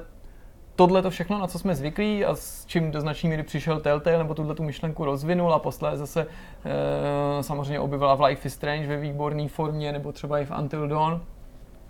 [0.76, 4.18] tohle to všechno, na co jsme zvyklí a s čím do značné míry přišel Telltale,
[4.18, 8.88] nebo tuhle tu myšlenku rozvinul a posléze se e, samozřejmě objevila v Life is Strange
[8.88, 11.22] ve výborné formě, nebo třeba i v Until Dawn,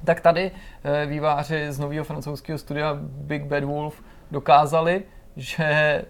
[0.05, 0.51] tak tady
[0.83, 5.03] e, výváři z nového francouzského studia Big Bad Wolf dokázali,
[5.35, 6.01] že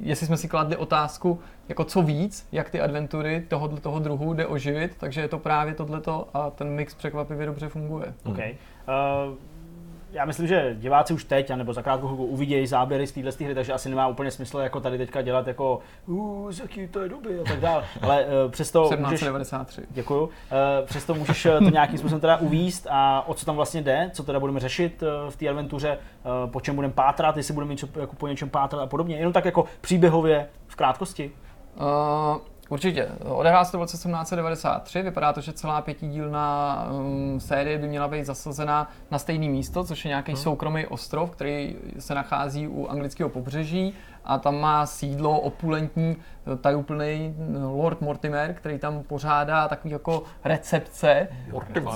[0.00, 4.46] jestli jsme si kladli otázku, jako co víc, jak ty adventury tohoto toho druhu jde
[4.46, 8.14] oživit, takže je to právě tohleto a ten mix překvapivě dobře funguje.
[8.24, 8.38] OK.
[8.38, 8.44] Uh,
[10.12, 13.54] já myslím, že diváci už teď, nebo za krátkou chvilku uvidějí záběry z téhle hry,
[13.54, 15.80] takže asi nemá úplně smysl jako tady teďka dělat jako
[16.50, 17.84] z jaký to je doby a tak dále.
[18.02, 19.82] Ale uh, přesto můžeš, 1793.
[19.90, 20.30] děkuju, uh,
[20.84, 24.22] přesto můžeš eh, to nějakým způsobem teda uvíst a o co tam vlastně jde, co
[24.22, 25.98] teda budeme řešit uh, v té adventuře,
[26.44, 29.16] uh, po čem budeme pátrat, jestli budeme něco, jako po něčem pátrat a podobně.
[29.16, 31.30] Jenom tak jako příběhově v krátkosti.
[31.80, 32.38] Uh,
[32.68, 33.08] určitě.
[33.24, 35.02] Odehrá se to v roce 1793.
[35.02, 40.04] Vypadá to, že celá pětidílná um, série by měla být zasazena na stejné místo, což
[40.04, 43.94] je nějaký soukromý ostrov, který se nachází u anglického pobřeží
[44.24, 46.16] a tam má sídlo opulentní
[46.60, 51.28] tajuplný Lord Mortimer, který tam pořádá takový jako recepce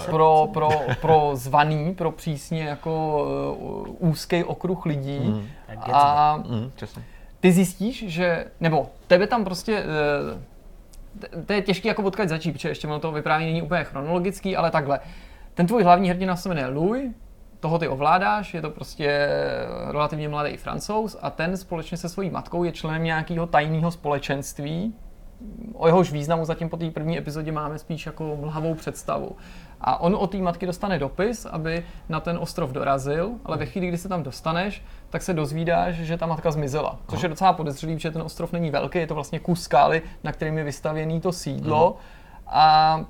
[0.06, 0.68] pro, pro,
[1.00, 3.24] pro zvaný, pro přísně jako
[3.98, 5.18] uh, úzký okruh lidí.
[5.20, 5.46] Mhm.
[5.92, 7.02] A Mm, přesně.
[7.40, 10.51] ty zjistíš, že, nebo tebe tam prostě, t-
[11.46, 14.70] to je těžký jako odkud začít, protože ještě ono to vyprávění není úplně chronologický, ale
[14.70, 15.00] takhle.
[15.54, 17.12] Ten tvůj hlavní hrdina se jmenuje Louis,
[17.60, 19.28] toho ty ovládáš, je to prostě
[19.90, 24.94] relativně mladý francouz a ten společně se svojí matkou je členem nějakého tajného společenství,
[25.74, 29.36] o jehož významu zatím po té první epizodě máme spíš jako mlhavou představu.
[29.84, 33.88] A on od té matky dostane dopis, aby na ten ostrov dorazil, ale ve chvíli,
[33.88, 36.98] kdy se tam dostaneš, tak se dozvídáš, že ta matka zmizela.
[37.10, 40.32] Což je docela podezřelý, že ten ostrov není velký, je to vlastně kus skály, na
[40.32, 41.96] kterým je vystavěný to sídlo.
[42.46, 43.00] A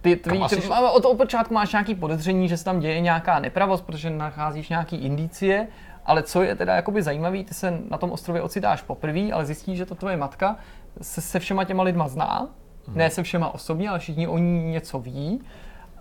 [0.00, 3.38] ty, tvý, ty, asi- od, od počátku máš nějaký podezření, že se tam děje nějaká
[3.38, 5.68] nepravost, protože nacházíš nějaký indicie,
[6.06, 9.78] ale co je teda jakoby zajímavý, ty se na tom ostrově ocitáš poprvé, ale zjistíš,
[9.78, 10.56] že ta tvoje matka
[11.02, 12.48] se se všema těma lidma zná,
[12.88, 15.40] ne se všema osobně, ale všichni o ní něco ví.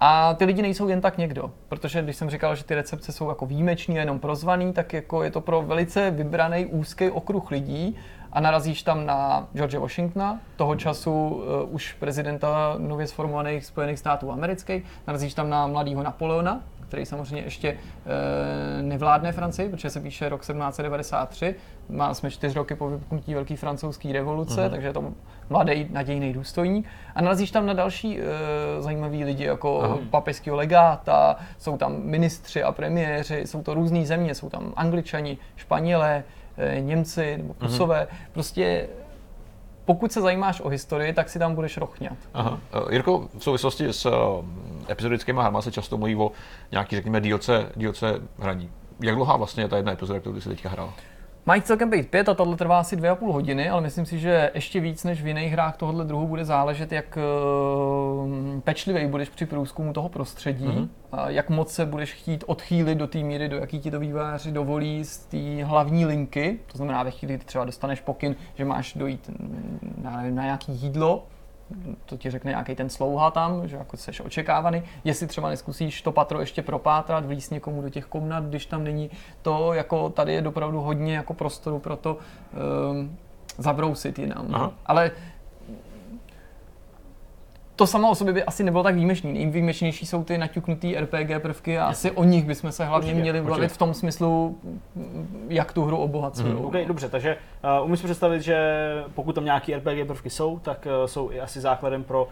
[0.03, 3.29] A ty lidi nejsou jen tak někdo, protože když jsem říkal, že ty recepce jsou
[3.29, 7.95] jako výjimeční a jenom prozvaný, tak jako je to pro velice vybraný úzký okruh lidí.
[8.34, 14.32] A narazíš tam na George Washingtona, toho času uh, už prezidenta nově sformovaných Spojených států
[14.32, 16.61] amerických, narazíš tam na mladého Napoleona,
[16.91, 21.55] který samozřejmě ještě e, nevládne Francii, protože se píše rok 1793.
[21.89, 25.13] Má, jsme čtyři roky po vypuknutí Velké francouzské revoluce, takže je to
[25.49, 26.87] mladý, nadějný důstojník.
[27.15, 28.23] A narazíš tam na další e,
[28.81, 29.97] zajímavý lidi, jako Aha.
[30.09, 36.23] papežského legáta, jsou tam ministři a premiéři, jsou to různé země, jsou tam angličani, španělé,
[36.57, 38.07] e, Němci nebo Rusové.
[38.31, 38.87] Prostě
[39.85, 42.17] pokud se zajímáš o historii, tak si tam budeš rochňat.
[42.33, 42.59] Aha.
[42.89, 44.11] Jirko, v souvislosti s
[44.89, 46.32] epizodickými hrama se často mluví o
[46.71, 48.69] nějaký, řekněme, dílce, dílce hraní.
[49.03, 50.93] Jak dlouhá vlastně je ta jedna epizoda, kterou ty jsi teďka hrál?
[51.45, 54.05] Má jich celkem být pět a tohle trvá asi dvě a půl hodiny, ale myslím
[54.05, 59.08] si, že ještě víc než v jiných hrách tohohle druhu bude záležet, jak uh, pečlivý
[59.08, 60.75] budeš při průzkumu toho prostředí, Mhm.
[60.78, 60.87] mm-hmm.
[61.12, 64.51] a jak moc se budeš chtít odchýlit do té míry, do jaký ti to výváři
[64.51, 66.59] dovolí z té hlavní linky.
[66.71, 69.29] To znamená, ve chvíli, kdy třeba dostaneš pokyn, že máš dojít
[70.03, 71.28] na, na nějaký jídlo,
[72.05, 74.83] to ti řekne nějaký ten slouha tam, že jako jsi očekávaný.
[75.03, 79.09] Jestli třeba neskusíš to patro ještě propátrat, vlíst někomu do těch komnat, když tam není
[79.41, 82.17] to, jako tady je opravdu hodně jako prostoru pro to
[82.91, 83.17] um,
[83.57, 84.47] zabrousit jinam.
[84.51, 84.63] Aha.
[84.63, 84.73] No.
[84.85, 85.11] Ale
[87.82, 89.33] to samo o sobě by asi nebylo tak výjimečný.
[89.33, 93.41] Nejvýjimečnější jsou ty naťuknutý RPG prvky a asi o nich bychom se hlavně Určitě, měli
[93.41, 94.58] bavit v tom smyslu,
[95.49, 96.53] jak tu hru obohacují.
[96.53, 97.37] OK, dobře, takže
[97.79, 98.58] uh, umím si představit, že
[99.16, 102.28] pokud tam nějaký RPG prvky jsou, tak uh, jsou i asi základem pro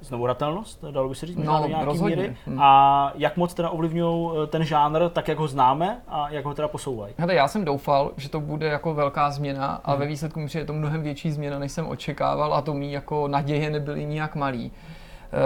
[0.00, 2.36] znovu hratelnost, dalo by se říct, No, nějaký míry.
[2.46, 2.58] Hm.
[2.60, 6.54] A jak moc teda ovlivňují eh, ten žánr, tak jak ho známe a jak ho
[6.54, 7.14] teda posouvají.
[7.18, 10.64] Hele, já jsem doufal, že to bude jako velká změna a ve výsledku mi přijde
[10.64, 14.72] to mnohem větší změna, než jsem očekával a to mý jako naděje nebyly nijak malý.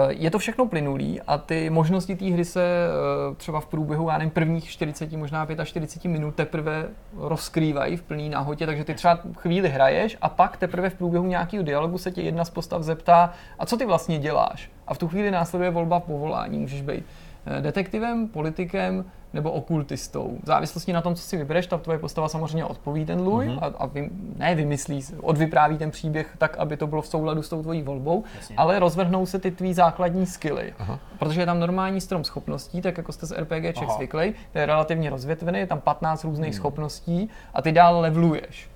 [0.09, 4.17] Je to všechno plynulý a ty možnosti té hry se eh, třeba v průběhu, já
[4.17, 6.87] nevím, prvních 40, možná 45 minut teprve
[7.17, 11.63] rozkrývají v plný náhodě, takže ty třeba chvíli hraješ a pak teprve v průběhu nějakého
[11.63, 14.71] dialogu se tě jedna z postav zeptá, a co ty vlastně děláš?
[14.87, 17.24] A v tu chvíli následuje volba povolání, můžeš být eh,
[17.61, 20.37] detektivem, politikem nebo okultistou.
[20.43, 23.57] V závislosti na tom, co si vybereš, ta tvoje postava samozřejmě odpoví ten luj Mhm.
[23.61, 27.49] a, a vy, ne vymyslí, odvypráví ten příběh tak, aby to bylo v souladu s
[27.49, 28.55] tou tvojí volbou, Jasně.
[28.55, 30.73] ale rozvrhnou se ty tvý základní skilly.
[30.79, 30.99] Aha.
[31.19, 35.09] Protože je tam normální strom schopností, tak jako jste z RPGček zvyklý, to je relativně
[35.09, 36.57] rozvětvený, je tam 15 různých Hmm.
[36.57, 38.69] schopností a ty dál levluješ.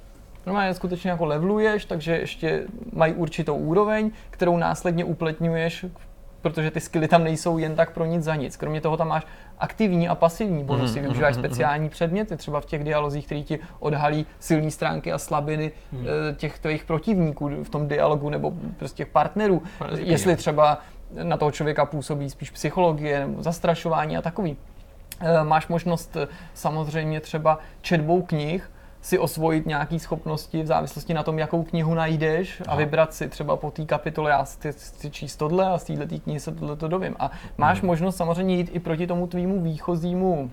[0.45, 2.63] Normálně skutečně jako levluješ, takže ještě
[2.93, 5.85] mají určitou úroveň, kterou následně upletňuješ,
[6.41, 8.57] protože ty skilly tam nejsou jen tak pro nic za nic.
[8.57, 9.25] Kromě toho tam máš
[9.59, 11.49] aktivní a pasivní bonusy, Mhm, využíváš mhm, mhm.
[11.49, 16.05] speciální předměty, třeba v těch dialozích, který ti odhalí silné stránky a slabiny eh,
[16.35, 19.63] těch tvých protivníků v tom dialogu nebo prostě těch partnerů.
[19.87, 20.77] Pěkný, Jestli třeba
[21.23, 24.57] na toho člověka působí spíš psychologie nebo zastrašování a takový.
[25.21, 31.23] Eh, Máš možnost eh, samozřejmě třeba četbou knih si osvojit nějaké schopnosti v závislosti na
[31.23, 35.35] tom, jakou knihu najdeš a vybrat si třeba po té kapitole, já si chci číst
[35.35, 37.15] tohle a z této knihy se tohle to dovím.
[37.19, 40.51] A máš možnost samozřejmě jít i proti tomu tvýmu výchozímu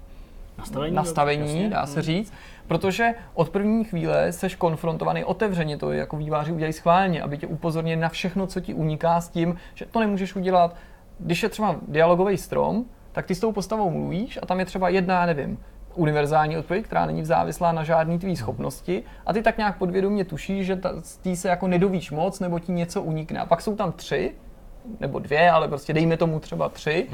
[0.59, 0.95] Nastavení?
[0.95, 1.69] nastavení, jasně.
[1.69, 2.03] dá se Hm.
[2.03, 2.33] říct,
[2.69, 8.01] protože od první chvíle seš konfrontovaný otevřeně, to jako výváři udělají schválně, aby tě upozornili
[8.01, 10.77] na všechno, co ti uniká s tím, že to nemůžeš udělat.
[11.19, 14.89] Když je třeba dialogový strom, tak ty s tou postavou mluvíš a tam je třeba
[14.89, 15.59] jedna, nevím,
[15.97, 20.67] univerzální odpověď, která není závislá na žádný tvý schopnosti a ty tak nějak podvědomě tušíš,
[20.67, 23.41] že ta, z tý se jako nedovíš moc nebo ti něco unikne.
[23.41, 24.33] A pak jsou tam tři,
[25.01, 27.07] nebo dvě, ale prostě dejme tomu třeba tři.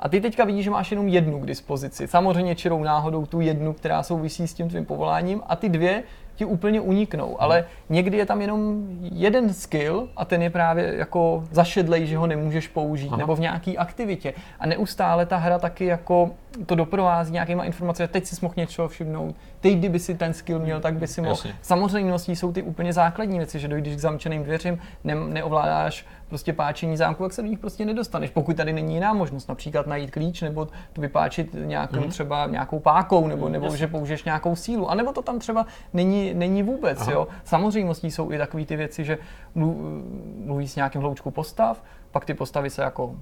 [0.00, 2.08] A ty teďka vidíš, že máš jenom jednu k dispozici.
[2.08, 6.02] Samozřejmě čirou náhodou tu jednu, která souvisí s tím tvým povoláním a ty dvě
[6.34, 7.42] ti úplně uniknou.
[7.42, 12.26] Ale někdy je tam jenom jeden skill a ten je právě jako zašedlej, že ho
[12.26, 13.16] nemůžeš použít, Aha.
[13.16, 14.34] nebo v nějaký aktivitě.
[14.60, 16.30] A neustále ta hra taky jako
[16.66, 18.08] to doprovází nějakýma informacemi.
[18.08, 21.30] Teď si mohl něčeho všimnout, teď kdyby si ten skill měl, tak by si mohl.
[21.32, 21.54] Jasně.
[21.62, 26.96] Samozřejmostí jsou ty úplně základní věci, že dojdeš k zamčeným dveřím, ne, neovládáš prostě páčení
[26.96, 28.30] zámku, jak se do nich prostě nedostaneš.
[28.30, 32.08] Pokud tady není jiná možnost, například najít klíč nebo to vypáčit nějakým Mhm.
[32.10, 33.78] třeba nějakou pákou, nebo, nebo jasně.
[33.78, 37.00] že použiješ nějakou sílu, a nebo to tam třeba není, není vůbec.
[37.00, 37.12] Aha.
[37.12, 37.28] Jo.
[37.44, 39.18] Samozřejmostí jsou i takové ty věci, že
[39.56, 40.02] mlu-
[40.44, 43.14] mluví s nějakým hloučku postav, pak ty postavy se jako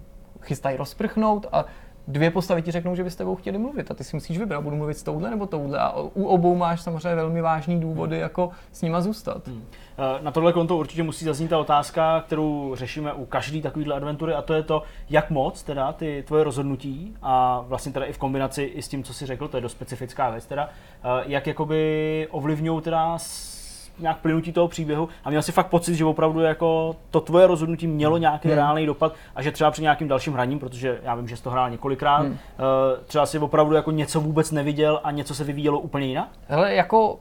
[0.42, 1.64] chystají rozprchnout a
[2.08, 3.90] dvě postavy ti řeknou, že by s tebou chtěli mluvit.
[3.90, 5.78] A ty si musíš vybrat, budu mluvit s touhle nebo touhle.
[5.78, 9.48] A u obou máš samozřejmě velmi vážný důvody, jako s nima zůstat.
[9.48, 14.34] Eh, Na tohle konto určitě musí zaznít ta otázka, kterou řešíme u každé takovéhle adventury
[14.34, 18.18] a to je to, jak moc teda ty tvoje rozhodnutí a vlastně teda i v
[18.18, 21.46] kombinaci i s tím, co jsi řekl, to je dost specifická věc teda, eh, jak
[21.46, 23.55] jakoby ovlivňují teda s-
[23.98, 27.86] nějak plynutí toho příběhu a měl si fakt pocit, že opravdu jako to tvoje rozhodnutí
[27.86, 28.56] mělo nějaký Hmm.
[28.56, 31.50] reálný dopad a že třeba při nějakým dalším hraním, protože já vím, že jsi to
[31.50, 32.38] hrál několikrát, Hmm.
[32.58, 36.28] eh, třeba si opravdu jako něco vůbec neviděl a něco se vyvíjelo úplně jinak?
[36.48, 37.18] Hele, jako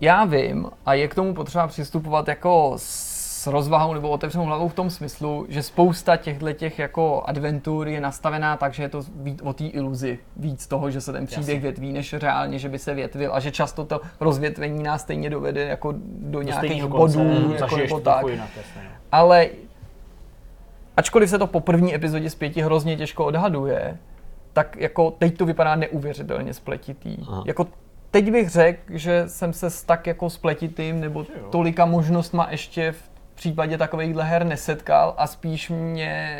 [0.00, 3.11] já vím a je k tomu potřeba přistupovat jako s
[3.46, 8.56] rozvahou nebo otevřenou hlavou v tom smyslu, že spousta těchto těch jako adventur je nastavená
[8.56, 11.60] tak, že je to víc o té iluzi, víc toho, že se ten příběh Jasně.
[11.60, 15.64] větví, než reálně, že by se větvil a že často to rozvětvení nás stejně dovede
[15.64, 18.26] jako do nějakých bodů, jako, jako to tak.
[18.26, 18.90] jinak, jasně, no.
[19.12, 19.48] Ale
[20.96, 23.98] ačkoliv se to po první epizodě z pěti hrozně těžko odhaduje,
[24.52, 27.16] tak jako teď to vypadá neuvěřitelně spletitý.
[27.28, 27.42] Aha.
[27.46, 27.66] Jako
[28.10, 33.11] teď bych řekl, že jsem se s tak jako spletitým nebo tolika možnostma ještě v
[33.42, 36.36] případě takovýchhle her nesetkal a spíš mě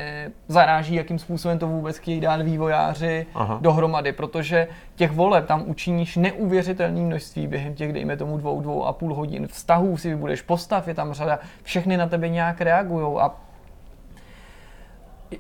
[0.49, 3.59] zaráží, jakým způsobem to vůbec chtějí dát vývojáři Aha.
[3.61, 8.93] dohromady, protože těch voleb tam učiníš neuvěřitelné množství během těch, dejme tomu, dvou, dvou a
[8.93, 9.47] půl hodin.
[9.47, 13.31] Vztahů si vybudeš postav, je tam řada, všechny na tebe nějak reagují a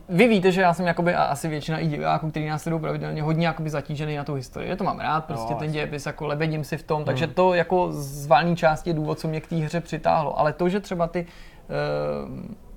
[0.08, 3.22] vy víte, že já jsem jakoby, a asi většina i diváků, kteří nás sledují pravidelně,
[3.22, 4.70] hodně jakoby zatížený na tu historii.
[4.70, 7.54] Já to mám rád, prostě Jo, ten dějepis, jako lebedím si v tom, takže to
[7.54, 10.38] jako z valné části je důvod, co mě k té hře přitáhlo.
[10.38, 11.26] Ale to, že třeba ty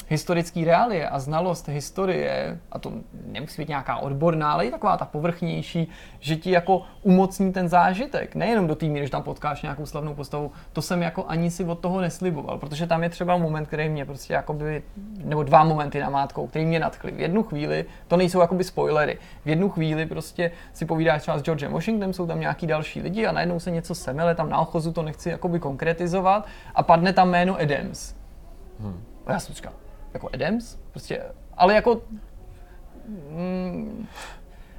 [0.08, 2.94] historický reálie a znalost historie, a to
[3.26, 5.90] nemusí být nějaká odborná, ale i taková ta povrchnější,
[6.20, 8.36] že ti jako umocní ten zážitek.
[8.36, 11.80] Nejenom do míry, že tam potkáš nějakou slavnou postavu, to jsem jako ani si od
[11.80, 14.84] toho nesliboval, protože tam je třeba moment, který mě prostě jakoby,
[15.24, 17.12] nebo dva momenty na mátkou, který mě nadchly.
[17.12, 21.42] V jednu chvíli, to nejsou jakoby spoilery, v jednu chvíli prostě si povídáš třeba s
[21.42, 24.92] Georgem Washingtonem, jsou tam nějaký další lidi a najednou se něco semele, tam na ochozu
[24.92, 26.46] to nechci jakoby konkretizovat
[26.76, 28.25] a padne tam jméno Adams.
[28.80, 29.04] Hmm.
[29.26, 29.74] A já jsem říkal,
[30.14, 30.78] jako Adams?
[30.92, 31.24] Prostě,
[31.58, 32.02] ale jako...
[33.08, 34.08] Mm,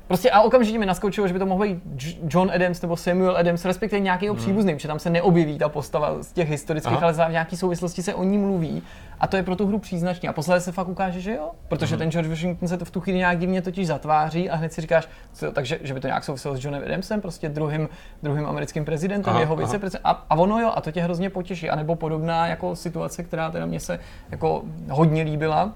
[0.07, 1.83] Prostě a okamžitě mi naskočilo, že by to mohl být
[2.29, 4.43] John Adams nebo Samuel Adams, respektive nějakého hmm.
[4.43, 7.03] příbuzný, protože tam se neobjeví ta postava z těch historických, Aha.
[7.03, 8.83] ale v nějaké souvislosti se o ní mluví.
[9.21, 10.29] A to je pro tu hru příznačný.
[10.29, 11.99] A posledně se fakt ukáže, že jo, protože hmm.
[11.99, 14.81] ten George Washington se to v tu chvíli nějak divně totiž zatváří a hned si
[14.81, 17.89] říkáš, co, takže že by to nějak souviselo s Johnem Adamsem, prostě druhým,
[18.23, 20.11] druhým americkým prezidentem, aha, jeho viceprezidentem.
[20.11, 21.71] A, a, ono jo, a to tě hrozně potěší.
[21.71, 24.01] A nebo podobná jako situace, která teda mě se
[24.31, 25.73] jako hodně líbila,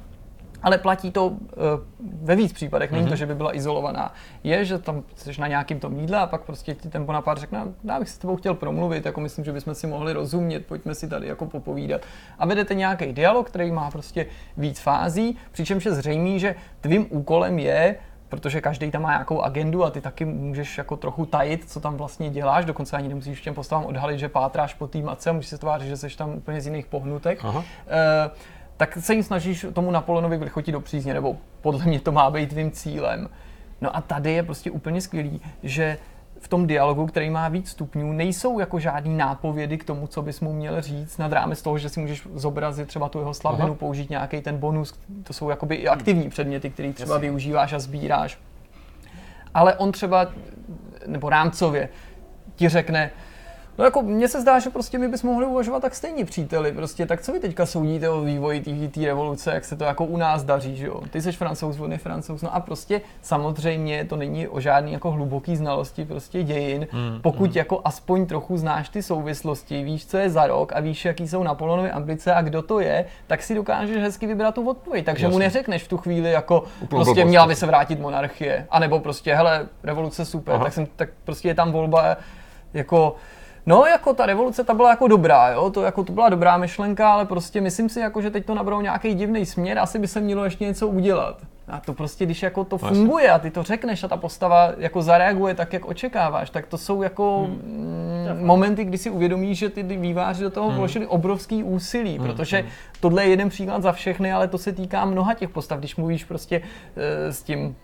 [0.62, 1.36] ale platí to uh,
[2.22, 3.08] ve víc případech, není mm-hmm.
[3.08, 4.14] to, že by byla izolovaná.
[4.44, 7.64] Je, že tam jsi na nějakým tom jídle a pak prostě ti ten Bonaparte řekne,
[7.84, 11.08] já bych s tebou chtěl promluvit, jako myslím, že bychom si mohli rozumět, pojďme si
[11.08, 12.00] tady jako popovídat.
[12.38, 14.26] A vedete nějaký dialog, který má prostě
[14.56, 17.96] víc fází, přičemž je zřejmý, že tvým úkolem je
[18.30, 21.96] protože každý tam má nějakou agendu a ty taky můžeš jako trochu tajit, co tam
[21.96, 25.58] vlastně děláš, dokonce ani nemusíš těm postavám odhalit, že pátráš po té mace, můžeš se
[25.58, 27.44] tvářit, že jsi tam úplně z jiných pohnutek.
[27.44, 27.58] Aha.
[27.58, 27.64] Uh,
[28.80, 32.48] tak se jim snažíš tomu Napoleonovi vychotit do přízně, nebo podle mě to má být
[32.48, 33.28] tvým cílem.
[33.80, 35.98] No a tady je prostě úplně skvělý, že
[36.40, 40.40] v tom dialogu, který má víc stupňů, nejsou jako žádný nápovědy k tomu, co bys
[40.40, 43.74] mu měl říct, nad rámec toho, že si můžeš zobrazit třeba tu jeho slabinu, Aha.
[43.74, 47.28] použít nějaký ten bonus, to jsou jakoby i aktivní předměty, které třeba Jasně.
[47.28, 48.38] využíváš a sbíráš.
[49.54, 50.26] Ale on třeba,
[51.06, 51.88] nebo rámcově,
[52.56, 53.10] ti řekne,
[53.80, 57.06] No jako mně se zdá, že prostě my bychom mohli uvažovat tak stejně příteli, prostě
[57.06, 58.60] tak co vy teďka soudíte o vývoji
[58.94, 61.00] té revoluce, jak se to jako u nás daří, že jo?
[61.10, 65.10] Ty jsi francouz, on je francouz, no a prostě samozřejmě to není o žádný jako
[65.10, 67.56] hluboký znalosti prostě dějin, mm, pokud mm.
[67.56, 71.42] jako aspoň trochu znáš ty souvislosti, víš, co je za rok a víš, jaký jsou
[71.42, 75.04] Napoleonovy ambice a kdo to je, tak si dokážeš hezky vybrat tu odpověď.
[75.04, 75.32] Takže Jasně.
[75.32, 79.34] mu neřekneš v tu chvíli jako Úplně prostě měla by se vrátit monarchie, anebo prostě
[79.34, 80.64] hele, revoluce super, Aha.
[80.64, 82.16] tak, jsem, tak prostě je tam volba
[82.74, 83.16] jako
[83.70, 87.12] No, jako ta revoluce, ta byla jako dobrá, jo, to, jako, to byla dobrá myšlenka,
[87.12, 90.20] ale prostě myslím si, jako, že teď to nabralo nějaký divný směr, asi by se
[90.20, 91.36] mělo ještě něco udělat.
[91.68, 92.98] A to prostě, když jako to Vlastně.
[92.98, 96.78] funguje a ty to řekneš a ta postava jako zareaguje tak, jak očekáváš, tak to
[96.78, 98.38] jsou jako hmm.
[98.38, 100.76] mm, momenty, kdy si uvědomíš, že ty výváři do toho hmm.
[100.76, 102.26] vložili obrovský úsilí, hmm.
[102.26, 102.68] protože hmm.
[103.00, 106.24] tohle je jeden příklad za všechny, ale to se týká mnoha těch postav, když mluvíš
[106.24, 106.64] prostě uh,
[107.30, 107.76] s tím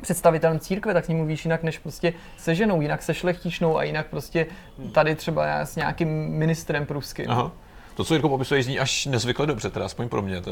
[0.00, 3.82] představitelem církve, tak s ním mluvíš jinak než prostě se ženou, jinak se šlechtičnou a
[3.82, 4.46] jinak prostě
[4.94, 7.30] tady třeba s nějakým ministrem pruským.
[7.30, 7.52] Aha.
[7.98, 10.40] To, co Jirko popisuje, zní až nezvykle dobře, teda aspoň pro mě.
[10.40, 10.50] To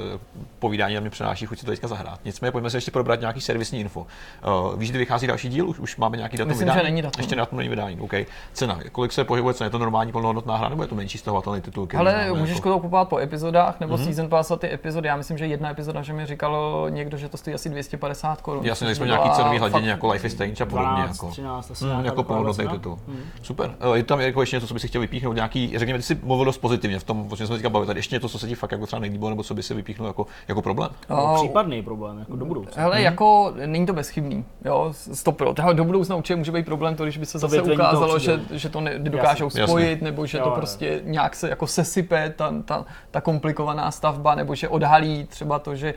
[0.59, 2.21] povídání na mě přenáší chuť si to teďka zahrát.
[2.25, 4.01] Nicméně pojďme se ještě probrat nějaký servisní info.
[4.01, 5.69] Uh, víš, kdy vychází další díl?
[5.69, 6.81] Už, už máme nějaký datum Myslím, vydání?
[6.81, 7.21] že není datum.
[7.21, 8.01] Ještě na tom není vydání.
[8.01, 8.13] OK.
[8.53, 8.79] Cena.
[8.93, 9.67] Kolik se pohybuje cena?
[9.67, 11.89] Je to normální plnohodnotná hra nebo je to menší stahovatelný titul?
[11.97, 12.69] Ale můžeš jako...
[12.69, 14.05] to kupovat po epizodách nebo mm-hmm.
[14.05, 15.09] season pass ty epizody.
[15.09, 18.67] Já myslím, že jedna epizoda, že mi říkalo někdo, že to stojí asi 250 korun.
[18.67, 20.91] Já si nejsme nějaký cenový hladině jako Life is Strange a podobně.
[20.91, 22.99] 12, jako, 13, asi mm, jako plnohodnotný titul.
[23.07, 23.21] Mm.
[23.43, 23.75] Super.
[23.95, 25.35] Je tam jako ještě něco, co bys chtěl vypíchnout?
[25.35, 27.87] Nějaký, řekněme, ty si mluvil dost pozitivně v tom, o čem jsme teďka bavili.
[27.87, 30.09] Tady ještě něco, co se ti fakt jako třeba nelíbilo, nebo co by se vypíchnul
[30.09, 30.91] jako, jako problém?
[31.11, 32.83] No, případný problém, jako do budoucna.
[32.83, 33.05] Hele, hmm.
[33.05, 35.55] jako není to bezchybný, jo, stopro.
[35.73, 38.69] Do budoucna určitě může být problém to, když by se to zase ukázalo, že, že
[38.69, 40.05] to nedokážou jasně, spojit, jasně.
[40.05, 41.01] nebo že jo, to prostě jo.
[41.05, 45.95] nějak se jako sesype, ta, ta, ta komplikovaná stavba, nebo že odhalí třeba to, že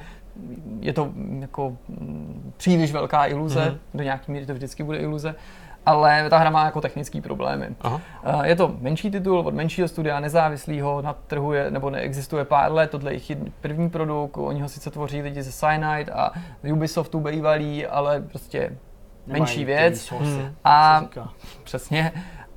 [0.79, 1.77] je to jako
[2.57, 3.97] příliš velká iluze, mm-hmm.
[3.97, 5.35] do nějaký míry to vždycky bude iluze
[5.89, 7.69] ale ta hra má jako technické problémy.
[7.81, 8.01] Aha.
[8.23, 12.71] Eh, je to menší titul od menšího studia, nezávislého, na trhu je, nebo neexistuje pár
[12.71, 13.19] let, tohle je
[13.61, 16.31] první produkt, oni ho sice tvoří lidi ze Cyanide a
[16.73, 18.77] Ubisoftu bývalý, ale prostě
[19.27, 20.11] menší věc.
[20.11, 20.55] Hmm.
[20.63, 21.01] A
[21.63, 22.11] přesně.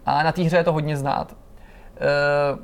[0.07, 1.37] A na té hře je to hodně znát.
[2.53, 2.59] Uh,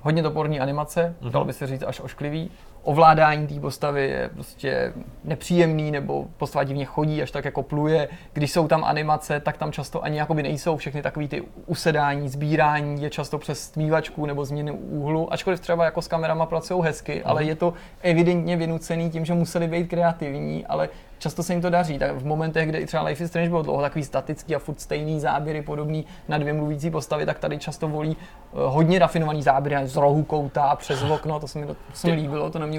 [0.00, 1.30] hodně toporní animace, mm-hmm.
[1.30, 2.50] dalo by se říct až ošklivý
[2.82, 4.92] ovládání té postavy je prostě
[5.24, 8.08] nepříjemný, nebo postava divně chodí, až tak jako pluje.
[8.32, 13.02] Když jsou tam animace, tak tam často ani jakoby nejsou všechny takové ty usedání, sbírání,
[13.02, 17.44] je často přes stmívačku nebo změny úhlu, ačkoliv třeba jako s kamerama pracují hezky, ale
[17.44, 20.88] je to evidentně vynucený tím, že museli být kreativní, ale
[21.20, 21.98] často se jim to daří.
[21.98, 25.20] Tak v momentech, kdy třeba Life is Strange bylo dlouho takový statický a furt stejný
[25.20, 28.16] záběry podobný na dvě mluvící postavy, tak tady často volí
[28.52, 32.06] uh, hodně rafinovaný záběry z rohu kouta, přes okno, to se mi, to, to se
[32.06, 32.78] mi líbilo, to na mě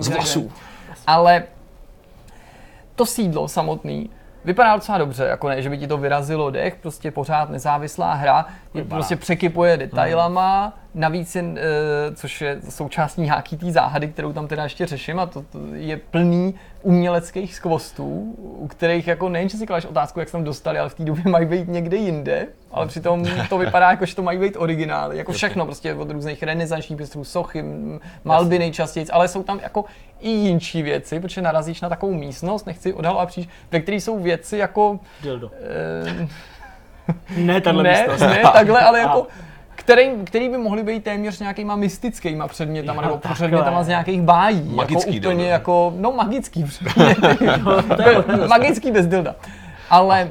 [1.08, 1.44] Ale
[2.96, 4.10] to sídlo samotný
[4.46, 8.46] vypadá docela dobře, jako ne, že by ti to vyrazilo dech, prostě pořád nezávislá hra,
[8.74, 14.48] je, prostě překypuje detailama, navíc, jen, eh, což je součástí nějaký té záhady, kterou tam
[14.48, 19.58] teda ještě řeším, a to, to je plný uměleckých skvostů, u kterých jako nejen, že
[19.58, 22.48] si kladeš otázku, jak se tam dostali, ale v té době mají být někde jinde,
[22.72, 26.44] ale přitom to vypadá jako, že to mají být originály, jako všechno prostě od různých
[26.44, 27.64] renesančních pistrů, sochy,
[28.24, 29.86] malby nejčastěji, ale jsou tam jako
[30.20, 34.58] i jinčí věci, protože narazíš na takovou místnost, nechci odhalovat příš, ve které jsou věci
[34.58, 35.00] jako...
[35.24, 35.52] Dildo.
[35.62, 36.28] Eh,
[37.38, 38.20] Ne, tahle ne, místnost.
[38.22, 39.28] ne, takhle, ale jako
[39.76, 43.34] který, který by mohly být téměř nějakýma mystickýma předmětama, Jo, nebo takhle.
[43.36, 44.64] předmětama z nějakých bájí.
[44.76, 47.22] Magický jako úplně jako, no magický předměty.
[48.48, 49.36] magický bez dilda.
[49.90, 50.30] Ale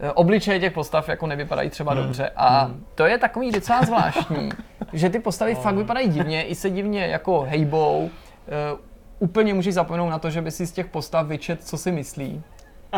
[0.00, 2.02] eh, obličeje těch postav jako nevypadají třeba Hmm.
[2.02, 4.48] dobře a to je takový docela zvláštní,
[4.92, 8.10] že ty postavy fakt vypadají divně, i se divně jako hejbou.
[8.48, 8.78] Eh,
[9.18, 12.42] úplně můžeš zapomenout na to, že by si z těch postav vyčet, co si myslí.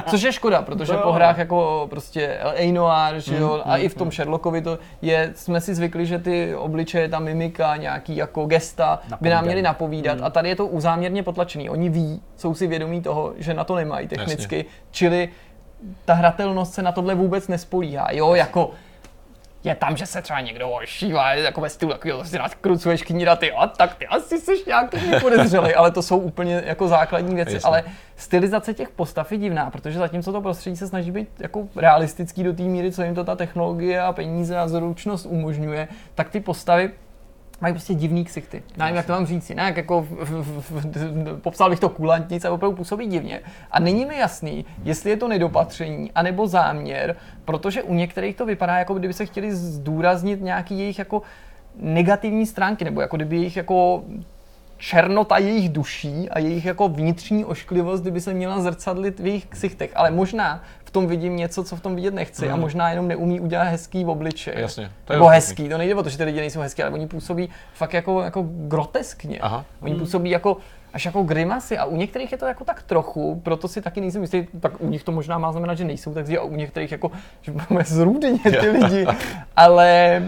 [0.07, 1.03] Což je škoda, protože To jo.
[1.05, 2.73] po hrách jako prostě L.A.
[2.73, 6.07] Noir, že jo, Mm, a mm, i v tom Sherlockovi to je, jsme si zvykli,
[6.07, 10.25] že ty obličeje, ta mimika, nějaký jako gesta by nám měly napovídat Mm.
[10.25, 11.71] a tady je to uzáměrně potlačený.
[11.71, 15.29] Oni ví, jsou si vědomí toho, že na to nemají technicky, čili
[16.05, 18.09] ta hratelnost se na tohle vůbec nespolíhá.
[18.13, 18.71] Jo, jako
[19.65, 23.67] je tam, že se třeba někdo ošívá, jako ve stylu takového, si nakrucuješ kníraty, a
[23.67, 27.69] tak ty asi jsi nějaký podezřelý, ale to jsou úplně jako základní věci, Jasně.
[27.69, 27.85] ale
[28.17, 32.53] stylizace těch postav je divná, protože zatímco to prostředí se snaží být jako realistický do
[32.53, 36.91] té míry, co jim to ta technologie a peníze a zručnost umožňuje, tak ty postavy
[37.61, 38.63] mají prostě divný ksichty.
[38.77, 42.53] Nevím, jak to mám říct, jinak jako v, v, v, popsal bych to kulantnic a
[42.53, 43.41] opravdu působí divně.
[43.71, 48.79] A není mi jasný, jestli je to nedopatření, anebo záměr, protože u některých to vypadá,
[48.79, 51.23] jako kdyby se chtěli zdůraznit nějaký jejich jako
[51.77, 54.05] negativní stránky, nebo jako kdyby jejich jako
[54.81, 59.91] černota jejich duší a jejich jako vnitřní ošklivost, kdyby se měla zrcadlit v jejich ksichtech.
[59.95, 63.41] Ale možná v tom vidím něco, co v tom vidět nechci a možná jenom neumí
[63.41, 64.61] udělat hezký v obličeji.
[64.61, 66.93] Jasně, to je Nebo hezký, to nejde o to, že ty lidi nejsou hezký, ale
[66.93, 69.39] oni působí fakt jako, jako groteskně.
[69.39, 69.65] Aha.
[69.81, 70.57] Oni působí jako
[70.93, 74.23] až jako grimasy a u některých je to jako tak trochu, proto si taky nejsem
[74.23, 76.93] jistý, tak u nich to možná má znamenat, že nejsou tak zlí a u některých
[76.93, 79.07] jako, že máme zrůdně ty lidi,
[79.57, 80.23] ale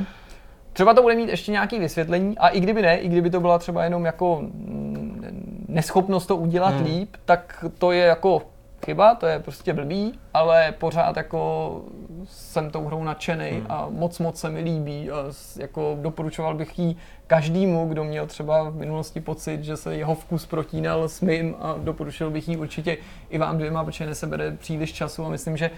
[0.73, 3.59] třeba to bude mít ještě nějaké vysvětlení a i kdyby ne, i kdyby to byla
[3.59, 6.85] třeba jenom jako mm, neschopnost to udělat hmm.
[6.85, 8.43] líp, tak to je jako
[8.85, 11.83] chyba, to je prostě blbý, ale pořád jako
[12.25, 13.67] jsem tou hrou nadšený hmm.
[13.69, 15.17] a moc moc se mi líbí a
[15.57, 16.97] jako doporučoval bych ji
[17.27, 21.75] každému, kdo měl třeba v minulosti pocit, že se jeho vkus protínal s mým a
[21.79, 22.97] doporučil bych ji určitě
[23.31, 25.71] i vám dvěma, protože nesebere příliš času a myslím, že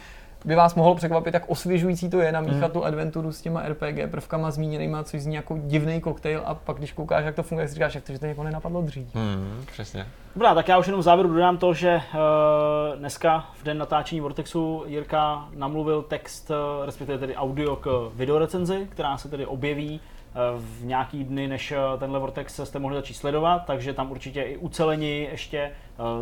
[0.44, 4.50] by vás mohlo překvapit, jak osvěžující to je namíchat tu adventuru s těma RPG prvkama
[4.50, 7.94] zmíněnýma, což zní jako divný koktejl a pak když koukáš, jak to funguje, si říkáš,
[7.94, 9.14] jak to, že to někoho nenapadlo dřív.
[9.14, 10.06] Hmm, přesně.
[10.34, 14.20] Dobrá, tak já už jenom v závěru dodám to, že uh, dneska v den natáčení
[14.20, 20.60] Vortexu Jirka namluvil text, uh, respektive tedy audio k videorecenzi, která se tedy objeví uh,
[20.60, 25.22] v nějaký dny, než tenhle Vortex jste mohli začít sledovat, takže tam určitě i ucelení
[25.22, 25.70] ještě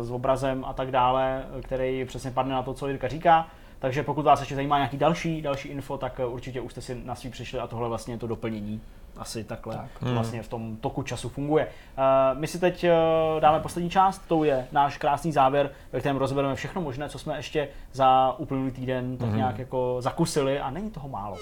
[0.01, 3.47] s obrazem a tak dále, eh, který přesně padne na to, co Jirka říká.
[3.83, 7.01] Takže pokud vás ještě zajímá nějaký další, další info, tak uh, určitě už jste si
[7.05, 8.81] na svý přišli a tohle vlastně je to doplnění.
[9.17, 9.89] Asi takhle Tak.
[9.99, 11.67] to vlastně v tom toku času funguje.
[11.67, 16.17] Uh, my si teď uh, dáme poslední část, to je náš krásný závěr, ve kterém
[16.17, 19.37] rozebereme všechno možné, co jsme ještě za uplynulý týden tak Mhm.
[19.37, 21.37] nějak jako zakusili a není toho málo.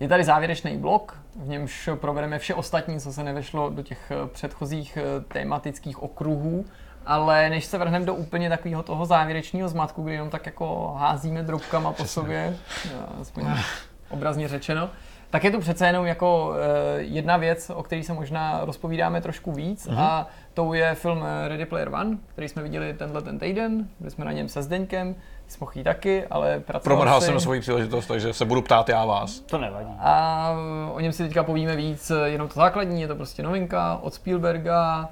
[0.00, 4.26] Je tady závěrečný blok, v němž probereme vše ostatní, co se nevešlo do těch eh,
[4.28, 6.64] předchozích eh, tematických okruhů.
[7.06, 11.42] Ale než se vrhneme do úplně takového toho závěrečného zmatku, kdy jenom tak jako házíme
[11.42, 12.56] drobkama po sobě,
[12.86, 12.90] eh,
[13.20, 13.46] aspoň
[14.10, 14.90] obrazně řečeno,
[15.30, 19.52] tak je tu přece jenom jako eh, jedna věc, o které se možná rozpovídáme trošku
[19.52, 24.10] víc a tou je film Ready Player One, který jsme viděli tenhle ten týden, byli
[24.10, 25.14] jsme na něm se Zdeňkem,
[25.48, 29.40] Smochý taky, ale pracoval Promrhal jsem svoji příležitost, takže se budu ptát já vás.
[29.40, 29.90] To nevadí.
[29.98, 30.50] a
[30.92, 35.08] o něm si teďka povíme víc, jenom to základní, je to prostě novinka od Spielberga.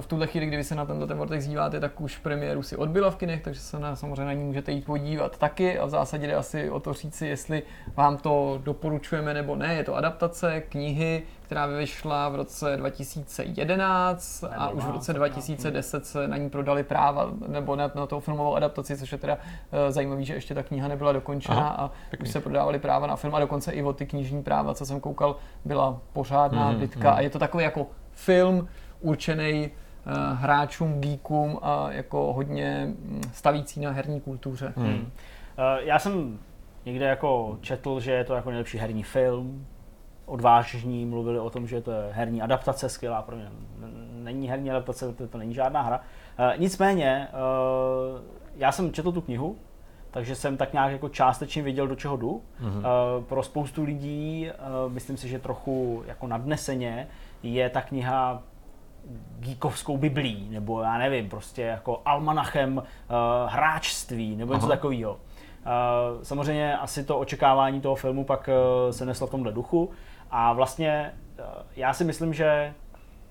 [0.00, 2.76] V tuhle chvíli, kdy vy se na tenhle ten Vortex díváte, tak už premiéru si
[2.76, 5.90] odbyla v kinech, takže se na, samozřejmě na ní můžete jít podívat taky a v
[5.90, 7.62] zásadě jde asi o to říci, jestli
[7.96, 9.74] vám to doporučujeme nebo ne.
[9.74, 16.06] Je to adaptace knihy, která vyšla v roce 2011 a už v roce tak 2010
[16.06, 19.78] se na ní prodali práva, nebo na, na tou filmovou adaptaci, což je teda uh,
[19.88, 22.26] zajímavé, že ještě ta kniha nebyla dokončena Aha, a pěkný.
[22.26, 25.00] už se prodávaly práva na film a dokonce i o ty knižní práva, co jsem
[25.00, 27.18] koukal, byla pořádná Mhm, bitka mhm.
[27.18, 28.68] a je to takový jako film
[29.02, 29.70] určený
[30.06, 34.72] uh, hráčům, geekům a jako hodně mm, stavící na herní kultuře.
[34.76, 34.94] Hmm.
[34.94, 35.04] Uh,
[35.78, 36.38] já jsem
[36.86, 39.66] někde jako četl, že je to jako nejlepší herní film.
[40.26, 43.22] Odvážní mluvili o tom, že to je herní adaptace skvělá.
[43.22, 43.48] Pro mě
[44.12, 46.00] není herní adaptace, to, to není žádná hra.
[46.38, 47.28] Uh, nicméně,
[48.56, 49.56] já jsem četl tu knihu
[50.12, 52.42] takže jsem tak nějak jako částečně věděl, do čeho jdu.
[52.62, 52.82] Mm-hmm.
[53.24, 54.50] Pro spoustu lidí,
[54.88, 57.08] myslím si, že trochu jako nadneseně,
[57.42, 58.42] je ta kniha
[59.38, 62.84] geekovskou biblí, nebo já nevím, prostě jako almanachem uh,
[63.46, 65.12] hráčství, nebo něco takového.
[65.12, 69.90] Uh, samozřejmě asi to očekávání toho filmu pak uh, se neslo v tomhle duchu.
[70.30, 71.44] A vlastně uh,
[71.76, 72.74] já si myslím, že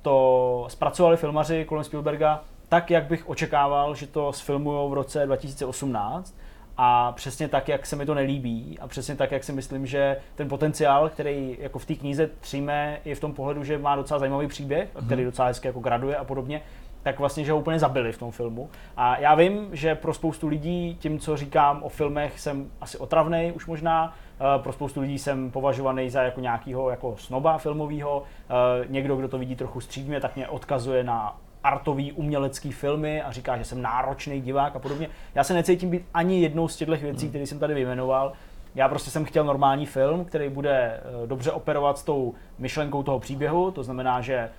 [0.02, 6.35] to zpracovali filmaři kolem Spielberga tak, jak bych očekával, že to sfilmujou v roce 2018
[6.77, 10.18] a přesně tak, jak se mi to nelíbí a přesně tak, jak si myslím, že
[10.35, 14.19] ten potenciál, který jako v té knize tříme, je v tom pohledu, že má docela
[14.19, 15.06] zajímavý příběh, mm-hmm.
[15.06, 16.61] který docela hezky jako graduje a podobně,
[17.03, 18.69] tak vlastně, že ho úplně zabili v tom filmu.
[18.98, 23.52] A já vím, že pro spoustu lidí tím, co říkám o filmech, jsem asi otravný
[23.56, 28.23] už možná, eh, pro spoustu lidí jsem považovaný za jako nějakého jako snoba filmového.
[28.23, 33.32] Eh, někdo, kdo to vidí trochu střídmě, tak mě odkazuje na artový umělecký filmy a
[33.32, 35.10] říká, že jsem náročný divák a podobně.
[35.36, 38.34] Já se necítím být ani jednou z těchto věcí, které jsem tady vyjmenoval.
[38.76, 43.20] Já prostě jsem chtěl normální film, který bude eh, dobře operovat s tou myšlenkou toho
[43.20, 44.50] příběhu, to znamená, že eh,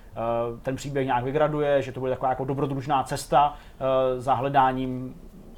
[0.61, 5.15] ten příběh nějak vygraduje, že to bude taková jako dobrodružná cesta eh, za hledáním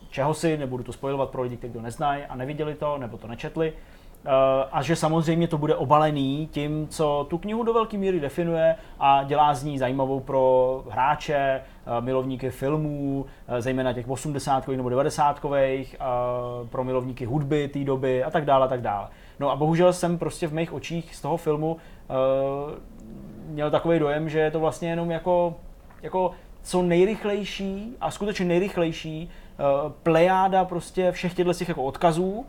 [0.10, 3.74] čehosi, nebudu to spojovat pro lidi, kteří to neznají a neviděli to, nebo to nečetli.
[4.26, 8.76] Eh, a že samozřejmě to bude obalený tím, co tu knihu do velké míry definuje
[9.00, 14.90] a dělá z ní zajímavou pro hráče, eh, milovníky filmů, eh, zejména těch 80 nebo
[14.90, 15.40] 90
[16.70, 19.08] pro milovníky hudby té doby a tak dále, a tak dále.
[19.40, 21.78] No a bohužel jsem prostě v mých očích z toho filmu
[23.48, 25.56] měl takový dojem, že je to vlastně jenom jako,
[26.02, 26.32] jako
[26.62, 29.30] co nejrychlejší a skutečně nejrychlejší
[30.04, 32.46] plejáda prostě všech těchto těch jako odkazů, uh,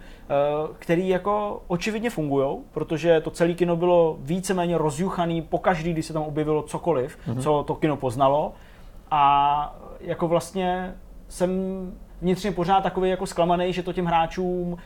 [0.79, 6.13] který jako očividně fungují, protože to celé kino bylo víceméně rozjuchaný po každý, když se
[6.13, 7.41] tam objevilo cokoliv, mm-hmm.
[7.41, 8.53] co to kino poznalo.
[9.11, 10.95] A jako vlastně
[11.29, 11.51] jsem
[12.21, 14.79] vnitřně pořád takový jako zklamaný, že to těm hráčům, uh,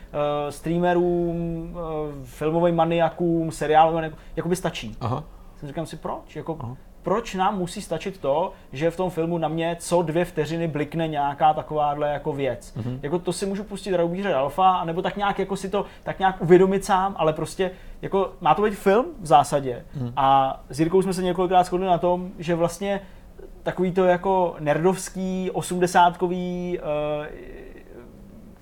[0.49, 1.77] streamerům,
[2.23, 4.97] filmovým maniakům, seriálovým maniakům, jakoby stačí.
[5.01, 5.23] Aha.
[5.55, 6.35] Jsem říkám si, proč?
[6.35, 10.25] Jako, Aha proč nám musí stačit to, že v tom filmu na mě co dvě
[10.25, 12.73] vteřiny blikne nějaká takováhle jako věc.
[12.77, 12.99] Mm-hmm.
[13.01, 16.41] Jako to si můžu pustit Raubíře Alfa, anebo tak nějak jako si to tak nějak
[16.41, 17.71] uvědomit sám, ale prostě
[18.01, 19.85] jako má to být film v zásadě.
[19.97, 20.13] Mm-hmm.
[20.15, 23.01] A s Jirkou jsme se několikrát shodli na tom, že vlastně
[23.63, 27.25] takový to jako nerdovský, osmdesátkový uh,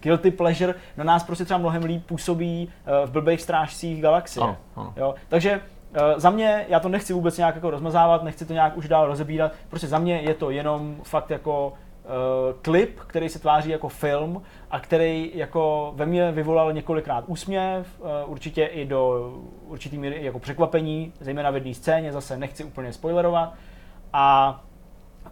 [0.01, 2.69] guilty pleasure na nás prostě třeba mnohem líp působí
[3.01, 4.43] uh, v blbých strážcích galaxie.
[4.43, 4.93] Ano, ano.
[4.97, 5.15] Jo?
[5.29, 5.61] Takže
[6.17, 9.51] za mě, já to nechci vůbec nějak jako rozmazávat, nechci to nějak už dál rozebírat,
[9.69, 11.73] prostě za mě je to jenom fakt jako uh,
[12.61, 14.41] klip, který se tváří jako film
[14.71, 19.33] a který jako ve mně vyvolal několikrát úsměv, uh, určitě i do
[19.67, 23.53] určitý míry jako překvapení, zejména v jedné scéně, zase nechci úplně spoilerovat.
[24.13, 24.59] A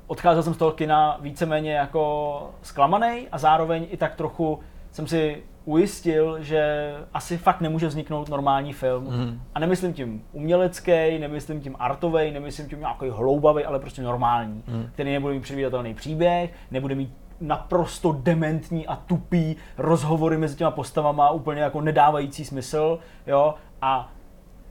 [0.08, 4.60] odcházel jsem z toho kina víceméně jako zklamaný a zároveň i tak trochu
[4.92, 9.04] jsem si ujistil, že asi fakt nemůže vzniknout normální film.
[9.04, 9.42] Mm.
[9.56, 14.90] A nemyslím tím umělecký, nemyslím tím artový, nemyslím tím nějaký hloubavý, ale prostě normální, mm.
[14.94, 21.32] který nebude mít předvídatelný příběh, nebude mít naprosto dementní a tupý rozhovory mezi těma postavama,
[21.32, 24.12] úplně jako nedávající smysl, jo, a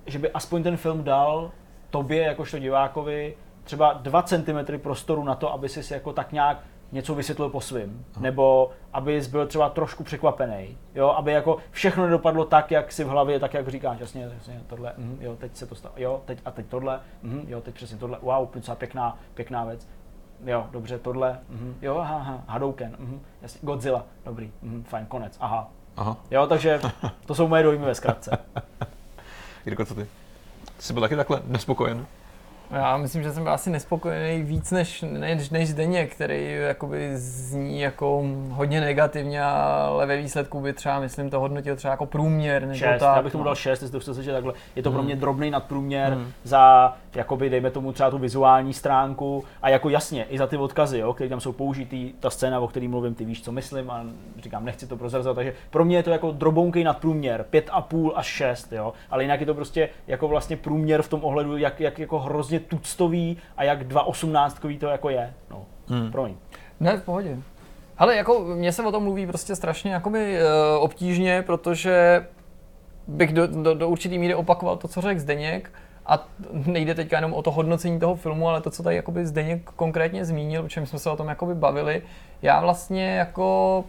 [0.07, 1.51] že by aspoň ten film dal
[1.91, 6.59] tobě, jakožto divákovi, třeba 2 cm prostoru na to, aby si jako tak nějak
[6.93, 12.45] něco vysvětlil po svým, nebo aby byl třeba trošku překvapený, jo, aby jako všechno nedopadlo
[12.45, 15.67] tak, jak si v hlavě, tak jak říkáš, jasně, jasně tohle, mm, jo, teď se
[15.67, 19.19] to stalo, jo, teď a teď tohle, mm, jo, teď přesně tohle, wow, docela pěkná,
[19.35, 19.89] pěkná věc,
[20.45, 25.37] jo, dobře, tohle, mm, jo, aha, aha, Hadouken, mm, jasně, Godzilla, dobrý, mm, fajn, konec,
[25.41, 25.71] aha.
[25.97, 26.17] aha.
[26.31, 26.81] Jo, takže
[27.27, 28.39] to jsou moje dojmy ve zkratce.
[29.67, 30.07] Jirko, co ty?
[30.79, 32.07] Jsi byl taky takhle nespokojen?
[32.71, 37.81] Já myslím, že jsem byl asi nespokojený víc než, než, než Zdeně, který jakoby zní
[37.81, 42.63] jako hodně negativně, ale ve výsledku by třeba, myslím, to hodnotil třeba jako průměr.
[42.63, 43.49] Nebo šest, tak, já bych tomu no.
[43.49, 44.53] dal šest, jestli to chcete že takhle.
[44.77, 44.97] Je to hmm.
[44.97, 46.33] pro mě drobný nadprůměr hmm.
[46.45, 50.99] za, jakoby, dejme tomu třeba tu vizuální stránku a jako jasně, i za ty odkazy,
[50.99, 54.05] jo, které tam jsou použitý, ta scéna, o které mluvím, ty víš, co myslím a
[54.39, 58.13] říkám, nechci to prozrazovat, takže pro mě je to jako drobounký nadprůměr, pět a půl
[58.17, 61.81] až šest, jo, ale jinak je to prostě jako vlastně průměr v tom ohledu, jak,
[61.81, 65.33] jak jako hrozně hrozně tuctový a jak 2.18 to jako je.
[65.51, 66.13] No, hmm.
[66.13, 66.35] promiň.
[66.81, 67.37] Ne, v pohodě.
[67.99, 72.27] Ale jako mně se o tom mluví prostě strašně jakoby, uh, obtížně, protože
[73.07, 75.71] bych do, do, do určitý míry opakoval to, co řekl Zdeněk,
[76.07, 76.29] a
[76.67, 80.25] nejde teďka jenom o to hodnocení toho filmu, ale to, co tady jakoby Zdeněk konkrétně
[80.25, 82.03] zmínil, o čem jsme se o tom jakoby bavili.
[82.43, 83.85] Já vlastně jako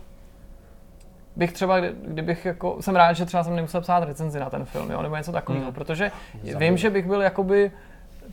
[1.36, 4.92] bych třeba, kdybych jako, jsem rád, že třeba jsem nemusel psát recenzi na ten film,
[4.92, 5.74] jo, nebo něco takového, hmm.
[5.74, 6.12] protože
[6.44, 6.68] Zabij.
[6.68, 7.72] vím, že bych byl jakoby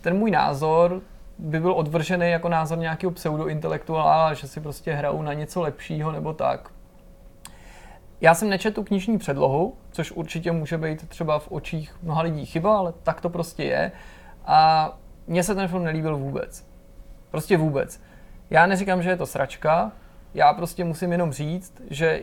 [0.01, 1.01] ten můj názor
[1.39, 6.33] by byl odvržený jako názor nějakého pseudointelektuála, že si prostě hrajou na něco lepšího nebo
[6.33, 6.71] tak.
[8.21, 12.47] Já jsem nečetl tu knižní předlohu, což určitě může být třeba v očích mnoha lidí
[12.47, 13.93] chyba, ale tak to prostě je.
[14.47, 14.91] A
[15.27, 16.67] mně se ten film nelíbil vůbec.
[17.31, 18.01] Prostě vůbec.
[18.51, 19.93] Já neříkám, že je to sračka,
[20.35, 22.23] já prostě musím jenom říct, že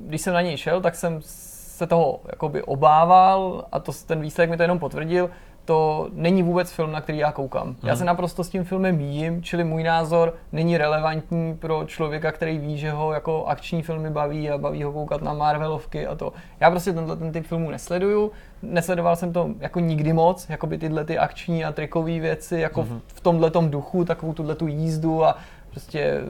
[0.00, 4.50] když jsem na něj šel, tak jsem se toho jakoby obával a to, ten výsledek
[4.50, 5.30] mi to jenom potvrdil,
[5.68, 7.66] to není vůbec film, na který já koukám.
[7.66, 7.76] Hmm.
[7.82, 12.58] Já se naprosto s tím filmem míjím, čili můj názor není relevantní pro člověka, který
[12.58, 16.32] ví, že ho jako akční filmy baví a baví ho koukat na Marvelovky a to.
[16.60, 18.32] Já prostě tenhle ten typ filmů nesleduju,
[18.62, 22.82] nesledoval jsem to jako nikdy moc, jako by tyhle ty akční a trikové věci, jako
[22.82, 23.00] hmm.
[23.06, 25.36] v tomhle duchu, takovou tuhle tu jízdu a
[25.70, 26.20] prostě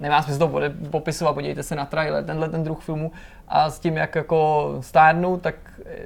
[0.00, 0.60] nemá smysl to
[0.90, 3.12] popisovat, podívejte se na trailer, tenhle ten druh filmu
[3.48, 5.54] a s tím, jak jako stárnu, tak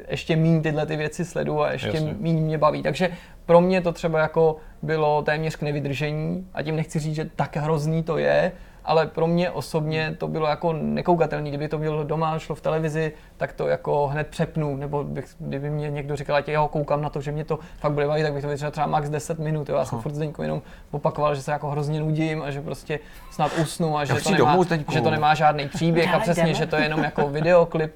[0.08, 2.82] ještě méně tyhle ty věci sledu a ještě méně mě baví.
[2.82, 3.10] Takže
[3.46, 7.56] pro mě to třeba jako bylo téměř k nevydržení a tím nechci říct, že tak
[7.56, 8.52] hrozný to je,
[8.84, 11.50] ale pro mě osobně to bylo jako nekoukatelný.
[11.50, 15.70] Kdyby to bylo doma, šlo v televizi, tak to jako hned přepnu, nebo bych, kdyby
[15.70, 18.22] mě někdo říkal, ať já ho koukám na to, že mě to fakt bude bavit,
[18.22, 19.68] tak bych to vydržel třeba max 10 minut.
[19.68, 19.76] Jo.
[19.76, 22.98] Já jsem furt Zdeňku jenom opakoval, že se jako hrozně nudím a že prostě
[23.30, 26.66] snad usnu a že, to nemá, domů, že to nemá žádný příběh a přesně, že
[26.66, 27.94] to je jenom jako videoklip.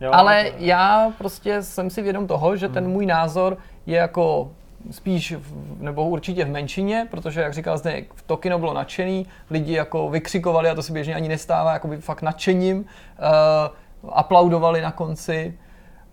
[0.00, 0.56] Jo, ale to...
[0.58, 4.50] já prostě jsem si vědom toho, že ten můj názor je jako
[4.90, 9.72] spíš, v, nebo určitě v menšině, protože, jak říkal zde, to kino bylo nadšený, lidi
[9.72, 12.84] jako vykřikovali, a to se běžně ani nestává, jako by fakt nadšením, uh,
[14.12, 15.58] aplaudovali na konci.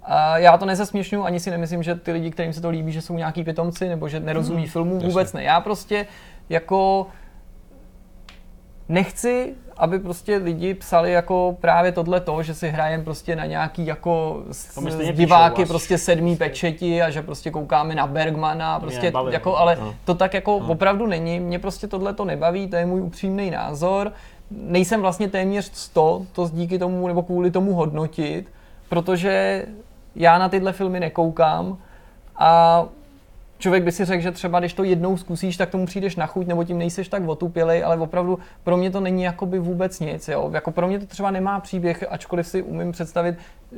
[0.04, 3.02] A já to nezasměšňuji, ani si nemyslím, že ty lidi, kterým se to líbí, že
[3.02, 5.44] jsou nějaký pitomci, nebo že nerozumí hmm, filmu, vůbec ne.
[5.44, 6.08] Já prostě
[6.50, 7.08] jako
[8.90, 13.86] nechci, aby prostě lidi psali jako právě tohle to, že si hrajem prostě na nějaký
[13.86, 14.80] jako s,
[15.14, 19.96] diváky prostě sedmý pečeti a že prostě koukáme na Bergmana, prostě Mě, jako, ale no.
[20.06, 20.68] to tak jako no.
[20.68, 24.12] opravdu není, mě prostě tohle to nebaví, to je můj upřímný názor,
[24.52, 28.46] nejsem vlastně téměř 100 to díky tomu nebo kvůli tomu hodnotit,
[28.90, 29.66] protože
[30.16, 31.78] já na tyhle filmy nekoukám
[32.36, 32.84] a
[33.60, 36.48] člověk by si řekl, že třeba když to jednou zkusíš, tak tomu přijdeš na chuť,
[36.48, 40.28] nebo tím nejseš tak otupělej, ale opravdu pro mě to není jakoby vůbec nic.
[40.28, 40.50] Jo?
[40.54, 43.36] Jako pro mě to třeba nemá příběh, ačkoliv si umím představit,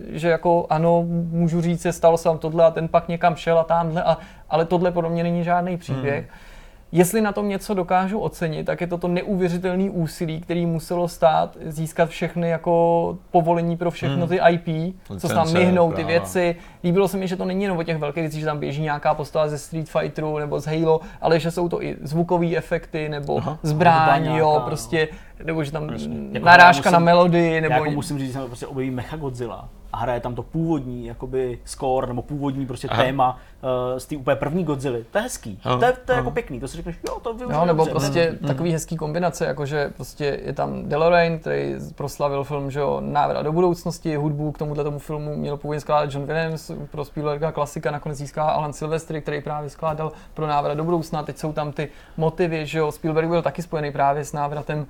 [0.09, 3.59] že jako ano, můžu říct, že stalo se vám tohle a ten pak někam šel
[3.59, 4.17] a tamhle, a,
[4.49, 6.19] ale tohle pro mě není žádný příběh.
[6.19, 6.50] Hmm.
[6.91, 11.57] Jestli na tom něco dokážu ocenit, tak je to to neuvěřitelné úsilí, který muselo stát
[11.65, 14.27] získat všechny jako povolení pro všechno hmm.
[14.27, 16.55] ty IP, co se tam myhnou, ty věci.
[16.83, 19.13] Líbilo se mi, že to není jenom o těch velkých věcích, že tam běží nějaká
[19.13, 23.37] postava ze Street Fighteru nebo z Halo, ale že jsou to i zvukové efekty nebo
[23.37, 24.65] Aha, zbraň, jo, no.
[24.65, 25.07] prostě,
[25.43, 25.89] nebo že tam
[26.31, 27.61] jako narážka musím, na melodii.
[27.61, 27.73] Nebo...
[27.73, 31.59] Já jako musím říct, že se prostě objeví Mechagodzilla a hraje tam to původní jakoby
[31.65, 33.03] score nebo původní prostě Aha.
[33.03, 34.97] téma uh, z té úplně první Godzilla.
[35.11, 35.77] To je hezký, Aha.
[35.77, 37.59] to je, to je jako pěkný, to si řekneš, jo, to využiju.
[37.59, 38.47] No, nebo prostě mm.
[38.47, 43.51] takový hezký kombinace, jakože prostě je tam DeLorean, který proslavil film, že jo, Návrat do
[43.51, 48.17] budoucnosti, hudbu k tomuhle tomu filmu měl původně skládat John Williams, pro Spielberga klasika nakonec
[48.17, 51.23] získá Alan Silvestri, který právě skládal pro Návrat do budoucna.
[51.23, 54.85] Teď jsou tam ty motivy, že jo, Spielberg byl taky spojený právě s návratem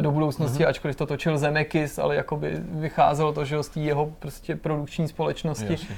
[0.00, 0.68] do budoucnosti, mm-hmm.
[0.68, 5.72] ačkoliv to točil Zemeckis, ale jakoby vycházelo to, že z té jeho prostě produkční společnosti.
[5.72, 5.96] Jasně.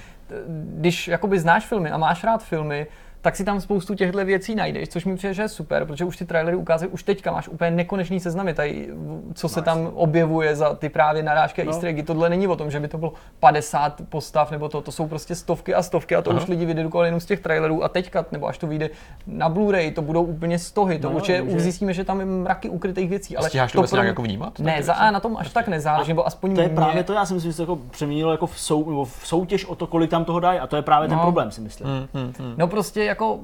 [0.49, 2.87] Když jakoby znáš filmy a máš rád filmy,
[3.23, 6.17] tak si tam spoustu těchto věcí najdeš, což mi přijde, že je super, protože už
[6.17, 8.89] ty trailery ukázaly, už teďka máš úplně nekonečný seznamy, tady,
[9.35, 11.71] co se tam objevuje za ty právě narážky a no.
[11.71, 12.03] easter eggy.
[12.03, 15.35] Tohle není o tom, že by to bylo 50 postav, nebo to, to jsou prostě
[15.35, 16.41] stovky a stovky a to Aha.
[16.41, 18.91] už lidi vydedukovali jenom z těch trailerů a teďka, nebo až to vyjde
[19.27, 21.61] na Blu-ray, to budou úplně stohy, to no, určitě že...
[21.61, 23.37] zjistíme, že tam je mraky ukrytých věcí.
[23.37, 23.97] Ale Stíháš to, to pro...
[23.97, 24.59] nějak jako vnímat?
[24.59, 26.77] Ne, za A na tom až tak nezáleží, nebo aspoň To je mě...
[26.77, 29.75] právě to, já si myslím, že se jako přeměnilo jako v, sou, v soutěž o
[29.75, 31.15] to, kolik tam toho dají a to je právě no.
[31.15, 31.89] ten problém, si myslím.
[31.89, 32.55] Hmm, hmm, hmm.
[32.57, 33.41] No prostě jako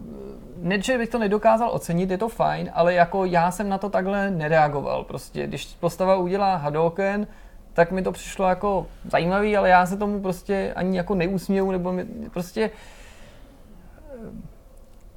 [0.63, 3.91] ne, že bych to nedokázal ocenit, je to fajn, ale jako já jsem na to
[3.91, 5.05] takhle nereagoval.
[5.05, 7.27] Prostě, když postava udělá Hadoken,
[7.73, 11.93] tak mi to přišlo jako zajímavý, ale já se tomu prostě ani jako neusměju, nebo
[11.93, 12.71] mi prostě...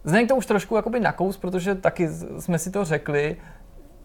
[0.03, 2.07] Zdeněk to už trošku jakoby nakous, protože taky
[2.39, 3.37] jsme si to řekli.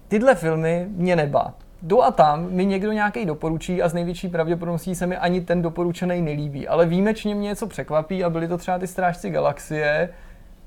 [0.08, 1.54] Tyhle filmy mě nebá.
[1.82, 5.62] Jdu a tam mi někdo nějaký doporučí a z největší pravděpodobností se mi ani ten
[5.62, 6.68] doporučený nelíbí.
[6.68, 10.08] Ale výjimečně mě něco překvapí a byly to třeba ty Strážci galaxie,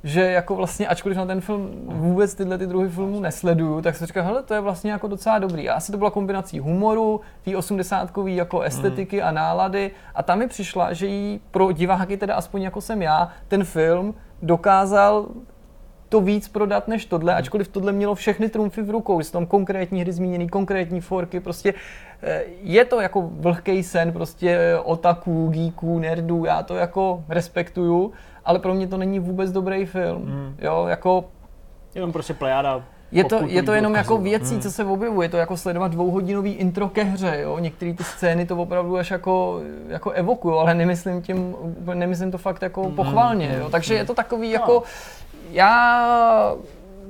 [0.03, 4.07] že jako vlastně, ačkoliv na ten film vůbec tyhle ty druhy filmů nesleduju, tak jsem
[4.07, 5.69] říkal, hele, to je vlastně jako docela dobrý.
[5.69, 9.27] A asi to byla kombinací humoru, té osmdesátkový jako estetiky mm.
[9.27, 13.29] a nálady a tam mi přišla, že jí pro diváky, teda aspoň jako jsem já,
[13.47, 15.27] ten film dokázal
[16.09, 20.01] to víc prodat než tohle, ačkoliv tohle mělo všechny trumfy v rukou, jsou tam konkrétní
[20.01, 21.73] hry zmíněný, konkrétní forky, prostě
[22.21, 28.11] eh, je to jako vlhký sen prostě otaků, geeků, nerdů, já to jako respektuju,
[28.49, 30.21] ale pro mě to není vůbec dobrý film.
[30.21, 30.55] Mm.
[30.59, 31.25] Jo, jako...
[31.95, 34.29] Jenom prostě plejáda Je to, je to jenom jako odkazů.
[34.29, 37.59] věcí, co se objevuje, je to jako sledovat dvouhodinový intro ke hře, jo?
[37.59, 41.55] Některé ty scény to opravdu až jako, jako evokují, ale nemyslím tím,
[41.93, 43.69] nemyslím to fakt jako pochválně, jo?
[43.69, 44.83] takže je to takový jako,
[45.51, 46.55] já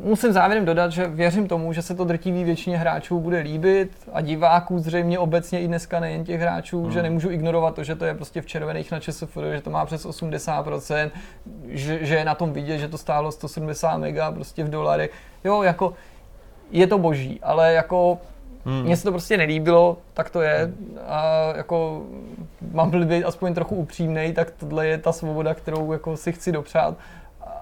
[0.04, 4.22] musím závěrem dodat, že věřím tomu, že se to drtivý většině hráčů bude líbit a
[4.22, 8.14] diváků zřejmě obecně i dneska nejen těch hráčů, že nemůžu ignorovat to, že to je
[8.14, 11.12] prostě v červených na ČSFD, že to má přes 80%,
[11.68, 15.12] že, že je na tom vidět, že to stálo 170 mega prostě v dolarech.
[15.44, 15.94] Jo, jako
[16.72, 18.20] je to boží, ale jako
[18.66, 18.84] Hmm.
[18.84, 20.72] Mně se to prostě nelíbilo, tak to je.
[21.08, 22.02] A jako
[22.72, 26.96] mám být aspoň trochu upřímnej, tak tohle je ta svoboda, kterou jako si chci dopřát,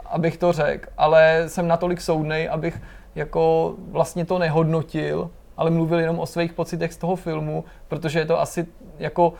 [0.10, 0.90] abych to řekl.
[0.98, 2.82] Ale jsem natolik soudnej, abych
[3.16, 8.26] jako vlastně to nehodnotil, ale mluvil jenom o svých pocitech z toho filmu, protože je
[8.26, 8.68] to asi
[9.00, 9.34] jako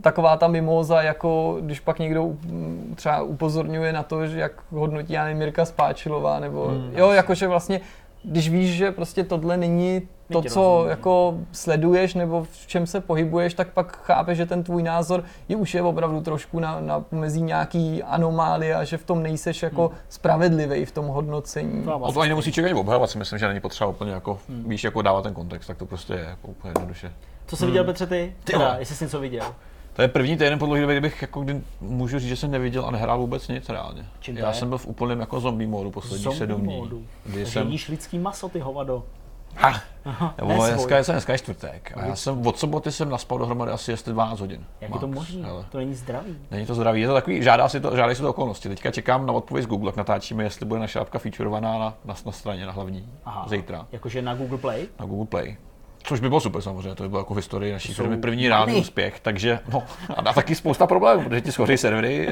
[0.00, 5.12] taková ta mimoza, jako když pak někdo mm, třeba upozorňuje na to, že jak hodnotí,
[5.12, 7.80] já nevím, Mirka Spáčilová, nebo Hmm, jo, jakože vlastně,
[8.22, 10.90] když víš, že prostě tohle není to, co rozumím.
[10.90, 15.56] jako sleduješ nebo v čem se pohybuješ, tak pak chápeš, že ten tvůj názor je
[15.56, 19.88] už je opravdu trošku na, na mezi nějaký anomálie a že v tom nejseš jako
[19.88, 19.98] Hmm.
[20.08, 21.82] spravedlivý v tom hodnocení.
[21.84, 24.38] Mám A to ani nemusí člověk ani obhajovat, si myslím, že není potřeba úplně jako,
[24.48, 27.12] víš, jako dávat ten kontext, tak to prostě je jako úplně jednoduše.
[27.46, 28.34] Co jsi viděl, Petře, ty?
[28.44, 29.44] Ty Teda, jestli jsi něco viděl.
[29.92, 32.84] To je první týden po dlouhé době, kdybych jako kdy můžu říct, že jsem neviděl
[32.86, 34.06] a nehrál vůbec nic reálně.
[34.20, 34.54] Čím to Já je?
[34.54, 36.76] jsem byl v úplném jako zombie módu posledních Zombie sedm dní.
[36.76, 37.02] módu.
[37.24, 39.02] Kdy jsem, lidský maso, ty hovado.
[39.56, 43.10] Ha, Aha, nebo ne dneska, je, dneska je čtvrtek a já jsem od soboty jsem
[43.10, 44.64] naspal dohromady asi jestli 12 hodin.
[44.80, 45.48] Jak je to možné?
[45.70, 46.36] To není zdravý.
[46.50, 48.68] Není to zdravý, je to takový, žádá si to, žádají si to okolnosti.
[48.68, 52.14] Teďka čekám na odpověď z Google, jak natáčíme, jestli bude naše apka featurovaná na, na,
[52.26, 53.46] na straně, na hlavní, Aha.
[53.48, 54.88] zítra, Jakože na Google Play.
[55.00, 55.56] na Google Play.
[56.02, 58.74] Což by bylo super samozřejmě, to by bylo jako v historii naší firmy první reálný
[58.74, 59.82] úspěch, takže no,
[60.16, 62.28] a dá taky spousta problémů, protože ti schoří servery,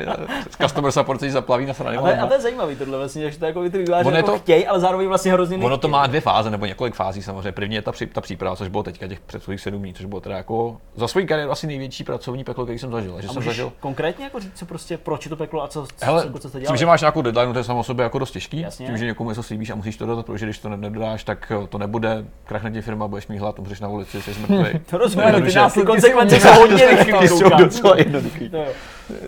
[0.62, 1.98] customer support se zaplaví na straně.
[1.98, 4.22] A to, je, a to je zajímavý tohle vlastně, že to jako ty je jako
[4.22, 5.90] to- chtějí, ale zároveň vlastně hrozně Ono to nechtějí.
[5.92, 7.52] má dvě fáze, nebo několik fází samozřejmě.
[7.52, 10.20] První je ta, při, ta příprava, což bylo teďka těch předchozích sedm dní, což bylo
[10.20, 13.20] teda jako za svou kariéru asi největší pracovní peklo, který jsem zažil.
[13.20, 15.86] Že A jsem zažil konkrétně jako říct, co prostě, proč je to peklo a co,
[15.96, 16.78] co, Hele, co, co jste tím, dělali?
[16.78, 18.60] že máš nějakou deadline, to je samo sobě jako dost těžký.
[18.60, 18.86] Jasně.
[18.86, 21.52] Tím, že někomu něco slíbíš a musíš to dodat, protože když to ne- nedodáš, tak
[21.64, 24.80] eh, to nebude, krachne ti firma, budeš mít hlad, umřeš na ulici, jsi mrtvý.
[24.90, 28.50] To rozumím, ty následky konsekvence jsou hodně rychlé, ty jsou docela jednoduchý.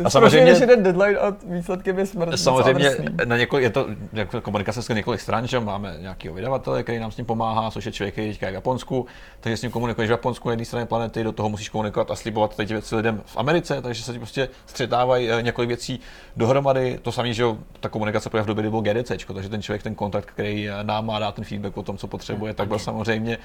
[0.04, 2.38] A Samozřejmě, než jeden deadline a výsledkem je smrt.
[2.38, 2.90] samozřejmě
[3.24, 7.10] na několik, je to jako komunikace s několik stran, že máme nějakého vydavatele, který nám
[7.10, 9.06] s tím pomáhá, což je člověk, který teďka je v Japonsku,
[9.40, 12.16] takže s ním komunikuješ v Japonsku na jedné straně planety, do toho musíš komunikovat a
[12.16, 16.00] slibovat teď věci lidem v Americe, takže se ti prostě střetávají eh, několik věcí
[16.36, 16.98] dohromady.
[17.02, 19.94] To samé, že jo, ta komunikace v době, kdy byl GDC, takže ten člověk, ten
[19.94, 23.38] kontakt, který eh, nám má dát ten feedback o tom, co potřebuje, tak byl samozřejmě,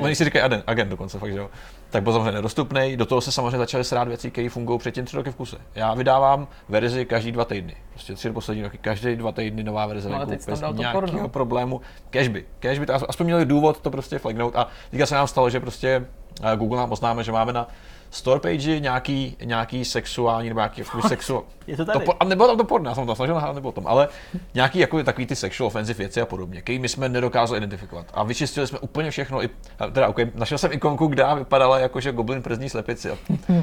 [0.00, 1.50] oni si říkají agent, agent dokonce, fakt, že jo,
[1.90, 2.96] tak byl samozřejmě nedostupný.
[2.96, 5.56] Do toho se samozřejmě začaly srát věci, které fungují předtím tři roky v kuse.
[5.74, 7.76] Já vydávám verzi každý dva týdny.
[7.90, 11.80] Prostě tři poslední roky, každý dva týdny nová verze No, venku, bez nějakého problému.
[12.10, 15.60] Cashby, cashby, to aspoň měli důvod to prostě flagnout a teďka se nám stalo, že
[15.60, 16.06] prostě
[16.42, 17.68] eh, Google nám oznáme, že máme na
[18.12, 21.44] store page nějaký, nějaký sexuální nebo nějaký jako sexu...
[21.66, 22.04] Je to To, tady.
[22.04, 24.08] po, a nebylo tam to porno, já jsem to snažil nahrát, nebylo tom, ale
[24.54, 28.06] nějaký jako takový ty sexual offensive věci a podobně, který my jsme nedokázali identifikovat.
[28.14, 29.48] A vyčistili jsme úplně všechno, i,
[29.92, 33.10] teda okay, našel jsem ikonku, která vypadala jako, že Goblin przní slepici.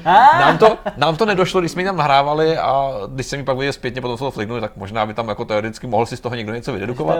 [0.05, 3.45] Ah, nám to, nám to nedošlo, když jsme ji tam nahrávali a když jsem ji
[3.45, 6.17] pak viděl zpětně, potom se to flignuli, tak možná by tam jako teoreticky mohl si
[6.17, 7.17] z toho někdo něco to vydedukovat.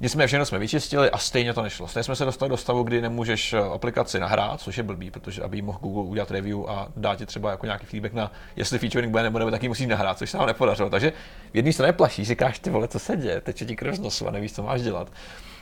[0.00, 1.88] Nicméně všechno jsme vyčistili a stejně to nešlo.
[1.88, 5.42] Stejně jsme se dostali do stavu, kdy nemůžeš eh, aplikaci nahrát, což je blbý, protože
[5.42, 9.10] aby mohl Google udělat review a dát ti třeba jako nějaký feedback na, jestli featuring
[9.10, 10.90] bude nebo nebude, tak ji musí nahrát, což se nám nepodařilo.
[10.90, 11.12] Takže
[11.52, 14.28] v jedné straně plaší, říkáš ty vole, co se děje, teče ti krev z nosu
[14.28, 15.12] a nevíš, co máš dělat.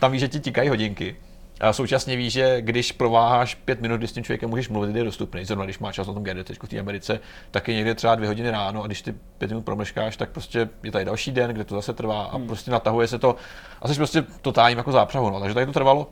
[0.00, 1.16] Tam víš, že ti tikají hodinky.
[1.60, 5.04] A současně víš, že když prováháš pět minut, kdy s tím člověkem můžeš mluvit, je
[5.04, 7.20] dostupný, zrovna když má čas na tom GD v té Americe,
[7.50, 10.68] tak je někde třeba dvě hodiny ráno a když ty pět minut promeškáš, tak prostě
[10.82, 13.36] je tady další den, kde to zase trvá a prostě natahuje se to
[13.82, 15.30] a jsi prostě totálním jako zápřahu.
[15.30, 15.40] No.
[15.40, 16.08] Takže tady to trvalo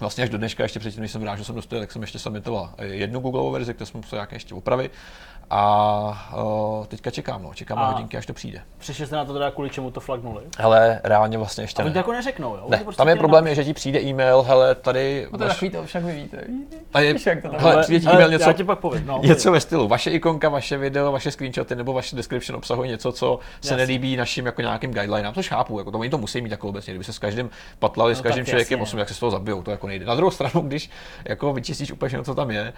[0.00, 2.18] vlastně až do dneška, ještě předtím, než jsem rád, že jsem dostal, tak jsem ještě
[2.18, 4.92] submitoval jednu Googleovou verzi, kterou jsem musel nějaké ještě opravit.
[5.50, 8.60] A uh, teďka čekám, no, čekám na A- hodinky, až to přijde.
[8.78, 10.42] Přišli jste na to teda kvůli čemu to flagnuli.
[10.58, 12.60] Hele, reálně vlastně ještě A oni to jako neřeknou, jo?
[12.62, 13.48] Oni Ne, prostě tam je problém, dát.
[13.48, 16.12] je, že ti přijde e-mail, hele, tady No to je vaš- takový to, však vy
[16.12, 16.44] víte.
[16.94, 19.06] a je, Víš, jak to tam hele, Ale- přijde e-mail něco, Já ti pak povím,
[19.06, 19.20] no.
[19.22, 23.38] něco ve stylu, vaše ikonka, vaše video, vaše screenshoty nebo vaše description obsahuje něco, co
[23.60, 23.76] se Jasně.
[23.76, 26.92] nelíbí našim jako nějakým guidelinám, což chápu, jako to oni to musí mít jako obecně,
[26.92, 29.30] kdyby se s každým patlali, s No každým tak člověkem, osm, jak se z toho
[29.30, 30.06] zabijou, to jako nejde.
[30.06, 30.90] Na druhou stranu, když
[31.24, 32.72] jako vyčistíš úplně všechno, co tam je,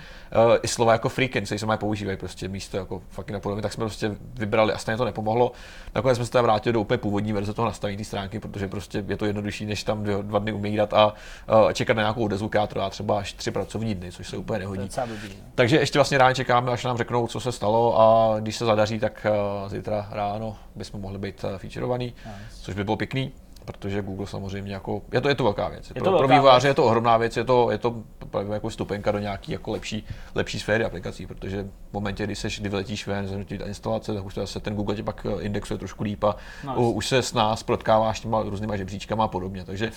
[0.46, 3.72] uh, i slova jako freaking, se mají používají prostě místo jako fucking a podobně, tak
[3.72, 5.52] jsme prostě vybrali a stejně to nepomohlo.
[5.94, 9.04] Nakonec jsme se teda vrátili do úplně původní verze toho nastavení té stránky, protože prostě
[9.08, 12.48] je to jednodušší, než tam dvě, dva dny umírat a uh, čekat na nějakou odezvu,
[12.48, 14.88] která trvá třeba až tři pracovní dny, což se úplně nehodí.
[15.06, 15.28] blbý.
[15.28, 15.50] no.
[15.54, 18.98] Takže ještě vlastně ráno čekáme, až nám řeknou, co se stalo a když se zadaří,
[18.98, 19.26] tak
[19.62, 22.14] uh, zítra ráno bychom mohli být uh, featurovaný,
[22.62, 23.32] což by bylo pěkný.
[23.72, 25.90] Protože Google samozřejmě jako, je to, je to velká věc.
[25.90, 26.64] Je Je to, to pro věc.
[26.64, 27.94] je to ohromná věc, je to, je to
[28.30, 30.04] právě jako stupenka do nějaký jako lepší,
[30.34, 34.34] lepší sféry aplikací, protože v momentě, kdy, seš, kdy vyletíš ven, zhrnutí instalace, tak už
[34.34, 37.22] to zase ten Google tě pak eh, indexuje trošku líp a No, u- už se
[37.22, 39.64] s nás protkáváš těma různýma žebříčkama a podobně.
[39.64, 39.90] Takže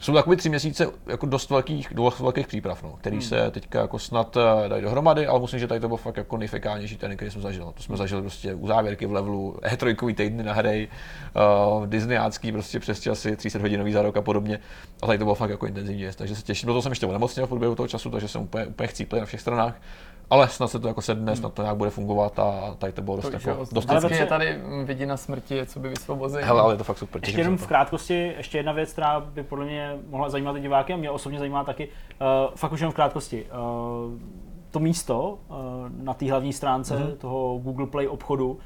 [0.00, 3.22] jsou takový tři měsíce jako dost velkých, dost velkých příprav, no, který Hmm.
[3.22, 6.36] se teďka jako snad eh, dají dohromady, ale musím, že tady to byl fakt jako
[6.36, 7.72] nejfekálnější ten, který jsem zažil.
[7.76, 10.88] To jsme zažili prostě u závěrky v levelu, E3 týdny na hry,
[11.78, 14.58] uh, Disneyácký prostě přes časy, 300 hodinový za rok a podobně.
[15.02, 16.66] A tady to bylo fakt jako intenzivní věc, takže se těším.
[16.66, 19.26] Do toho jsem ještě onemocněl v průběhu toho času, takže jsem úplně, úplně chcíplý na
[19.26, 19.74] všech stranách.
[20.30, 23.16] Ale snad se to jako sedne, snad to nějak bude fungovat a tady to bylo
[23.16, 26.46] dost, To jako, dost Ale je tady vidina smrti, co by vysvobození.
[26.46, 27.22] Hele, ale je to fakt super.
[27.24, 30.92] Ještě jenom v krátkosti, ještě jedna věc, která by podle mě mohla zajímat i diváky
[30.92, 33.44] a mě osobně zajímá taky, uh, fakt už jenom v krátkosti.
[33.44, 34.18] Uh,
[34.70, 35.56] to místo uh,
[36.04, 37.04] na té hlavní stránce Mhm.
[37.04, 37.16] mm-hmm.
[37.16, 38.58] toho Google Play obchodu,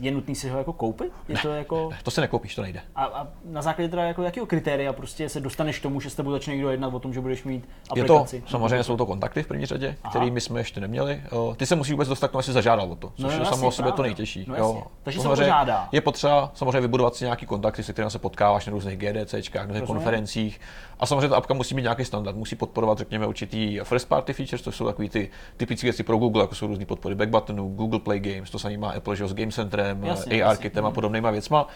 [0.00, 1.12] je nutný si ho jako koupit?
[1.28, 1.90] Je to jako...
[2.02, 2.80] To si nekoupíš, to nejde.
[2.96, 6.14] A, a na základě teda jako jakého kritéria prostě se dostaneš k tomu, že s
[6.14, 8.42] tebou začne někdo jednat o tom, že budeš mít Je to, aplikaci?
[8.46, 10.10] samozřejmě jsou to kontakty v první řadě, Aha.
[10.10, 11.22] který my jsme ještě neměli.
[11.56, 13.66] Ty se musí vůbec dostat k tomu, jestli zažádal o to, což No je samo
[13.66, 14.44] o sobě to nejtěžší.
[14.48, 14.82] No jo.
[15.02, 15.88] Takže se požádá.
[15.92, 19.72] Je potřeba samozřejmě vybudovat si nějaký kontakty, se kterými se potkáváš na různých GDCčkách, na
[19.72, 20.60] různých konferencích.
[21.00, 24.62] A samozřejmě ta apka musí mít nějaký standard, musí podporovat, řekněme, určitý first party features,
[24.62, 28.20] to jsou takový ty typické věci pro Google, jako jsou různé podpory backbuttonů, Google Play
[28.20, 29.52] Games, to samý má Apple že s Game
[30.02, 31.68] Jasně, AR kitem a podobnýma věcma.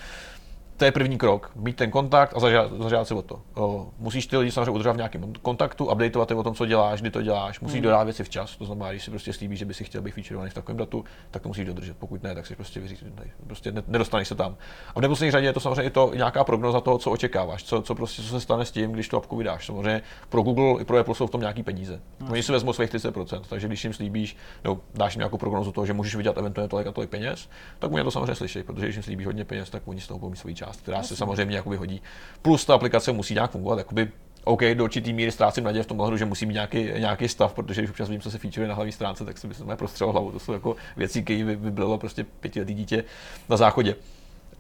[0.83, 3.41] To je první krok, mít ten kontakt a zažádat, zažádat si o to.
[3.55, 7.01] O, musíš ty lidi samozřejmě udržet v nějakém kontaktu, updateovat je o tom, co děláš,
[7.01, 7.83] kdy to děláš, musíš Hmm.
[7.83, 8.57] dodávat věci včas.
[8.57, 11.05] To znamená, když si prostě slíbíš, že by si chtěl být featurovaný v takovém datu,
[11.31, 11.97] tak to musíš dodržet.
[11.97, 13.05] Pokud ne, tak si prostě vyříz,
[13.47, 14.57] prostě ne- nedostaneš se tam.
[14.95, 17.83] A v neposlední řadě je to samozřejmě i to nějaká prognoza toho, co očekáváš, co,
[17.83, 19.67] co, prostě, co se stane s tím, když tu apku vydáš.
[19.67, 22.01] Samozřejmě pro Google i pro Apple jsou v tom nějaký peníze.
[22.31, 25.87] Oni si vezmou svých 30%, takže když jim slíbíš, no, dáš jim nějakou prognozu toho,
[25.87, 27.49] že můžeš vydělat eventuálně tolik a tolik peněz,
[27.79, 30.19] tak oni to samozřejmě slyší, protože když jim slíbíš hodně peněz, tak oni z toho
[30.19, 32.03] budou mít svoji část, která se samozřejmě jakoby hodí.
[32.43, 34.11] Plus ta aplikace musí nějak fungovat, jakoby
[34.45, 37.55] OK, do určitý míry ztrácím naděje v tom ohledu, že musí mít nějaký, nějaký stav,
[37.55, 40.13] protože když občas vidím, co se feature na hlavní stránce, tak si myslím, že prostřel
[40.13, 40.33] hlavu.
[40.33, 43.05] To jsou jako věci, které vyblilo prostě pětiletý dítě
[43.49, 43.95] na záchodě.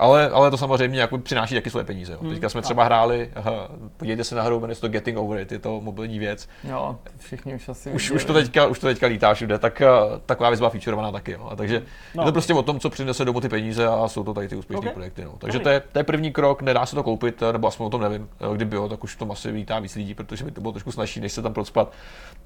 [0.03, 2.12] Ale, ale to samozřejmě jako přináší taky svoje peníze.
[2.12, 2.31] Jo.
[2.31, 5.53] Teďka jsme třeba hráli, aha, podívejte se na hru, jmenuje se to Getting Over It,
[5.53, 6.49] je to mobilní věc.
[6.65, 9.87] Jo, všichni už asi Už, už, to teďka, už to teďka lítá všude, tak eh,
[10.27, 11.33] taková věc byla featurovaná taky.
[11.33, 11.49] Jo.
[11.51, 11.83] A takže
[12.15, 12.23] No.
[12.23, 14.57] je to prostě o tom, co přinese domů ty peníze a jsou to tady ty
[14.57, 14.95] úspěšné Ok.
[14.95, 15.24] projekty.
[15.24, 15.33] No.
[15.39, 17.91] Takže to je, to je první krok, nedá se to koupit, eh, nebo aspoň o
[17.91, 18.29] tom nevím.
[18.53, 20.93] Eh, Kdyby jo, tak už to asi vítá víc lidí, protože by to bylo trošku
[20.93, 21.93] snažší, než se tam procpat.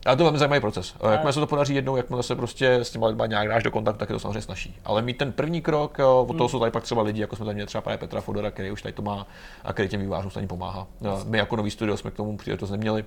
[0.07, 0.95] Ale to je velmi zajímavý proces.
[1.09, 3.71] Eh, Jakmile se to podaří jednou, jakmile se prostě s těma lidma nějak dáš do
[3.71, 4.77] kontaktu, tak je to samozřejmě snažší.
[4.85, 6.39] Ale mít ten první krok, od Hmm.
[6.39, 8.71] toho jsou tady pak třeba lidi, jako jsme tady měli třeba právě Petra Fodora, který
[8.71, 9.27] už tady to má
[9.65, 10.87] a který těm vývářům stejně pomáhá.
[11.05, 13.05] Eh, My jako nový studio jsme k tomu příležitost neměli.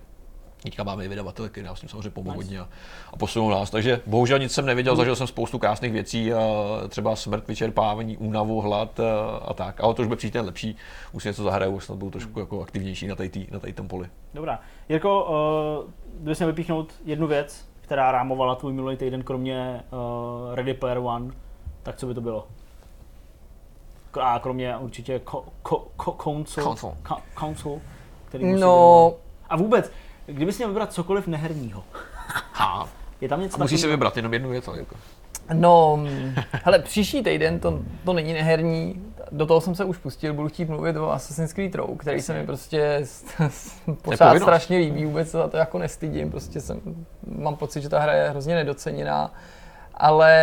[0.64, 2.45] Teďka máme i vydavatele, který nám s tím samozřejmě pomohl Nice.
[2.45, 2.68] hodně a,
[3.14, 3.70] a posunul nás.
[3.70, 6.40] Takže bohužel nic jsem neviděl, zažil jsem spoustu krásných věcí, a
[6.88, 9.82] třeba smrt, vyčerpávání, únavu, hlad a, a tak.
[9.84, 10.76] Ale to už bude přijít ten lepší,
[11.11, 14.10] už si něco zahraju, snad budu trošku jako aktivnější na tady, na tady tom poli.
[14.34, 14.60] Dobrá.
[14.90, 15.24] Jirko,
[15.86, 15.91] uh,
[16.22, 21.32] kdybych měl vypíchnout jednu věc, která rámovala tvůj minulý týden, kromě uh, Ready Player One,
[21.84, 22.48] tak co by to bylo?
[24.22, 26.11] A kromě určitě ko, ko, ko.
[26.11, 27.80] Ko, console,
[28.26, 29.14] který musí No,
[29.49, 29.91] A vůbec,
[30.26, 31.84] kdybys měl vybrat cokoliv neherního,
[32.53, 32.88] Ha.
[33.22, 34.95] je tam něco A musíš si vybrat jenom jednu věc, ale jako.
[35.53, 35.99] no,
[36.52, 40.69] hele, příští týden to, to není neherní, do toho jsem se už pustil, budu chtít
[40.69, 43.02] mluvit o Assassin's Creed Rogue, který se mi prostě
[44.02, 46.81] pořád strašně líbí, vůbec se za to jako nestydím, prostě jsem,
[47.38, 49.34] mám pocit, že ta hra je hrozně nedoceněná,
[49.94, 50.34] ale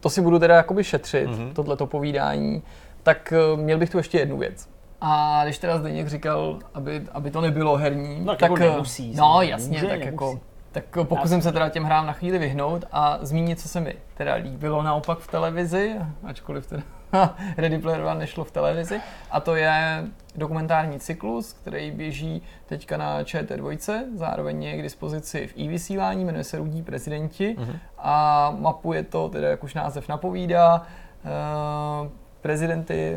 [0.00, 1.34] to si budu teda jakoby šetřit, Mhm.
[1.38, 1.52] mm-hmm.
[1.52, 2.62] tohleto povídání,
[3.04, 4.68] tak eh, měl bych tu ještě jednu věc.
[5.00, 8.70] A když teda Zdeněk říkal, aby, aby to nebylo herní, No, tak tak, jako eh,
[8.70, 10.12] nemusí, no jasně, může, tak nemusí.
[10.12, 10.40] jako
[10.72, 14.34] tak pokusím se teda těm hrám na chvíli vyhnout a zmínit, co se mi teda
[14.34, 16.82] líbilo naopak v televizi, ačkoliv teda
[17.56, 19.00] Ready Player One nešlo v televizi,
[19.30, 20.04] a to je
[20.36, 26.56] dokumentární cyklus, který běží teďka na ČT2, zároveň je k dispozici v e-vysílání, jmenuje se
[26.58, 27.78] Rudí prezidenti Mhm.
[27.98, 30.82] a mapuje to, teda jak už název napovídá,
[31.24, 32.08] eh,
[32.44, 33.16] prezidenty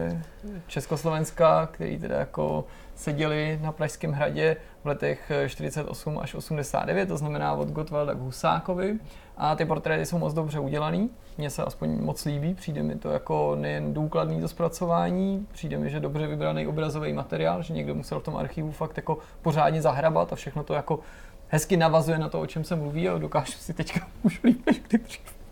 [0.67, 7.53] Československa, který teda jako seděli na Pražském hradě v letech 48 až 89, to znamená
[7.53, 8.99] od Gottwalda k Husákovi.
[9.37, 13.09] A ty portréty jsou moc dobře udělaný, mně se aspoň moc líbí, přijde mi to
[13.09, 18.19] jako nejen důkladný to zpracování, přijde mi, že dobře vybraný obrazový materiál, že někdo musel
[18.19, 20.99] v tom archivu fakt jako pořádně zahrabat a všechno to jako
[21.47, 24.81] hezky navazuje na to, o čem se mluví a dokážu si teďka už líp než
[24.87, 24.97] kdy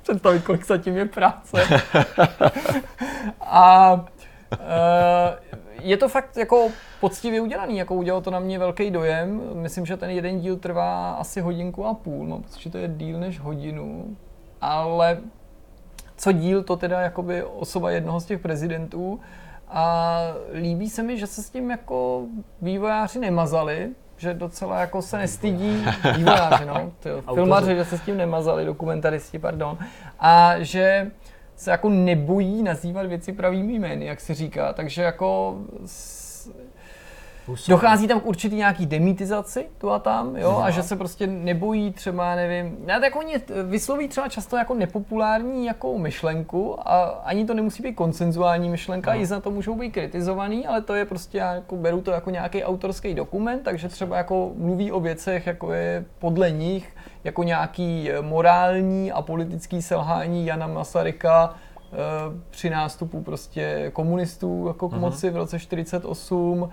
[0.06, 1.64] představit, kolik zatím je práce.
[3.42, 4.06] a
[4.54, 5.38] eh,
[5.82, 6.70] je to fakt jako
[7.00, 9.42] poctivě udělaný, jako udělal to na mě velký dojem.
[9.54, 12.88] Myslím, že ten jeden díl trvá asi hodinku a půl, mám pocit, že to je
[12.88, 14.18] díl než hodinu,
[14.62, 15.18] ale
[16.18, 19.20] co díl, to teda jakoby osoba jednoho z těch prezidentů
[19.68, 20.18] A
[20.54, 22.26] líbí se mi, že se s tím jako
[22.62, 25.86] vývojáři nemazali, že docela jako se nestydí
[26.18, 29.78] vývojáři, no, tyjo, filmaři, že se s tím nemazali, dokumentaristi, pardon,
[30.20, 31.12] a že
[31.56, 35.58] se jako nebojí nazývat věci pravými jmény, jak se říká, takže jako
[37.56, 41.28] s- Dochází tam k určitý nějaký demitizaci tu a tam, jo, a že se prostě
[41.28, 47.46] nebojí třeba, nevím, ne, tak oni vysloví třeba často jako nepopulární jako myšlenku a ani
[47.46, 51.38] to nemusí být konsenzuální myšlenka, i za to můžou být kritizovaný, ale to je prostě,
[51.38, 56.06] jako beru to jako nějaký autorský dokument, takže třeba jako mluví o věcech, jako je
[56.20, 61.54] podle nich, jako nějaký eh, morální a politický selhání Jana Masaryka,
[61.94, 61.96] eh,
[62.50, 66.70] při nástupu prostě komunistů jako k moci v roce 48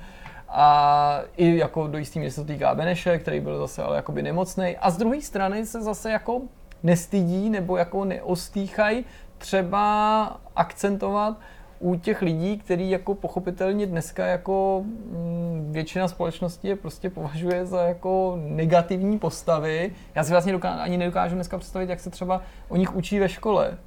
[0.55, 4.23] a i jako do jistý míry se to týká Beneše, který byl zase ale jakoby
[4.23, 4.77] nemocný.
[4.77, 6.43] A z druhé strany se zase jako
[6.83, 9.05] nestydí nebo jako neostýchají
[9.39, 11.37] třeba akcentovat
[11.79, 17.83] u těch lidí, který jako pochopitelně dneska jako mm, většina společnosti je prostě považuje za
[17.83, 19.93] jako negativní postavy.
[20.15, 23.79] Já si vlastně ani nedokážu dneska představit, jak se třeba o nich učí ve škole.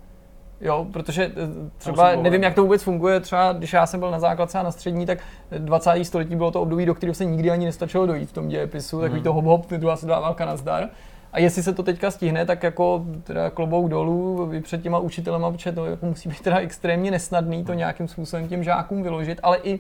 [0.62, 1.32] Jo, protože eh,
[1.78, 4.72] třeba nevím, jak to vůbec funguje, třeba když já jsem byl na základce a na
[4.72, 5.20] střední, tak
[5.58, 6.06] 20.
[6.06, 9.22] století bylo to období, do kterého se nikdy ani nestačilo dojít v tom dějepisu, takový
[9.22, 10.90] to hop hop, druhá světová válka nazdar.
[11.34, 15.52] A jestli se to teďka stihne, tak jako teda klobouk dolů i před těma učitelema,
[15.52, 19.58] protože to jako musí být teda extrémně nesnadný to nějakým způsobem těm žákům vyložit, ale
[19.64, 19.80] i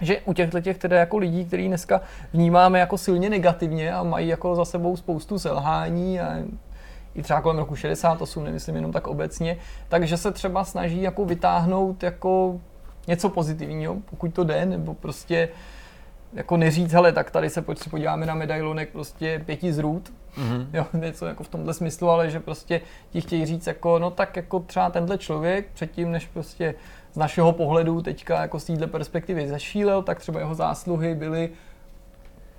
[0.00, 2.00] že u těchto těch teda jako lidí, který dneska
[2.32, 6.38] vnímáme jako silně negativně a mají jako za sebou spoustu selhání a
[7.14, 9.56] i třeba kolem roku 68, nemyslím jenom tak obecně,
[9.88, 12.60] takže se třeba snaží jako vytáhnout jako
[13.06, 15.48] něco pozitivního, pokud to jde, nebo prostě
[16.32, 20.66] jako neříct, hele, tak tady se pojď podíváme na medailonek prostě pěti zrůd, mm-hmm.
[20.72, 22.80] jo, něco jako v tomhle smyslu, ale že prostě
[23.10, 26.74] ti chtějí říct jako, no tak jako třeba tenhle člověk předtím, než prostě
[27.12, 31.50] z našeho pohledu teďka jako z téhle perspektivy zašílel, tak třeba jeho zásluhy byly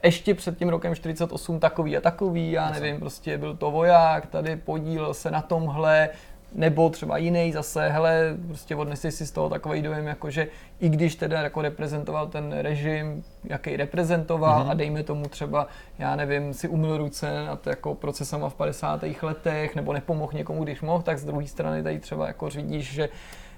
[0.03, 4.55] ještě před tím rokem 48 takový a takový, já nevím, prostě byl to voják, tady
[4.55, 6.09] podílel se na tomhle,
[6.55, 10.47] nebo třeba jiný zase, hele, prostě odnesli si z toho takový dojem, jako že
[10.79, 14.69] i když teda jako reprezentoval ten režim, jaký reprezentoval mm-hmm.
[14.69, 15.67] a dejme tomu třeba,
[15.99, 19.03] já nevím, si umyl ruce nad jako procesama v 50.
[19.21, 23.09] letech, nebo nepomohl někomu, když mohl, tak z druhé strany tady třeba jako řídíš, že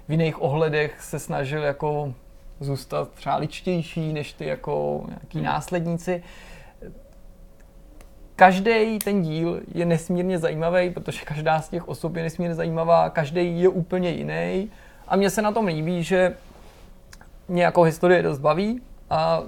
[0.08, 2.14] v jiných ohledech se snažil jako
[2.60, 6.22] zůstat třeba ličtější než ty jako nějaký následníci.
[8.36, 13.60] Každý ten díl je nesmírně zajímavý, protože každá z těch osob je nesmírně zajímavá, každý
[13.60, 14.70] je úplně jiný.
[15.08, 16.36] A mně se na tom líbí, že
[17.48, 19.42] mě jako historie dost baví a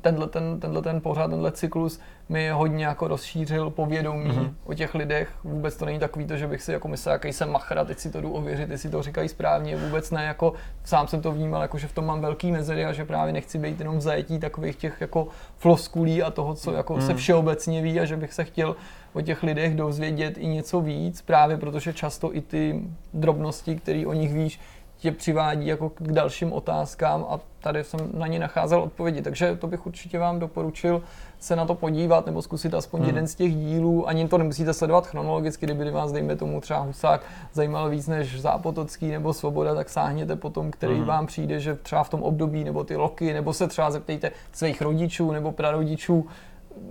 [0.00, 4.52] tenhle ten, tenhle ten pořád, tenhle cyklus mi hodně jako rozšířil povědomí mm-hmm.
[4.64, 5.28] o těch lidech.
[5.44, 8.10] Vůbec to není takový to, že bych si jako myslel, jaký jsem machra, teď si
[8.10, 9.76] to jdu ověřit, jestli to říkají správně.
[9.76, 10.52] Vůbec ne, jako
[10.84, 13.58] sám jsem to vnímal, jako že v tom mám velký mezery a že právě nechci
[13.58, 18.00] být jenom v zajetí takových těch jako floskulí a toho, co jako se všeobecně ví
[18.00, 18.76] a že bych se chtěl
[19.12, 22.80] o těch lidech dozvědět i něco víc, právě protože často i ty
[23.14, 24.60] drobnosti, které o nich víš,
[25.02, 29.22] tě přivádí jako k dalším otázkám a tady jsem na ně nacházel odpovědi.
[29.22, 31.02] Takže to bych určitě vám doporučil
[31.38, 33.08] se na to podívat nebo zkusit aspoň hmm.
[33.08, 34.08] jeden z těch dílů.
[34.08, 37.20] Ani to nemusíte sledovat chronologicky, kdyby vás, dejme tomu, třeba Husák
[37.52, 41.04] zajímal víc než Zápotocký nebo Svoboda, tak sáhněte potom, který hmm.
[41.04, 44.82] vám přijde, že třeba v tom období nebo ty roky, nebo se třeba zeptejte svých
[44.82, 46.26] rodičů nebo prarodičů,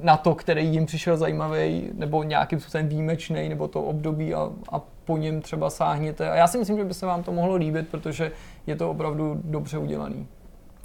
[0.01, 4.81] na to, který jim přišel zajímavý nebo nějakým způsobem výjimečný, nebo to období a, a
[5.05, 6.29] po něm třeba sáhněte.
[6.29, 8.31] A já si myslím, že by se vám to mohlo líbit, protože
[8.67, 10.27] je to opravdu dobře udělaný.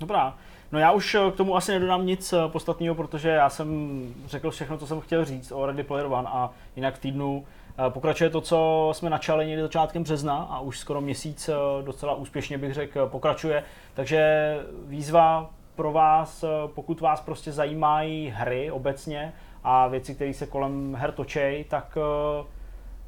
[0.01, 0.35] Dobrá.
[0.73, 4.51] No já už eh, k tomu asi nedodám nic eh, podstatného, protože já jsem řekl
[4.51, 7.45] všechno, co jsem chtěl říct o Ready Player One a jinak v týdnu
[7.79, 11.51] eh, pokračuje to, co jsme načali někdy začátkem března a už skoro měsíc
[11.85, 13.65] docela úspěšně bych řekl pokračuje.
[13.95, 14.57] Takže
[14.87, 19.33] výzva pro vás, pokud vás prostě zajímají hry obecně
[19.65, 21.99] a věci, které se kolem her točej, tak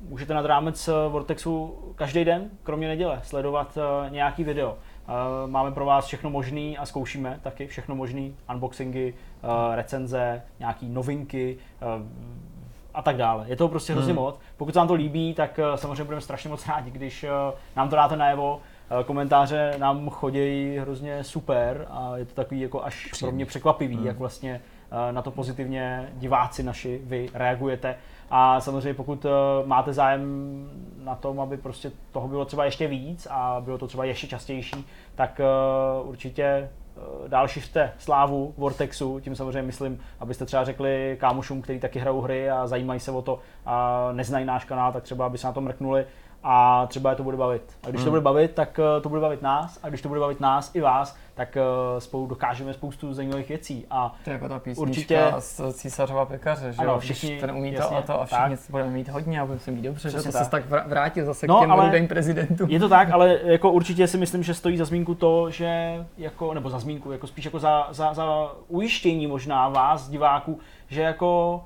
[0.00, 3.78] můžete nad rámec Vortexu každý den, kromě neděle, sledovat
[4.08, 4.76] nějaký video.
[5.46, 9.14] Máme pro vás všechno možný a zkoušíme taky všechno možný, unboxingy,
[9.74, 11.58] recenze, nějaký novinky
[12.94, 13.44] a tak dále.
[13.48, 14.22] Je to prostě hrozně hmm.
[14.22, 14.38] moc.
[14.56, 17.24] Pokud se vám to líbí, tak samozřejmě budeme strašně moc rádi, když
[17.76, 18.60] nám to dáte najevo.
[19.06, 24.06] Komentáře nám chodí hrozně super a je to takový jako až pro mě překvapivý, hmm.
[24.06, 24.60] jak vlastně
[25.10, 27.96] na to pozitivně diváci naši vy reagujete.
[28.30, 29.26] A samozřejmě pokud
[29.64, 30.22] máte zájem
[31.04, 34.86] na tom, aby prostě toho bylo třeba ještě víc a bylo to třeba ještě častější,
[35.14, 35.40] tak
[36.02, 36.68] určitě
[37.28, 42.50] dál šiřte slávu Vortexu, tím samozřejmě myslím, abyste třeba řekli kámošům, kteří taky hrajou hry
[42.50, 45.60] a zajímají se o to a neznají náš kanál, tak třeba aby se na to
[45.60, 46.06] mrknuli
[46.42, 47.62] a třeba je to bude bavit.
[47.82, 48.10] A když to Hmm.
[48.10, 50.80] bude bavit, tak eh, to bude bavit nás a když to bude bavit nás i
[50.80, 51.60] vás, tak eh,
[52.00, 53.86] spolu dokážeme spoustu zajímavých věcí.
[53.90, 56.98] A To je jako ta písnička Určitě- z císařova pekaře, že Ano, jo?
[56.98, 58.50] všichni- Když ten umí jasně, to a to a tak.
[58.50, 60.44] všichni budeme mít hodně a budeme se mít dobře, že to tak.
[60.44, 62.70] se tak vr- vrátil zase No, k těm ale- rudým prezidentům.
[62.70, 66.54] Je to tak, ale jako určitě si myslím, že stojí za zmínku to, že jako,
[66.54, 70.58] nebo za zmínku, jako spíš jako za, za, za ujištění možná vás, diváků,
[70.88, 71.64] že jako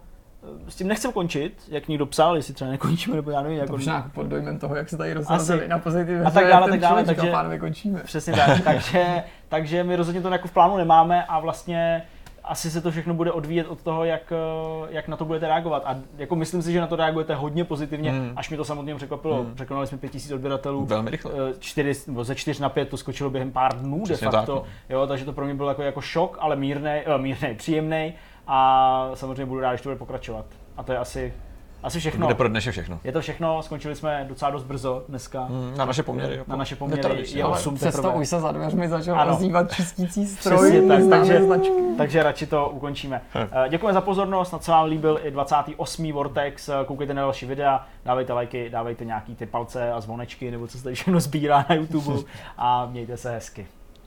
[0.68, 4.10] s tím nechcem končit, jak někdo psal, jestli třeba nekončíme, nebo já nevím, jako, možná
[4.14, 5.68] pod dojmem toho, jak se tady rozhazeli Asi.
[5.68, 6.24] na pozitivě.
[6.24, 8.00] A tak dále, tak dále, takže- pánové, končíme.
[8.04, 12.02] Přesně tak, takže, takže my rozhodně to jako v plánu nemáme a vlastně
[12.44, 15.82] asi se to všechno bude odvíjet od toho, jak, eh, jak na to budete reagovat.
[15.86, 18.32] A jako myslím si, že na to reagujete hodně pozitivně, Hmm.
[18.36, 19.42] až mi to samotně překvapilo.
[19.42, 19.54] Hmm.
[19.54, 20.86] Překonali jsme 5000 odběratelů.
[20.86, 21.32] Velmi rychle.
[21.50, 24.54] Eh, čtyři, nebo ze 4 na 5 to skočilo během pár dnů Přesně de facto.
[24.60, 28.14] tak, jo, takže to pro mě byl jako, jako šok, ale mírnej, uh, mírnej, příjemný.
[28.46, 30.44] A samozřejmě budu rád, když to bude pokračovat.
[30.76, 31.34] A to je asi,
[31.82, 32.26] asi To všechno.
[32.26, 33.00] bude pro dnešek všechno.
[33.04, 35.46] Je to všechno, skončili jsme docela dost brzo dneska.
[35.48, 36.36] Mm, Na naše poměry.
[36.36, 36.50] Jako.
[36.50, 39.36] Na naše poměry je ale 8 Přesto už se za dveřmi začal Ano.
[39.36, 41.72] ozývat čistící stroj, Přesně tak, takže- značky.
[41.98, 43.22] Takže radši to ukončíme.
[43.34, 43.48] Hm.
[43.52, 46.12] Eh, Děkujeme za pozornost, snad se vám líbil i 28.
[46.12, 50.66] Vortex, Eh, koukejte na další videa, dávejte lajky, dávejte nějaký ty palce a zvonečky, nebo
[50.66, 52.20] co se tady všechno sbírá na YouTube
[52.58, 53.66] a mějte se hezky.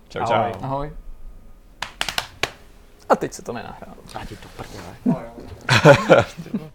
[0.09, 0.51] Čau, Ahoj.
[0.53, 0.59] čau.
[0.63, 0.91] Ahoj.
[3.09, 3.95] A teď se to nenahrává.
[4.13, 4.95] Já ti to prdele.